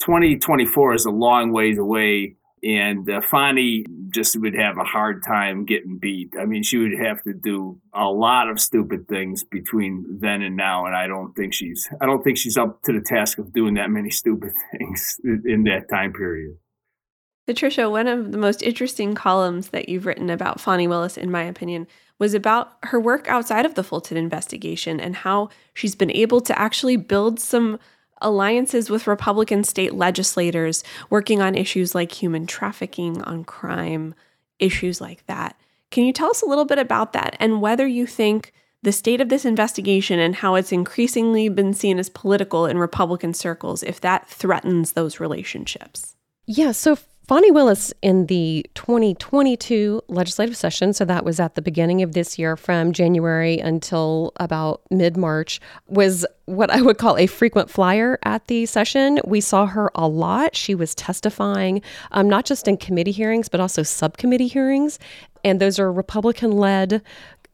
2024 0.01 0.95
is 0.95 1.05
a 1.05 1.11
long 1.11 1.53
ways 1.53 1.79
away. 1.79 2.37
And 2.63 3.11
uh, 3.11 3.21
Fani 3.21 3.85
just 4.11 4.39
would 4.41 4.55
have 4.55 4.79
a 4.79 4.85
hard 4.85 5.25
time 5.27 5.65
getting 5.65 5.99
beat. 5.99 6.33
I 6.41 6.45
mean, 6.45 6.63
she 6.63 6.79
would 6.79 6.93
have 7.05 7.21
to 7.25 7.33
do 7.33 7.81
a 7.93 8.05
lot 8.05 8.49
of 8.49 8.61
stupid 8.61 9.09
things 9.09 9.43
between 9.43 10.07
then 10.21 10.43
and 10.43 10.57
now, 10.57 10.87
and 10.87 10.95
I 10.95 11.09
don't 11.09 11.35
think 11.35 11.55
she's 11.55 11.89
I 12.01 12.07
don't 12.07 12.23
think 12.23 12.39
she's 12.39 12.57
up 12.57 12.81
to 12.83 12.93
the 12.93 13.01
task 13.01 13.39
of 13.39 13.53
doing 13.53 13.75
that 13.75 13.91
many 13.91 14.11
stupid 14.11 14.53
things 14.71 15.17
in 15.25 15.65
that 15.65 15.89
time 15.91 16.13
period. 16.13 16.57
Patricia, 17.47 17.91
one 17.91 18.07
of 18.07 18.33
the 18.33 18.39
most 18.39 18.63
interesting 18.63 19.15
columns 19.15 19.69
that 19.69 19.89
you've 19.89 20.07
written 20.07 20.31
about 20.31 20.61
Fani 20.61 20.87
Willis, 20.87 21.17
in 21.17 21.31
my 21.31 21.43
opinion, 21.43 21.87
was 22.19 22.35
about 22.35 22.75
her 22.85 23.01
work 23.01 23.27
outside 23.29 23.67
of 23.67 23.75
the 23.75 23.83
Fulton 23.83 24.17
investigation 24.17 25.01
and 25.01 25.17
how 25.17 25.49
she's 25.75 25.97
been 25.97 26.11
able 26.11 26.41
to 26.41 26.57
actually 26.57 26.97
build 26.97 27.41
some 27.41 27.81
alliances 28.21 28.89
with 28.89 29.09
Republican 29.09 29.65
state 29.65 29.95
legislators 29.95 30.85
working 31.11 31.43
on 31.43 31.57
issues 31.57 31.95
like 31.95 32.13
human 32.13 32.47
trafficking, 32.47 33.21
on 33.23 33.43
crime, 33.43 34.15
issues 34.61 35.01
like 35.01 35.27
that. 35.27 35.59
Can 35.91 36.05
you 36.05 36.13
tell 36.13 36.31
us 36.31 36.43
a 36.43 36.47
little 36.47 36.65
bit 36.65 36.79
about 36.79 37.13
that 37.13 37.37
and 37.41 37.61
whether 37.61 37.87
you 37.87 38.07
think 38.07 38.53
the 38.83 38.93
state 38.93 39.21
of 39.21 39.29
this 39.29 39.45
investigation 39.45 40.19
and 40.19 40.37
how 40.37 40.55
it's 40.55 40.73
increasingly 40.73 41.49
been 41.49 41.75
seen 41.75 41.99
as 41.99 42.09
political 42.09 42.67
in 42.67 42.79
Republican 42.79 43.35
circles, 43.35 43.83
if 43.83 44.01
that 44.01 44.29
threatens 44.29 44.93
those 44.93 45.21
relationships? 45.21 46.17
Yeah, 46.47 46.73
so 46.73 46.97
Fani 47.33 47.51
Willis 47.51 47.95
in 48.03 48.27
the 48.27 48.67
2022 48.75 50.03
legislative 50.09 50.55
session, 50.55 50.93
so 50.93 51.07
that 51.07 51.25
was 51.25 51.41
at 51.41 51.55
the 51.55 51.63
beginning 51.63 52.03
of 52.03 52.13
this 52.13 52.39
year 52.39 52.59
from 52.59 52.93
January 52.93 53.59
until 53.59 54.33
about 54.37 54.83
mid 54.91 55.17
March, 55.17 55.59
was 55.87 56.27
what 56.45 56.69
I 56.71 56.83
would 56.83 56.99
call 56.99 57.17
a 57.17 57.27
frequent 57.27 57.71
flyer 57.71 58.19
at 58.27 58.49
the 58.49 58.67
session. 58.67 59.19
We 59.25 59.41
saw 59.41 59.65
her 59.65 59.91
a 59.95 60.07
lot. 60.07 60.55
She 60.55 60.75
was 60.75 60.95
testifying, 60.95 61.81
um, 62.11 62.29
not 62.29 62.45
just 62.45 62.69
in 62.69 62.77
committee 62.77 63.13
hearings, 63.13 63.49
but 63.49 63.61
also 63.61 63.83
subcommittee 63.83 64.49
hearings. 64.49 64.99
And 65.43 65.59
those 65.59 65.79
are 65.79 65.91
Republican 65.91 66.51
led 66.53 67.01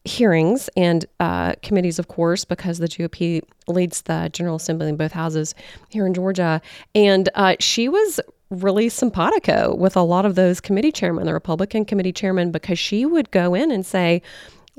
hearings 0.03 0.69
and 0.75 1.05
uh, 1.21 1.53
committees, 1.61 1.99
of 1.99 2.09
course, 2.09 2.43
because 2.43 2.79
the 2.79 2.87
GOP 2.89 3.43
leads 3.69 4.01
the 4.01 4.29
General 4.33 4.57
Assembly 4.57 4.89
in 4.89 4.97
both 4.97 5.13
houses 5.13 5.55
here 5.87 6.05
in 6.05 6.13
Georgia. 6.13 6.61
And 6.93 7.29
uh, 7.35 7.55
she 7.61 7.87
was 7.87 8.19
really 8.49 8.89
simpatico 8.89 9.75
with 9.75 9.95
a 9.95 10.01
lot 10.01 10.25
of 10.25 10.35
those 10.35 10.59
committee 10.59 10.91
chairmen, 10.91 11.25
the 11.25 11.33
Republican 11.33 11.85
committee 11.85 12.13
chairman, 12.13 12.51
because 12.51 12.79
she 12.79 13.05
would 13.05 13.29
go 13.31 13.53
in 13.53 13.71
and 13.71 13.85
say, 13.85 14.21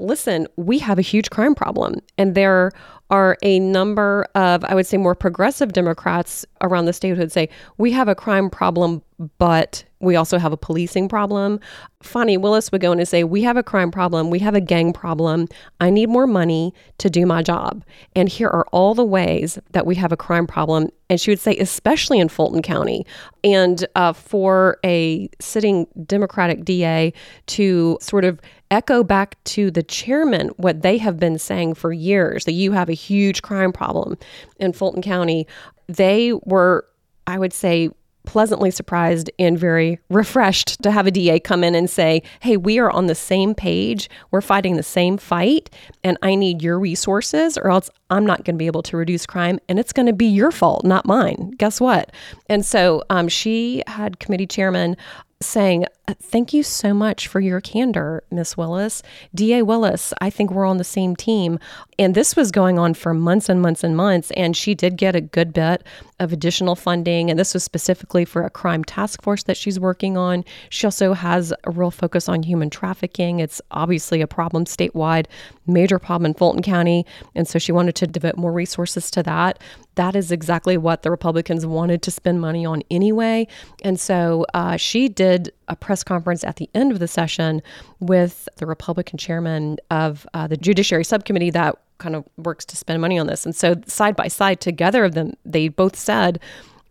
listen, 0.00 0.48
we 0.56 0.78
have 0.78 0.98
a 0.98 1.02
huge 1.02 1.30
crime 1.30 1.54
problem. 1.54 2.00
And 2.18 2.34
there 2.34 2.72
are 3.10 3.36
a 3.42 3.58
number 3.58 4.24
of, 4.34 4.64
I 4.64 4.74
would 4.74 4.86
say, 4.86 4.96
more 4.96 5.14
progressive 5.14 5.72
Democrats 5.72 6.46
around 6.60 6.86
the 6.86 6.92
state 6.92 7.10
who 7.10 7.16
would 7.16 7.32
say, 7.32 7.48
we 7.76 7.90
have 7.92 8.08
a 8.08 8.14
crime 8.14 8.48
problem, 8.48 9.02
but 9.38 9.84
we 10.00 10.16
also 10.16 10.38
have 10.38 10.52
a 10.52 10.56
policing 10.56 11.08
problem. 11.08 11.60
Fani 12.02 12.38
Willis 12.38 12.72
would 12.72 12.80
go 12.80 12.92
in 12.92 12.98
and 13.00 13.08
say, 13.08 13.22
We 13.22 13.42
have 13.42 13.58
a 13.58 13.62
crime 13.62 13.90
problem. 13.90 14.30
We 14.30 14.38
have 14.38 14.54
a 14.54 14.60
gang 14.60 14.94
problem. 14.94 15.46
I 15.80 15.90
need 15.90 16.08
more 16.08 16.26
money 16.26 16.72
to 16.98 17.10
do 17.10 17.26
my 17.26 17.42
job. 17.42 17.84
And 18.16 18.28
here 18.28 18.48
are 18.48 18.66
all 18.72 18.94
the 18.94 19.04
ways 19.04 19.58
that 19.72 19.84
we 19.84 19.94
have 19.96 20.10
a 20.12 20.16
crime 20.16 20.46
problem. 20.46 20.88
And 21.10 21.20
she 21.20 21.30
would 21.30 21.40
say, 21.40 21.56
especially 21.56 22.18
in 22.18 22.30
Fulton 22.30 22.62
County. 22.62 23.04
And 23.44 23.86
uh, 23.94 24.14
for 24.14 24.78
a 24.84 25.28
sitting 25.38 25.86
Democratic 26.06 26.64
DA 26.64 27.12
to 27.48 27.98
sort 28.00 28.24
of 28.24 28.40
echo 28.70 29.02
back 29.02 29.42
to 29.44 29.70
the 29.70 29.82
chairman 29.82 30.48
what 30.56 30.82
they 30.82 30.98
have 30.98 31.18
been 31.18 31.38
saying 31.38 31.74
for 31.74 31.92
years 31.92 32.44
that 32.44 32.52
you 32.52 32.72
have 32.72 32.88
a 32.88 32.94
huge 32.94 33.42
crime 33.42 33.72
problem 33.72 34.16
in 34.58 34.72
Fulton 34.72 35.02
County, 35.02 35.46
they 35.88 36.32
were, 36.44 36.86
I 37.26 37.38
would 37.38 37.52
say, 37.52 37.90
pleasantly 38.26 38.70
surprised 38.70 39.30
and 39.38 39.58
very 39.58 39.98
refreshed 40.10 40.82
to 40.82 40.90
have 40.90 41.06
a 41.06 41.10
DA 41.10 41.40
come 41.40 41.64
in 41.64 41.74
and 41.74 41.88
say, 41.88 42.22
Hey, 42.40 42.56
we 42.56 42.78
are 42.78 42.90
on 42.90 43.06
the 43.06 43.14
same 43.14 43.54
page. 43.54 44.08
We're 44.30 44.40
fighting 44.40 44.76
the 44.76 44.82
same 44.82 45.16
fight, 45.16 45.70
and 46.04 46.16
I 46.22 46.34
need 46.34 46.62
your 46.62 46.78
resources, 46.78 47.58
or 47.58 47.70
else 47.70 47.90
I'm 48.10 48.26
not 48.26 48.44
going 48.44 48.54
to 48.56 48.58
be 48.58 48.66
able 48.66 48.82
to 48.84 48.96
reduce 48.96 49.26
crime. 49.26 49.58
And 49.68 49.78
it's 49.78 49.92
going 49.92 50.06
to 50.06 50.12
be 50.12 50.26
your 50.26 50.50
fault, 50.50 50.84
not 50.84 51.06
mine. 51.06 51.52
Guess 51.56 51.80
what? 51.80 52.12
And 52.48 52.64
so 52.64 53.02
um, 53.10 53.28
she 53.28 53.82
had 53.86 54.20
committee 54.20 54.46
chairman 54.46 54.96
saying, 55.42 55.86
Thank 56.14 56.52
you 56.52 56.62
so 56.62 56.94
much 56.94 57.28
for 57.28 57.40
your 57.40 57.60
candor, 57.60 58.22
Miss 58.30 58.56
Willis. 58.56 59.02
D.A. 59.34 59.64
Willis, 59.64 60.12
I 60.20 60.30
think 60.30 60.50
we're 60.50 60.66
on 60.66 60.78
the 60.78 60.84
same 60.84 61.14
team. 61.14 61.58
And 61.98 62.14
this 62.14 62.34
was 62.34 62.50
going 62.50 62.78
on 62.78 62.94
for 62.94 63.12
months 63.12 63.48
and 63.48 63.60
months 63.60 63.84
and 63.84 63.96
months. 63.96 64.30
And 64.32 64.56
she 64.56 64.74
did 64.74 64.96
get 64.96 65.14
a 65.14 65.20
good 65.20 65.52
bit 65.52 65.84
of 66.18 66.32
additional 66.32 66.76
funding. 66.76 67.30
And 67.30 67.38
this 67.38 67.54
was 67.54 67.64
specifically 67.64 68.24
for 68.24 68.42
a 68.42 68.50
crime 68.50 68.84
task 68.84 69.22
force 69.22 69.42
that 69.44 69.56
she's 69.56 69.78
working 69.78 70.16
on. 70.16 70.44
She 70.68 70.86
also 70.86 71.12
has 71.12 71.52
a 71.64 71.70
real 71.70 71.90
focus 71.90 72.28
on 72.28 72.42
human 72.42 72.70
trafficking. 72.70 73.40
It's 73.40 73.60
obviously 73.70 74.20
a 74.20 74.26
problem 74.26 74.64
statewide, 74.64 75.26
major 75.66 75.98
problem 75.98 76.26
in 76.26 76.34
Fulton 76.34 76.62
County. 76.62 77.04
And 77.34 77.46
so 77.46 77.58
she 77.58 77.72
wanted 77.72 77.94
to 77.96 78.06
devote 78.06 78.36
more 78.36 78.52
resources 78.52 79.10
to 79.12 79.22
that. 79.24 79.58
That 79.96 80.16
is 80.16 80.32
exactly 80.32 80.76
what 80.76 81.02
the 81.02 81.10
Republicans 81.10 81.66
wanted 81.66 82.02
to 82.02 82.10
spend 82.10 82.40
money 82.40 82.64
on 82.64 82.82
anyway. 82.90 83.46
And 83.82 83.98
so 83.98 84.46
uh, 84.54 84.76
she 84.76 85.08
did 85.08 85.52
a 85.70 85.76
press 85.76 86.04
conference 86.04 86.44
at 86.44 86.56
the 86.56 86.68
end 86.74 86.92
of 86.92 86.98
the 86.98 87.08
session 87.08 87.62
with 88.00 88.48
the 88.56 88.66
Republican 88.66 89.16
chairman 89.16 89.78
of 89.90 90.26
uh, 90.34 90.46
the 90.46 90.56
Judiciary 90.56 91.04
Subcommittee 91.04 91.50
that 91.50 91.76
kind 91.98 92.16
of 92.16 92.24
works 92.36 92.64
to 92.66 92.76
spend 92.76 93.00
money 93.00 93.18
on 93.18 93.26
this. 93.26 93.46
And 93.46 93.54
so, 93.54 93.76
side 93.86 94.16
by 94.16 94.28
side, 94.28 94.60
together 94.60 95.04
of 95.04 95.14
them, 95.14 95.34
they 95.44 95.68
both 95.68 95.96
said, 95.96 96.40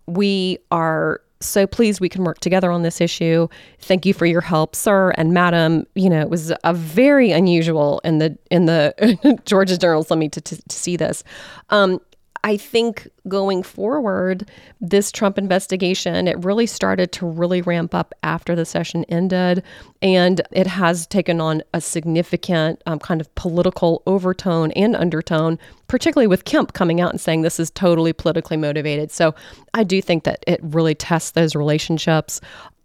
We 0.08 0.60
are 0.72 1.22
so 1.42 1.66
pleased 1.66 2.02
we 2.02 2.10
can 2.10 2.24
work 2.24 2.40
together 2.40 2.72
on 2.72 2.84
this 2.84 3.00
issue. 3.00 3.48
Thank 3.80 4.06
you 4.06 4.14
for 4.14 4.26
your 4.26 4.42
help, 4.42 4.76
sir 4.76 5.12
and 5.12 5.34
madam. 5.34 5.86
You 5.96 6.10
know, 6.10 6.20
it 6.22 6.30
was 6.30 6.52
a 6.64 6.74
very 6.74 7.32
unusual 7.32 8.02
in 8.04 8.20
the 8.20 8.38
in 8.52 8.66
the 8.66 9.40
Georgia 9.46 9.78
General 9.78 10.02
Assembly 10.02 10.30
to, 10.30 10.42
to, 10.42 10.62
to 10.62 10.76
see 10.76 10.98
this. 10.98 11.24
Um, 11.70 12.02
I 12.44 12.58
think 12.58 13.08
going 13.28 13.64
forward, 13.64 14.50
this 14.80 15.12
Trump 15.12 15.38
investigation, 15.38 16.28
it 16.28 16.44
really 16.44 16.66
started 16.66 17.12
to 17.14 17.26
really 17.26 17.62
ramp 17.62 17.94
up 17.94 18.14
after 18.24 18.56
the 18.56 18.66
session 18.66 19.04
ended. 19.06 19.64
And 20.02 20.42
it 20.52 20.68
has 20.68 21.06
taken 21.08 21.42
on 21.42 21.62
a 21.74 21.82
significant 21.82 22.82
um, 22.86 23.00
kind 23.00 23.20
of 23.20 23.34
political 23.36 24.04
overtone 24.08 24.72
and 24.72 24.96
undertone, 24.96 25.60
particularly 25.88 26.28
with 26.28 26.46
Kemp 26.46 26.74
coming 26.74 27.02
out 27.02 27.12
and 27.12 27.20
saying 27.20 27.42
this 27.42 27.60
is 27.60 27.72
totally 27.72 28.14
politically 28.14 28.58
motivated. 28.58 29.12
So 29.12 29.36
I 29.74 29.84
do 29.84 30.02
think 30.02 30.24
that 30.24 30.44
it 30.48 30.60
really 30.64 30.96
tests 30.96 31.32
those 31.32 31.56
relationships 31.56 32.40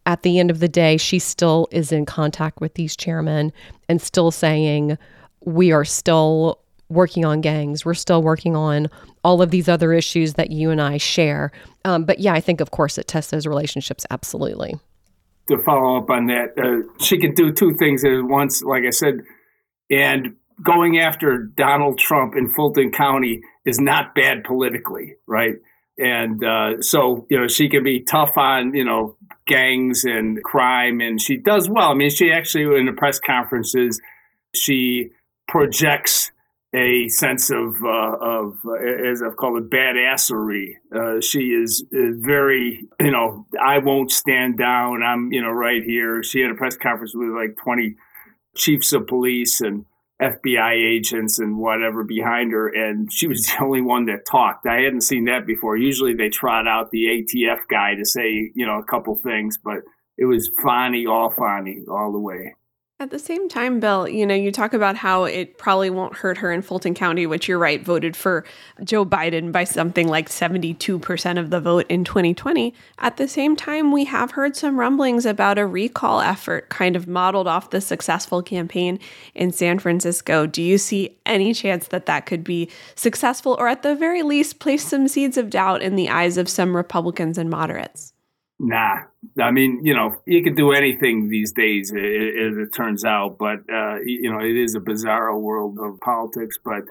at 0.06 0.22
the 0.22 0.38
end 0.38 0.50
of 0.50 0.60
the 0.60 0.68
day, 0.68 0.96
she 0.96 1.18
still 1.18 1.66
is 1.70 1.90
in 1.90 2.04
contact 2.04 2.60
with 2.60 2.74
these 2.74 2.94
chairmen 2.94 3.52
and 3.88 4.02
still 4.02 4.30
saying, 4.30 4.98
we 5.46 5.72
are 5.72 5.84
still 5.84 6.60
working 6.88 7.24
on 7.24 7.40
gangs. 7.40 7.84
We're 7.84 7.94
still 7.94 8.22
working 8.22 8.54
on 8.54 8.88
all 9.22 9.42
of 9.42 9.50
these 9.50 9.68
other 9.68 9.92
issues 9.92 10.34
that 10.34 10.50
you 10.50 10.70
and 10.70 10.80
I 10.80 10.98
share. 10.98 11.50
Um, 11.84 12.04
but 12.04 12.20
yeah, 12.20 12.34
I 12.34 12.40
think, 12.40 12.60
of 12.60 12.70
course, 12.70 12.98
it 12.98 13.06
tests 13.06 13.30
those 13.30 13.46
relationships 13.46 14.06
absolutely. 14.10 14.74
To 15.48 15.58
follow 15.64 15.98
up 15.98 16.10
on 16.10 16.26
that, 16.26 16.58
uh, 16.58 16.88
she 17.02 17.18
can 17.18 17.34
do 17.34 17.52
two 17.52 17.74
things 17.74 18.04
at 18.04 18.22
once, 18.22 18.62
like 18.62 18.84
I 18.86 18.90
said, 18.90 19.20
and 19.90 20.36
going 20.62 20.98
after 20.98 21.38
Donald 21.38 21.98
Trump 21.98 22.34
in 22.36 22.50
Fulton 22.52 22.92
County 22.92 23.42
is 23.64 23.78
not 23.78 24.14
bad 24.14 24.44
politically, 24.44 25.16
right? 25.26 25.54
And 25.98 26.42
uh, 26.44 26.80
so, 26.80 27.26
you 27.30 27.38
know, 27.38 27.46
she 27.46 27.68
can 27.68 27.84
be 27.84 28.00
tough 28.00 28.36
on, 28.36 28.74
you 28.74 28.84
know, 28.84 29.16
gangs 29.46 30.04
and 30.04 30.42
crime, 30.42 31.00
and 31.00 31.20
she 31.20 31.36
does 31.36 31.68
well. 31.68 31.90
I 31.90 31.94
mean, 31.94 32.10
she 32.10 32.32
actually, 32.32 32.64
in 32.78 32.86
the 32.86 32.92
press 32.92 33.18
conferences, 33.18 34.00
she 34.54 35.10
projects 35.46 36.30
a 36.74 37.08
sense 37.08 37.50
of, 37.50 37.76
uh, 37.84 38.16
of 38.20 38.58
as 39.08 39.22
I've 39.22 39.36
called 39.36 39.62
it, 39.62 39.70
badassery. 39.70 40.74
Uh, 40.94 41.20
she 41.20 41.50
is 41.50 41.84
very, 41.90 42.86
you 43.00 43.10
know, 43.10 43.46
I 43.64 43.78
won't 43.78 44.10
stand 44.10 44.58
down. 44.58 45.02
I'm, 45.02 45.32
you 45.32 45.40
know, 45.40 45.50
right 45.50 45.82
here. 45.82 46.22
She 46.22 46.40
had 46.40 46.50
a 46.50 46.54
press 46.54 46.76
conference 46.76 47.14
with 47.14 47.30
like 47.30 47.56
20 47.62 47.94
chiefs 48.56 48.92
of 48.92 49.06
police 49.06 49.60
and 49.60 49.84
FBI 50.20 50.72
agents 50.72 51.38
and 51.38 51.58
whatever 51.58 52.04
behind 52.04 52.52
her, 52.52 52.68
and 52.68 53.12
she 53.12 53.26
was 53.26 53.46
the 53.58 53.64
only 53.64 53.80
one 53.80 54.06
that 54.06 54.26
talked. 54.30 54.66
I 54.66 54.80
hadn't 54.80 55.02
seen 55.02 55.24
that 55.26 55.46
before. 55.46 55.76
Usually 55.76 56.14
they 56.14 56.28
trot 56.28 56.66
out 56.66 56.90
the 56.90 57.04
ATF 57.04 57.60
guy 57.70 57.94
to 57.94 58.04
say, 58.04 58.50
you 58.54 58.66
know, 58.66 58.78
a 58.78 58.84
couple 58.84 59.14
things, 59.16 59.58
but 59.62 59.78
it 60.16 60.24
was 60.24 60.50
Fani, 60.62 61.06
all 61.06 61.30
Fani, 61.30 61.80
all 61.90 62.12
the 62.12 62.20
way. 62.20 62.54
At 63.00 63.10
the 63.10 63.18
same 63.18 63.48
time, 63.48 63.80
Bill, 63.80 64.08
you 64.08 64.24
know, 64.24 64.36
you 64.36 64.52
talk 64.52 64.72
about 64.72 64.94
how 64.94 65.24
it 65.24 65.58
probably 65.58 65.90
won't 65.90 66.14
hurt 66.14 66.38
her 66.38 66.52
in 66.52 66.62
Fulton 66.62 66.94
County, 66.94 67.26
which 67.26 67.48
you're 67.48 67.58
right, 67.58 67.84
voted 67.84 68.16
for 68.16 68.44
Joe 68.84 69.04
Biden 69.04 69.50
by 69.50 69.64
something 69.64 70.06
like 70.06 70.28
72% 70.28 71.38
of 71.38 71.50
the 71.50 71.60
vote 71.60 71.86
in 71.88 72.04
2020. 72.04 72.72
At 73.00 73.16
the 73.16 73.26
same 73.26 73.56
time, 73.56 73.90
we 73.90 74.04
have 74.04 74.30
heard 74.30 74.54
some 74.54 74.78
rumblings 74.78 75.26
about 75.26 75.58
a 75.58 75.66
recall 75.66 76.20
effort 76.20 76.68
kind 76.68 76.94
of 76.94 77.08
modeled 77.08 77.48
off 77.48 77.70
the 77.70 77.80
successful 77.80 78.42
campaign 78.42 79.00
in 79.34 79.50
San 79.50 79.80
Francisco. 79.80 80.46
Do 80.46 80.62
you 80.62 80.78
see 80.78 81.18
any 81.26 81.52
chance 81.52 81.88
that 81.88 82.06
that 82.06 82.26
could 82.26 82.44
be 82.44 82.70
successful 82.94 83.56
or 83.58 83.66
at 83.66 83.82
the 83.82 83.96
very 83.96 84.22
least 84.22 84.60
place 84.60 84.86
some 84.86 85.08
seeds 85.08 85.36
of 85.36 85.50
doubt 85.50 85.82
in 85.82 85.96
the 85.96 86.08
eyes 86.08 86.38
of 86.38 86.48
some 86.48 86.76
Republicans 86.76 87.38
and 87.38 87.50
moderates? 87.50 88.13
Nah, 88.60 88.98
I 89.40 89.50
mean, 89.50 89.80
you 89.84 89.94
know, 89.94 90.14
you 90.26 90.42
can 90.42 90.54
do 90.54 90.72
anything 90.72 91.28
these 91.28 91.52
days, 91.52 91.90
as 91.90 92.56
it 92.56 92.72
turns 92.74 93.04
out. 93.04 93.36
But 93.38 93.58
uh, 93.72 93.96
you 94.04 94.30
know, 94.30 94.38
it 94.38 94.56
is 94.56 94.74
a 94.74 94.80
bizarre 94.80 95.36
world 95.36 95.78
of 95.80 95.98
politics. 96.00 96.56
But 96.64 96.84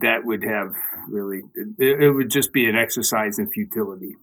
that 0.00 0.24
would 0.24 0.42
have 0.44 0.72
really, 1.08 1.42
it, 1.78 2.14
would 2.14 2.30
just 2.30 2.52
be 2.52 2.66
an 2.66 2.76
exercise 2.76 3.38
in 3.38 3.50
futility. 3.50 4.16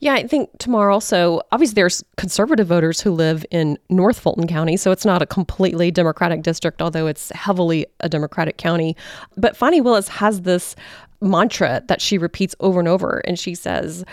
Yeah, 0.00 0.14
I 0.14 0.26
think 0.26 0.50
Tamar 0.58 0.90
also, 0.90 1.42
obviously, 1.52 1.74
there's 1.74 2.02
conservative 2.16 2.66
voters 2.66 3.00
who 3.00 3.12
live 3.12 3.46
in 3.52 3.78
North 3.88 4.18
Fulton 4.18 4.48
County, 4.48 4.76
so 4.76 4.90
it's 4.90 5.04
not 5.04 5.22
a 5.22 5.26
completely 5.26 5.92
Democratic 5.92 6.42
district, 6.42 6.82
although 6.82 7.06
it's 7.06 7.30
heavily 7.30 7.86
a 8.00 8.08
Democratic 8.08 8.58
county. 8.58 8.96
But 9.36 9.56
Fani 9.56 9.80
Willis 9.80 10.08
has 10.08 10.42
this 10.42 10.74
mantra 11.20 11.84
that 11.86 12.02
she 12.02 12.18
repeats 12.18 12.56
over 12.58 12.80
and 12.80 12.88
over, 12.88 13.22
and 13.26 13.38
she 13.38 13.54
says, 13.54 14.04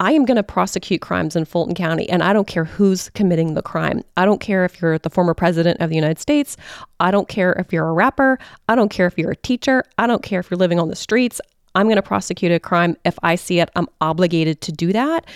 I 0.00 0.12
am 0.12 0.24
going 0.24 0.36
to 0.36 0.42
prosecute 0.42 1.00
crimes 1.00 1.36
in 1.36 1.44
Fulton 1.44 1.74
County, 1.74 2.08
and 2.08 2.22
I 2.22 2.32
don't 2.32 2.48
care 2.48 2.64
who's 2.64 3.10
committing 3.10 3.54
the 3.54 3.62
crime. 3.62 4.02
I 4.16 4.24
don't 4.24 4.40
care 4.40 4.64
if 4.64 4.80
you're 4.80 4.98
the 4.98 5.10
former 5.10 5.34
president 5.34 5.80
of 5.80 5.88
the 5.88 5.96
United 5.96 6.18
States. 6.18 6.56
I 7.00 7.10
don't 7.10 7.28
care 7.28 7.52
if 7.52 7.72
you're 7.72 7.88
a 7.88 7.92
rapper. 7.92 8.38
I 8.68 8.74
don't 8.74 8.90
care 8.90 9.06
if 9.06 9.16
you're 9.16 9.30
a 9.30 9.36
teacher. 9.36 9.84
I 9.98 10.06
don't 10.06 10.22
care 10.22 10.40
if 10.40 10.50
you're 10.50 10.58
living 10.58 10.80
on 10.80 10.88
the 10.88 10.96
streets. 10.96 11.40
I'm 11.74 11.86
going 11.86 11.96
to 11.96 12.02
prosecute 12.02 12.52
a 12.52 12.60
crime 12.60 12.96
if 13.04 13.18
I 13.22 13.36
see 13.36 13.60
it. 13.60 13.70
I'm 13.76 13.88
obligated 14.00 14.60
to 14.62 14.72
do 14.72 14.92
that. 14.92 15.26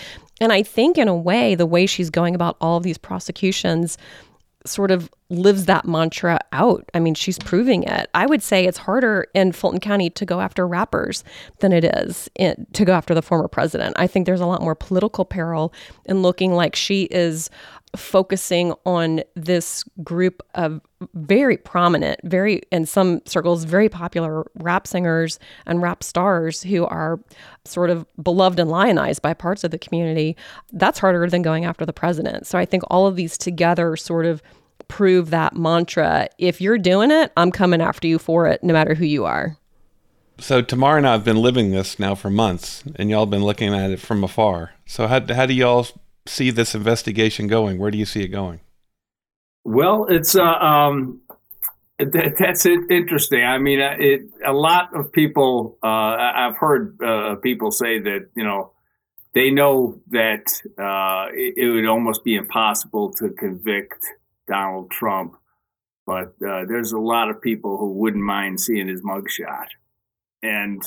And 0.41 0.53
I 0.53 0.63
think, 0.63 0.99
in 0.99 1.09
a 1.09 1.17
way, 1.17 1.55
the 1.55 1.67
way 1.67 1.87
she's 1.87 2.11
going 2.11 2.35
about 2.35 2.57
all 2.61 2.77
of 2.77 2.85
these 2.85 2.99
prosecutions 2.99 3.99
sort 4.69 4.91
of 4.91 5.11
lives 5.31 5.67
that 5.67 5.85
mantra 5.87 6.39
out. 6.53 6.89
I 6.95 7.01
mean, 7.01 7.15
she's 7.15 7.39
proving 7.39 7.83
it. 7.83 8.09
I 8.15 8.27
would 8.27 8.43
say 8.43 8.65
it's 8.65 8.79
harder 8.79 9.27
in 9.35 9.53
Fulton 9.53 9.81
County 9.81 10.11
to 10.11 10.25
go 10.25 10.41
after 10.41 10.67
rappers 10.67 11.25
than 11.61 11.73
it 11.73 11.85
is 11.85 12.31
in, 12.35 12.67
to 12.73 12.85
go 12.85 12.93
after 12.93 13.15
the 13.15 13.23
former 13.23 13.49
president. 13.49 13.97
I 13.99 14.07
think 14.07 14.27
there's 14.27 14.41
a 14.41 14.47
lot 14.47 14.63
more 14.63 14.75
political 14.75 15.25
peril 15.25 15.73
in 16.07 16.23
looking 16.23 16.53
like 16.53 16.75
she 16.75 17.05
is 17.05 17.51
focusing 17.97 18.75
on 18.85 19.23
this 19.35 19.85
group 20.03 20.43
of 20.55 20.81
very 21.15 21.57
prominent, 21.57 22.21
very 22.25 22.63
in 22.71 22.85
some 22.85 23.21
circles 23.25 23.65
very 23.65 23.89
popular 23.89 24.45
rap 24.57 24.87
singers 24.87 25.39
and 25.67 25.81
rap 25.81 26.03
stars 26.03 26.63
who 26.63 26.85
are 26.87 27.21
sort 27.65 27.91
of 27.91 28.07
beloved 28.23 28.59
and 28.59 28.71
lionized 28.71 29.23
by 29.23 29.33
parts 29.33 29.65
of 29.65 29.71
the 29.71 29.79
community. 29.79 30.37
That's 30.73 30.99
harder 30.99 31.29
than 31.29 31.43
going 31.43 31.65
after 31.65 31.87
the 31.87 31.93
president. 31.93 32.47
So 32.47 32.59
I 32.59 32.65
think 32.65 32.83
all 32.89 33.07
of 33.07 33.17
these 33.17 33.39
together 33.39 33.97
sort 33.97 34.27
of 34.27 34.43
prove 34.89 35.31
that 35.31 35.55
mantra. 35.55 36.29
If 36.39 36.61
you're 36.61 36.79
doing 36.79 37.11
it, 37.11 37.33
I'm 37.37 37.53
coming 37.53 37.81
after 37.81 38.09
you 38.09 38.19
for 38.19 38.47
it, 38.47 38.63
no 38.65 38.73
matter 38.73 38.95
who 38.95 39.05
you 39.05 39.25
are. 39.25 39.57
So 40.41 40.63
Tamar 40.63 40.97
and 40.97 41.07
I 41.07 41.13
have 41.13 41.25
been 41.25 41.37
living 41.37 41.71
this 41.71 41.99
now 41.99 42.15
for 42.15 42.31
months, 42.31 42.85
and 42.97 43.11
y'all 43.11 43.27
been 43.27 43.45
looking 43.45 43.75
at 43.75 43.91
it 43.91 44.01
from 44.01 44.23
afar. 44.23 44.73
So 44.87 45.07
how 45.07 45.21
how 45.35 45.47
do 45.47 45.55
y'all 45.55 45.87
see 46.27 46.51
this 46.51 46.75
investigation 46.75 47.49
going? 47.49 47.79
Where 47.79 47.91
do 47.91 47.99
you 47.99 48.07
see 48.07 48.23
it 48.23 48.29
going? 48.29 48.61
Well, 49.65 50.07
it's 50.09 50.37
uh, 50.37 50.45
um, 50.45 51.21
th- 51.99 52.35
that's 52.39 52.65
interesting. 52.67 53.45
I 53.45 53.59
mean, 53.59 53.81
uh, 53.81 53.97
it 53.99 54.23
a 54.47 54.53
lot 54.53 54.95
of 54.95 55.13
people. 55.13 55.77
Uh, 55.83 55.87
I've 55.87 56.57
heard 56.57 56.99
uh, 57.03 57.37
people 57.37 57.71
say 57.71 57.99
that 57.99 58.29
you 58.35 58.45
know 58.45 58.73
they 59.35 59.51
know 59.51 60.01
that 60.11 60.47
uh, 60.79 61.33
it, 61.35 61.55
it, 61.57 61.69
would 61.69 61.87
almost 61.87 62.25
be 62.25 62.35
impossible 62.37 63.13
to 63.15 63.31
convict 63.31 64.07
Donald 64.49 64.91
Trump, 64.91 65.37
but 66.07 66.35
uh, 66.47 66.65
there's 66.67 66.93
a 66.93 66.99
lot 66.99 67.31
of 67.31 67.41
people 67.41 67.77
who 67.77 67.93
wouldn't 67.93 68.25
mind 68.25 68.61
seeing 68.61 68.89
his 68.89 69.03
mugshot. 69.03 69.67
And 70.43 70.83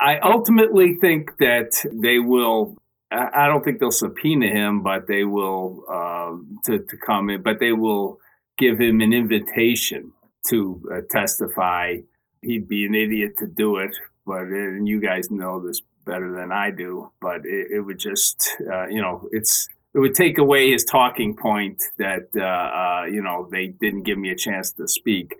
I 0.00 0.18
ultimately 0.18 0.96
think 0.96 1.38
that 1.38 1.84
they 1.92 2.18
will. 2.18 2.76
I 3.10 3.46
don't 3.46 3.62
think 3.62 3.78
they'll 3.78 3.90
subpoena 3.90 4.46
him, 4.46 4.82
but 4.82 5.06
they 5.06 5.24
will 5.24 5.84
uh, 5.88 6.32
to 6.64 6.78
to 6.78 6.96
come 6.96 7.30
in. 7.30 7.42
But 7.42 7.60
they 7.60 7.72
will 7.72 8.18
give 8.58 8.80
him 8.80 9.00
an 9.00 9.12
invitation 9.12 10.12
to 10.48 10.82
uh, 10.92 11.00
testify. 11.10 11.98
He'd 12.40 12.66
be 12.66 12.84
an 12.86 12.94
idiot 12.94 13.38
to 13.38 13.46
do 13.46 13.76
it, 13.76 13.94
but 14.26 14.44
and 14.44 14.88
you 14.88 15.00
guys 15.00 15.30
know 15.30 15.60
this 15.64 15.82
better 16.04 16.32
than 16.32 16.50
I 16.50 16.70
do. 16.70 17.12
But 17.20 17.44
it, 17.44 17.68
it 17.70 17.80
would 17.80 17.98
just, 17.98 18.56
uh, 18.72 18.86
you 18.88 19.00
know, 19.00 19.28
it's 19.30 19.68
it 19.94 19.98
would 19.98 20.14
take 20.14 20.38
away 20.38 20.72
his 20.72 20.84
talking 20.84 21.36
point 21.36 21.82
that 21.98 22.28
uh, 22.36 22.40
uh, 22.42 23.04
you 23.06 23.22
know 23.22 23.48
they 23.50 23.68
didn't 23.68 24.02
give 24.02 24.18
me 24.18 24.30
a 24.30 24.36
chance 24.36 24.72
to 24.72 24.88
speak. 24.88 25.36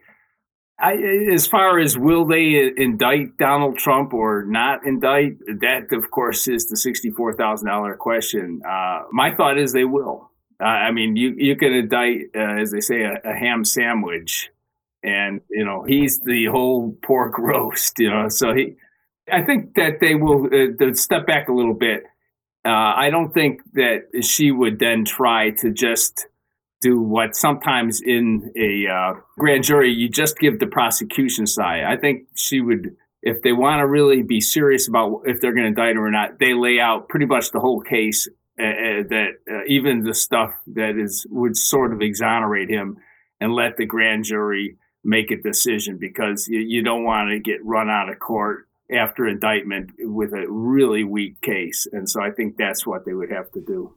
I, 0.78 0.94
as 1.32 1.46
far 1.46 1.78
as 1.78 1.96
will 1.96 2.24
they 2.24 2.72
indict 2.76 3.38
Donald 3.38 3.78
Trump 3.78 4.12
or 4.12 4.44
not 4.44 4.84
indict, 4.84 5.38
that 5.60 5.92
of 5.92 6.10
course 6.10 6.48
is 6.48 6.68
the 6.68 6.76
sixty-four 6.76 7.34
thousand 7.36 7.68
dollar 7.68 7.94
question. 7.94 8.62
Uh, 8.68 9.02
my 9.12 9.34
thought 9.34 9.58
is 9.58 9.72
they 9.72 9.84
will. 9.84 10.30
I 10.60 10.92
mean, 10.92 11.16
you 11.16 11.34
you 11.36 11.56
can 11.56 11.72
indict, 11.72 12.30
uh, 12.36 12.60
as 12.60 12.70
they 12.70 12.80
say, 12.80 13.02
a, 13.02 13.14
a, 13.24 13.34
ham 13.34 13.64
sandwich, 13.64 14.50
and 15.02 15.40
you 15.50 15.64
know 15.64 15.82
he's 15.82 16.20
the 16.20 16.46
whole 16.46 16.96
pork 17.02 17.38
roast. 17.38 17.98
You 17.98 18.10
know, 18.10 18.28
so 18.28 18.54
he. 18.54 18.74
I 19.32 19.42
think 19.42 19.74
that 19.76 20.00
they 20.00 20.16
will 20.16 20.46
uh, 20.46 20.94
step 20.94 21.26
back 21.26 21.48
a 21.48 21.52
little 21.52 21.74
bit 21.74 22.04
uh, 22.64 22.94
I 22.96 23.10
don't 23.10 23.34
think 23.34 23.60
that 23.72 24.22
she 24.22 24.52
would 24.52 24.78
then 24.78 25.04
try 25.04 25.50
to 25.50 25.70
just 25.70 26.26
do 26.80 27.00
what 27.00 27.34
sometimes 27.34 28.00
in 28.00 28.52
a 28.56 28.92
uh, 28.92 29.14
grand 29.38 29.64
jury 29.64 29.92
you 29.92 30.08
just 30.08 30.38
give 30.38 30.58
the 30.58 30.66
prosecution 30.66 31.46
side. 31.46 31.84
I 31.84 31.96
think 31.96 32.26
she 32.34 32.60
would, 32.60 32.96
if 33.22 33.42
they 33.42 33.52
want 33.52 33.80
to 33.80 33.86
really 33.86 34.22
be 34.22 34.40
serious 34.40 34.88
about 34.88 35.22
if 35.24 35.40
they're 35.40 35.54
going 35.54 35.64
to 35.64 35.68
indict 35.68 35.96
her 35.96 36.06
or 36.06 36.10
not, 36.10 36.38
they 36.38 36.54
lay 36.54 36.78
out 36.78 37.08
pretty 37.08 37.26
much 37.26 37.50
the 37.50 37.60
whole 37.60 37.80
case. 37.80 38.28
Uh, 38.60 38.64
uh 38.64 39.02
that 39.08 39.28
uh, 39.50 39.64
even 39.66 40.04
the 40.04 40.12
stuff 40.12 40.50
that 40.66 40.98
is 40.98 41.26
would 41.30 41.56
sort 41.56 41.92
of 41.92 42.02
exonerate 42.02 42.68
him, 42.68 42.98
and 43.40 43.54
let 43.54 43.76
the 43.76 43.86
grand 43.86 44.24
jury 44.24 44.76
make 45.02 45.30
a 45.30 45.40
decision 45.40 45.96
because 45.98 46.46
you, 46.48 46.60
you 46.60 46.82
don't 46.82 47.02
want 47.02 47.30
to 47.30 47.40
get 47.40 47.64
run 47.64 47.88
out 47.88 48.10
of 48.10 48.18
court 48.18 48.68
after 48.92 49.26
indictment 49.26 49.90
with 49.98 50.32
a 50.32 50.46
really 50.48 51.04
weak 51.04 51.40
case. 51.40 51.86
And 51.92 52.08
so 52.08 52.22
I 52.22 52.30
think 52.30 52.56
that's 52.56 52.86
what 52.86 53.04
they 53.04 53.12
would 53.12 53.30
have 53.30 53.50
to 53.52 53.60
do. 53.60 53.94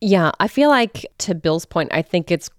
Yeah, 0.00 0.32
I 0.40 0.48
feel 0.48 0.68
like 0.68 1.06
to 1.18 1.34
Bill's 1.34 1.64
point, 1.64 1.90
I 1.92 2.02
think 2.02 2.30
it's 2.30 2.50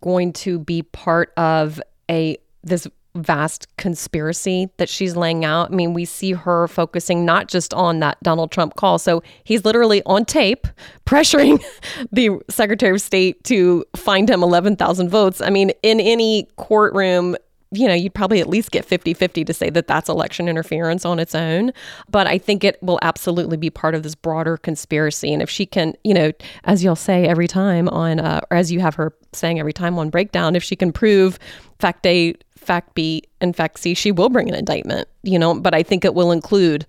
going 0.00 0.32
to 0.32 0.58
be 0.58 0.82
part 0.82 1.32
of 1.36 1.80
a 2.10 2.38
this 2.62 2.86
vast 3.14 3.74
conspiracy 3.76 4.68
that 4.76 4.88
she's 4.88 5.16
laying 5.16 5.44
out. 5.44 5.72
I 5.72 5.74
mean, 5.74 5.92
we 5.92 6.04
see 6.04 6.32
her 6.32 6.68
focusing 6.68 7.24
not 7.24 7.48
just 7.48 7.74
on 7.74 8.00
that 8.00 8.22
Donald 8.22 8.50
Trump 8.50 8.76
call. 8.76 8.98
So 8.98 9.22
he's 9.44 9.64
literally 9.64 10.02
on 10.06 10.24
tape 10.24 10.66
pressuring 11.04 11.62
the 12.12 12.38
Secretary 12.48 12.94
of 12.94 13.00
State 13.00 13.42
to 13.44 13.84
find 13.96 14.28
him 14.28 14.42
11,000 14.42 15.08
votes. 15.08 15.40
I 15.40 15.50
mean, 15.50 15.72
in 15.82 16.00
any 16.00 16.48
courtroom, 16.56 17.36
you 17.70 17.86
know, 17.86 17.94
you'd 17.94 18.14
probably 18.14 18.40
at 18.40 18.48
least 18.48 18.70
get 18.70 18.84
50 18.84 19.14
50 19.14 19.44
to 19.44 19.52
say 19.52 19.70
that 19.70 19.86
that's 19.86 20.08
election 20.08 20.48
interference 20.48 21.04
on 21.04 21.18
its 21.18 21.34
own. 21.34 21.72
But 22.08 22.26
I 22.26 22.38
think 22.38 22.64
it 22.64 22.82
will 22.82 22.98
absolutely 23.02 23.56
be 23.56 23.70
part 23.70 23.94
of 23.94 24.02
this 24.02 24.14
broader 24.14 24.56
conspiracy. 24.56 25.32
And 25.32 25.42
if 25.42 25.50
she 25.50 25.66
can, 25.66 25.94
you 26.04 26.14
know, 26.14 26.32
as 26.64 26.82
you'll 26.82 26.96
say 26.96 27.26
every 27.26 27.48
time 27.48 27.88
on, 27.88 28.20
uh, 28.20 28.40
or 28.50 28.56
as 28.56 28.72
you 28.72 28.80
have 28.80 28.94
her 28.94 29.12
saying 29.32 29.60
every 29.60 29.72
time 29.72 29.98
on 29.98 30.10
Breakdown, 30.10 30.56
if 30.56 30.62
she 30.62 30.76
can 30.76 30.92
prove 30.92 31.38
fact 31.78 32.06
A, 32.06 32.34
fact 32.56 32.94
B, 32.94 33.22
and 33.40 33.54
fact 33.54 33.78
C, 33.78 33.94
she 33.94 34.12
will 34.12 34.28
bring 34.30 34.48
an 34.48 34.54
indictment, 34.54 35.08
you 35.22 35.38
know, 35.38 35.54
but 35.54 35.74
I 35.74 35.82
think 35.82 36.04
it 36.04 36.14
will 36.14 36.32
include 36.32 36.86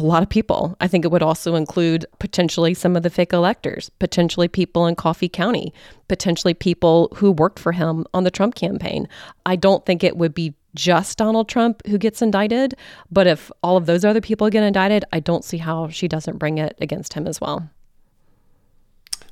a 0.00 0.06
lot 0.06 0.22
of 0.22 0.28
people. 0.28 0.76
I 0.80 0.88
think 0.88 1.04
it 1.04 1.10
would 1.10 1.22
also 1.22 1.54
include 1.54 2.06
potentially 2.18 2.74
some 2.74 2.96
of 2.96 3.02
the 3.02 3.10
fake 3.10 3.32
electors, 3.32 3.90
potentially 3.98 4.48
people 4.48 4.86
in 4.86 4.96
Coffee 4.96 5.28
County, 5.28 5.72
potentially 6.08 6.54
people 6.54 7.12
who 7.16 7.30
worked 7.30 7.58
for 7.58 7.72
him 7.72 8.06
on 8.14 8.24
the 8.24 8.30
Trump 8.30 8.54
campaign. 8.54 9.06
I 9.44 9.56
don't 9.56 9.84
think 9.84 10.02
it 10.02 10.16
would 10.16 10.34
be 10.34 10.54
just 10.74 11.18
Donald 11.18 11.48
Trump 11.48 11.86
who 11.86 11.98
gets 11.98 12.22
indicted, 12.22 12.74
but 13.10 13.26
if 13.26 13.50
all 13.62 13.76
of 13.76 13.86
those 13.86 14.04
other 14.04 14.20
people 14.20 14.48
get 14.50 14.62
indicted, 14.62 15.04
I 15.12 15.20
don't 15.20 15.44
see 15.44 15.58
how 15.58 15.88
she 15.88 16.08
doesn't 16.08 16.38
bring 16.38 16.58
it 16.58 16.76
against 16.80 17.14
him 17.14 17.26
as 17.26 17.40
well. 17.40 17.68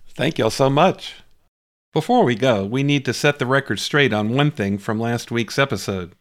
Thank 0.09 0.39
y'all 0.39 0.51
so 0.51 0.69
much. 0.69 1.15
Before 1.95 2.25
we 2.25 2.35
go, 2.35 2.67
we 2.67 2.83
need 2.83 3.05
to 3.07 3.15
set 3.15 3.39
the 3.39 3.47
record 3.47 3.79
straight 3.79 4.13
on 4.13 4.35
one 4.35 4.51
thing 4.51 4.77
from 4.77 5.01
last 5.01 5.31
week's 5.31 5.59
episode. 5.59 6.15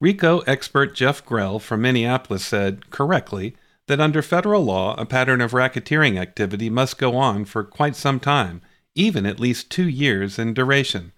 RICO 0.00 0.40
expert 0.40 0.94
Jeff 0.94 1.24
Grell 1.24 1.58
from 1.58 1.82
Minneapolis 1.82 2.44
said, 2.44 2.90
correctly, 2.90 3.56
that 3.88 4.00
under 4.00 4.22
federal 4.22 4.64
law, 4.64 4.94
a 4.96 5.04
pattern 5.04 5.40
of 5.40 5.52
racketeering 5.52 6.18
activity 6.18 6.70
must 6.70 6.98
go 6.98 7.16
on 7.16 7.44
for 7.44 7.64
quite 7.64 7.96
some 7.96 8.20
time, 8.20 8.62
even 8.94 9.26
at 9.26 9.40
least 9.40 9.70
two 9.70 9.88
years 9.88 10.38
in 10.38 10.54
duration. 10.54 11.12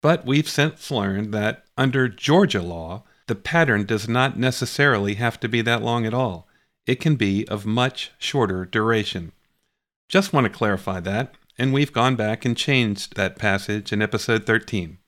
But 0.00 0.24
we've 0.24 0.48
since 0.48 0.90
learned 0.90 1.32
that 1.34 1.64
under 1.76 2.08
Georgia 2.08 2.62
law, 2.62 3.04
the 3.26 3.34
pattern 3.34 3.86
does 3.86 4.08
not 4.08 4.38
necessarily 4.38 5.14
have 5.14 5.38
to 5.40 5.48
be 5.48 5.62
that 5.62 5.82
long 5.82 6.06
at 6.06 6.14
all. 6.14 6.48
It 6.86 6.96
can 6.96 7.16
be 7.16 7.46
of 7.48 7.64
much 7.64 8.10
shorter 8.18 8.64
duration. 8.64 9.32
Just 10.08 10.32
want 10.32 10.44
to 10.44 10.50
clarify 10.50 11.00
that, 11.00 11.34
and 11.56 11.72
we've 11.72 11.92
gone 11.92 12.16
back 12.16 12.44
and 12.44 12.56
changed 12.56 13.16
that 13.16 13.38
passage 13.38 13.92
in 13.92 14.02
episode 14.02 14.44
13. 14.46 14.98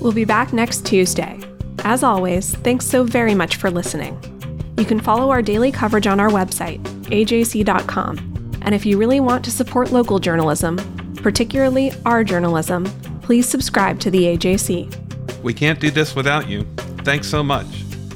We'll 0.00 0.12
be 0.12 0.24
back 0.24 0.52
next 0.52 0.84
Tuesday. 0.84 1.38
As 1.84 2.02
always, 2.02 2.54
thanks 2.56 2.86
so 2.86 3.04
very 3.04 3.34
much 3.34 3.56
for 3.56 3.70
listening. 3.70 4.33
You 4.76 4.84
can 4.84 5.00
follow 5.00 5.30
our 5.30 5.42
daily 5.42 5.70
coverage 5.70 6.06
on 6.06 6.18
our 6.20 6.30
website, 6.30 6.82
ajc.com. 7.04 8.34
And 8.62 8.74
if 8.74 8.86
you 8.86 8.98
really 8.98 9.20
want 9.20 9.44
to 9.44 9.50
support 9.50 9.92
local 9.92 10.18
journalism, 10.18 10.78
particularly 11.16 11.92
our 12.04 12.24
journalism, 12.24 12.84
please 13.22 13.48
subscribe 13.48 14.00
to 14.00 14.10
the 14.10 14.36
AJC. 14.36 15.42
We 15.42 15.54
can't 15.54 15.80
do 15.80 15.90
this 15.90 16.14
without 16.16 16.48
you. 16.48 16.62
Thanks 17.04 17.28
so 17.28 17.42
much. 17.42 17.66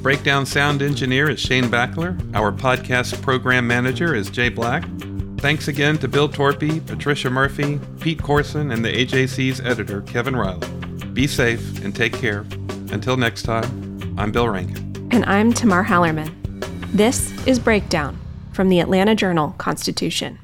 Breakdown 0.02 0.46
sound 0.46 0.82
engineer 0.82 1.28
is 1.30 1.38
Shane 1.38 1.64
Backler. 1.64 2.18
Our 2.34 2.52
podcast 2.52 3.20
program 3.22 3.66
manager 3.66 4.14
is 4.14 4.30
Jay 4.30 4.48
Black. 4.48 4.84
Thanks 5.38 5.68
again 5.68 5.98
to 5.98 6.08
Bill 6.08 6.28
Torpy, 6.28 6.84
Patricia 6.86 7.30
Murphy, 7.30 7.78
Pete 8.00 8.22
Corson, 8.22 8.70
and 8.70 8.84
the 8.84 8.92
AJC's 8.92 9.60
editor, 9.60 10.02
Kevin 10.02 10.34
Riley. 10.34 10.68
Be 11.12 11.26
safe 11.26 11.84
and 11.84 11.94
take 11.94 12.12
care. 12.12 12.40
Until 12.90 13.16
next 13.16 13.42
time, 13.42 14.14
I'm 14.18 14.32
Bill 14.32 14.48
Rankin. 14.48 15.08
And 15.10 15.24
I'm 15.26 15.52
Tamar 15.52 15.84
Hallerman. 15.84 16.37
This 16.92 17.30
is 17.46 17.58
Breakdown 17.58 18.18
from 18.52 18.70
the 18.70 18.80
Atlanta 18.80 19.14
Journal 19.14 19.54
Constitution. 19.58 20.38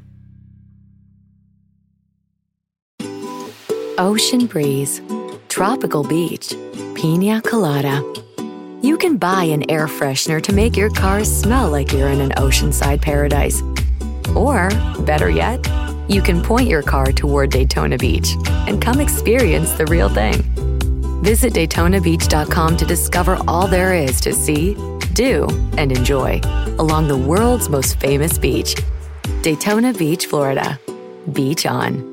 Ocean 3.96 4.44
breeze, 4.44 5.00
tropical 5.48 6.04
beach, 6.04 6.54
pina 6.94 7.40
colada. 7.40 8.02
You 8.82 8.98
can 8.98 9.16
buy 9.16 9.44
an 9.44 9.68
air 9.70 9.86
freshener 9.86 10.42
to 10.42 10.52
make 10.52 10.76
your 10.76 10.90
car 10.90 11.24
smell 11.24 11.70
like 11.70 11.92
you're 11.92 12.10
in 12.10 12.20
an 12.20 12.32
oceanside 12.32 13.00
paradise. 13.00 13.62
Or, 14.36 14.68
better 15.06 15.30
yet, 15.30 15.66
you 16.08 16.20
can 16.20 16.42
point 16.42 16.68
your 16.68 16.82
car 16.82 17.06
toward 17.06 17.52
Daytona 17.52 17.96
Beach 17.96 18.36
and 18.68 18.82
come 18.82 19.00
experience 19.00 19.72
the 19.72 19.86
real 19.86 20.10
thing. 20.10 20.42
Visit 21.24 21.54
DaytonaBeach.com 21.54 22.76
to 22.76 22.84
discover 22.84 23.38
all 23.48 23.66
there 23.66 23.94
is 23.94 24.20
to 24.20 24.34
see, 24.34 24.74
do, 25.14 25.48
and 25.78 25.90
enjoy 25.90 26.42
along 26.78 27.08
the 27.08 27.16
world's 27.16 27.70
most 27.70 27.98
famous 27.98 28.36
beach, 28.36 28.74
Daytona 29.40 29.94
Beach, 29.94 30.26
Florida. 30.26 30.78
Beach 31.32 31.64
on. 31.64 32.12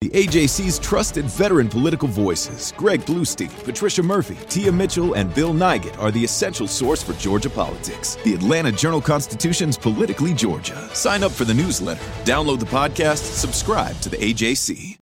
The 0.00 0.10
AJC's 0.10 0.80
trusted 0.80 1.26
veteran 1.26 1.68
political 1.68 2.08
voices, 2.08 2.74
Greg 2.76 3.02
Bluestein, 3.02 3.52
Patricia 3.62 4.02
Murphy, 4.02 4.38
Tia 4.48 4.72
Mitchell, 4.72 5.14
and 5.14 5.32
Bill 5.32 5.54
Nigut, 5.54 5.96
are 6.00 6.10
the 6.10 6.24
essential 6.24 6.66
source 6.66 7.04
for 7.04 7.12
Georgia 7.12 7.50
politics. 7.50 8.16
The 8.24 8.34
Atlanta 8.34 8.72
Journal 8.72 9.00
Constitution's 9.00 9.78
Politically 9.78 10.34
Georgia. 10.34 10.88
Sign 10.94 11.22
up 11.22 11.30
for 11.30 11.44
the 11.44 11.54
newsletter, 11.54 12.02
download 12.24 12.58
the 12.58 12.66
podcast, 12.66 13.18
subscribe 13.18 14.00
to 14.00 14.08
the 14.08 14.16
AJC. 14.16 14.96